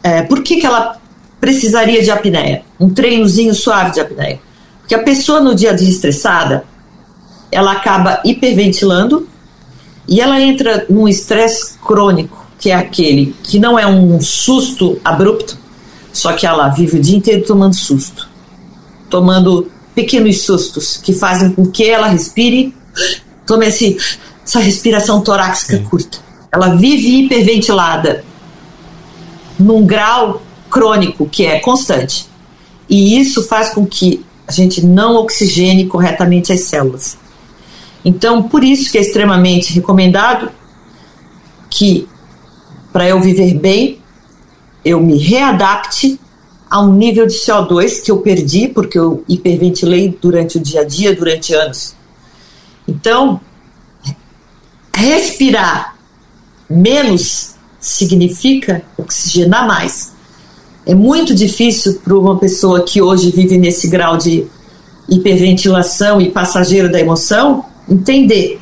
É, 0.03 0.22
por 0.22 0.43
que, 0.45 0.57
que 0.61 0.64
ela 0.64 0.97
precisaria 1.41 2.03
de 2.03 2.11
apneia? 2.11 2.62
Um 2.78 2.91
treinozinho 2.91 3.55
suave 3.55 3.93
de 3.93 4.01
apneia. 4.01 4.41
Porque 4.80 4.95
a 4.95 5.03
pessoa 5.03 5.41
no 5.41 5.55
dia 5.55 5.70
a 5.70 5.74
dia 5.74 5.89
estressada, 5.89 6.64
ela 7.51 7.72
acaba 7.72 8.20
hiperventilando 8.24 9.28
e 10.07 10.20
ela 10.20 10.41
entra 10.41 10.86
num 10.89 11.07
estresse 11.07 11.78
crônico, 11.78 12.47
que 12.59 12.70
é 12.70 12.74
aquele 12.74 13.34
que 13.43 13.59
não 13.59 13.78
é 13.78 13.86
um 13.86 14.20
susto 14.20 15.01
abrupto, 15.05 15.59
só 16.12 16.32
que 16.32 16.47
ela 16.47 16.68
vive 16.68 16.99
o 16.99 17.03
dia 17.03 17.16
inteiro 17.16 17.45
tomando 17.45 17.74
susto, 17.74 18.28
tomando 19.11 19.70
pequenos 19.95 20.43
sustos 20.43 20.97
que 20.97 21.12
fazem 21.12 21.51
com 21.51 21.66
que 21.66 21.89
ela 21.89 22.09
respire, 22.09 22.74
tome 23.47 23.66
esse, 23.66 23.99
essa 24.45 24.61
respiração 24.61 25.20
torácica 25.20 25.76
Sim. 25.76 25.84
curta 25.84 26.28
ela 26.53 26.76
vive 26.76 27.24
hiperventilada 27.24 28.24
num 29.59 29.84
grau 29.84 30.43
crônico 30.69 31.29
que 31.29 31.45
é 31.47 31.61
constante. 31.61 32.27
E 32.89 33.19
isso 33.19 33.43
faz 33.47 33.71
com 33.71 33.87
que 33.87 34.25
a 34.47 34.53
gente 34.53 34.85
não 34.85 35.16
oxigene 35.16 35.87
corretamente 35.87 36.53
as 36.53 36.61
células. 36.61 37.19
Então, 38.05 38.43
por 38.45 38.64
isso 38.64 38.91
que 38.91 38.97
é 38.97 39.01
extremamente 39.01 39.73
recomendado 39.73 40.51
que, 41.69 42.09
para 42.93 43.07
eu 43.09 43.21
viver 43.21 43.55
bem, 43.55 44.01
eu 44.85 45.01
me 45.01 45.19
readapte 45.19 46.19
a 46.71 46.81
um 46.81 46.93
nível 46.95 47.27
de 47.27 47.35
CO2 47.35 48.03
que 48.03 48.11
eu 48.11 48.19
perdi 48.19 48.69
porque 48.69 48.99
eu 48.99 49.25
hiperventilei 49.29 50.16
durante 50.21 50.59
o 50.59 50.61
dia 50.61 50.83
a 50.83 50.85
dia, 50.85 51.14
durante 51.14 51.55
anos. 51.55 51.95
Então, 52.87 53.41
respirar 54.95 55.97
menos 56.69 57.55
significa 57.81 58.83
oxigenar 58.97 59.66
mais. 59.66 60.12
É 60.89 60.95
muito 60.95 61.34
difícil 61.34 62.01
para 62.03 62.16
uma 62.16 62.39
pessoa 62.39 62.82
que 62.82 63.03
hoje 63.03 63.30
vive 63.30 63.59
nesse 63.59 63.89
grau 63.89 64.16
de 64.16 64.47
hiperventilação 65.07 66.18
e 66.18 66.30
passageiro 66.30 66.91
da 66.91 66.99
emoção 66.99 67.62
entender. 67.86 68.59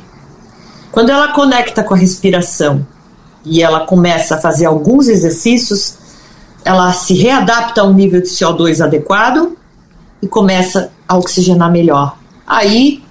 Quando 0.91 1.09
ela 1.09 1.29
conecta 1.29 1.85
com 1.85 1.93
a 1.93 1.97
respiração 1.97 2.85
e 3.45 3.63
ela 3.63 3.85
começa 3.85 4.35
a 4.35 4.41
fazer 4.41 4.65
alguns 4.65 5.07
exercícios, 5.07 5.93
ela 6.65 6.91
se 6.91 7.13
readapta 7.13 7.79
a 7.79 7.85
um 7.85 7.93
nível 7.93 8.19
de 8.19 8.27
CO2 8.27 8.83
adequado 8.83 9.55
e 10.21 10.27
começa 10.27 10.91
a 11.07 11.17
oxigenar 11.17 11.71
melhor. 11.71 12.17
Aí 12.45 13.01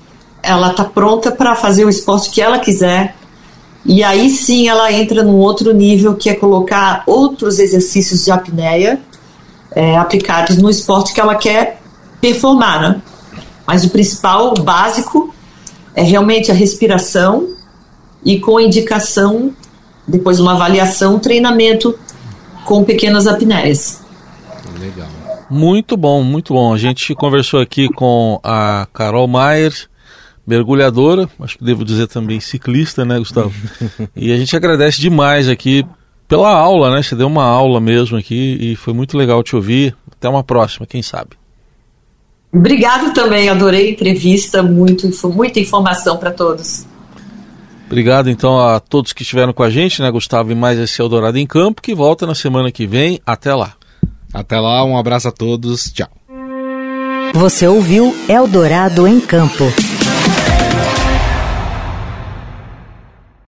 ela 0.43 0.73
está 0.73 0.85
pronta 0.85 1.33
para 1.33 1.55
fazer 1.55 1.87
o 1.87 1.89
esporte 1.89 2.29
que 2.29 2.43
ela 2.43 2.59
quiser, 2.59 3.17
e 3.87 4.03
aí 4.03 4.29
sim 4.31 4.69
ela 4.69 4.93
entra 4.93 5.23
num 5.23 5.37
outro 5.37 5.73
nível 5.73 6.15
que 6.17 6.29
é 6.29 6.35
colocar 6.35 7.05
outros 7.07 7.59
exercícios 7.59 8.25
de 8.25 8.31
apneia 8.31 9.01
é, 9.71 9.97
aplicados 9.97 10.57
no 10.57 10.69
esporte 10.69 11.13
que 11.15 11.21
ela 11.21 11.37
quer 11.37 11.81
performar, 12.21 12.81
né? 12.81 13.03
Mas 13.67 13.85
o 13.85 13.91
principal, 13.91 14.55
o 14.57 14.63
básico, 14.63 15.35
é 15.95 16.03
realmente 16.03 16.51
a 16.51 16.55
respiração 16.55 17.51
e 18.25 18.41
com 18.41 18.59
indicação, 18.59 19.53
depois 20.07 20.39
de 20.39 20.43
uma 20.43 20.55
avaliação, 20.55 21.19
treinamento 21.19 21.97
com 22.65 22.83
pequenas 22.85 23.27
apneias. 23.27 24.03
Legal. 24.81 25.09
Muito 25.49 25.97
bom, 25.97 26.23
muito 26.23 26.53
bom. 26.55 26.75
A 26.75 26.79
gente 26.79 27.15
conversou 27.15 27.61
aqui 27.61 27.89
com 27.89 28.41
a 28.43 28.89
Carol 28.93 29.29
Maier, 29.29 29.73
mergulhadora, 30.47 31.29
acho 31.41 31.59
que 31.59 31.65
devo 31.65 31.85
dizer 31.85 32.07
também 32.07 32.39
ciclista, 32.39 33.05
né, 33.05 33.19
Gustavo? 33.19 33.53
e 34.15 34.33
a 34.33 34.37
gente 34.37 34.55
agradece 34.57 35.01
demais 35.01 35.49
aqui 35.49 35.85
pela 36.29 36.51
aula, 36.51 36.95
né? 36.95 37.03
Você 37.03 37.17
deu 37.17 37.27
uma 37.27 37.45
aula 37.45 37.81
mesmo 37.81 38.17
aqui 38.17 38.57
e 38.61 38.77
foi 38.77 38.95
muito 38.95 39.17
legal 39.17 39.43
te 39.43 39.57
ouvir. 39.57 39.97
Até 40.11 40.29
uma 40.29 40.45
próxima, 40.45 40.87
quem 40.87 41.03
sabe. 41.03 41.31
Obrigado 42.53 43.13
também, 43.13 43.49
adorei 43.49 43.89
a 43.89 43.91
entrevista, 43.91 44.63
muito, 44.63 45.11
muita 45.29 45.61
informação 45.61 46.17
para 46.17 46.31
todos. 46.31 46.87
Obrigado 47.87 48.31
então 48.31 48.59
a 48.59 48.81
todos 48.81 49.13
que 49.13 49.23
estiveram 49.23 49.53
com 49.53 49.63
a 49.63 49.71
gente, 49.71 50.01
né, 50.03 50.11
Gustavo, 50.11 50.51
e 50.51 50.55
mais 50.55 50.79
esse 50.79 51.01
Eldorado 51.01 51.39
em 51.39 51.47
Campo, 51.47 51.83
que 51.83 51.95
volta 51.95 52.27
na 52.27 52.35
semana 52.35 52.73
que 52.73 52.87
vem. 52.87 53.21
Até 53.25 53.55
lá. 53.55 53.75
Até 54.33 54.59
lá, 54.59 54.85
um 54.85 54.99
abraço 54.99 55.29
a 55.29 55.33
todos, 55.33 55.93
tchau. 55.93 56.09
Você 57.35 57.67
ouviu 57.67 58.15
Eldorado 58.29 59.07
em 59.07 59.21
Campo. 59.21 59.65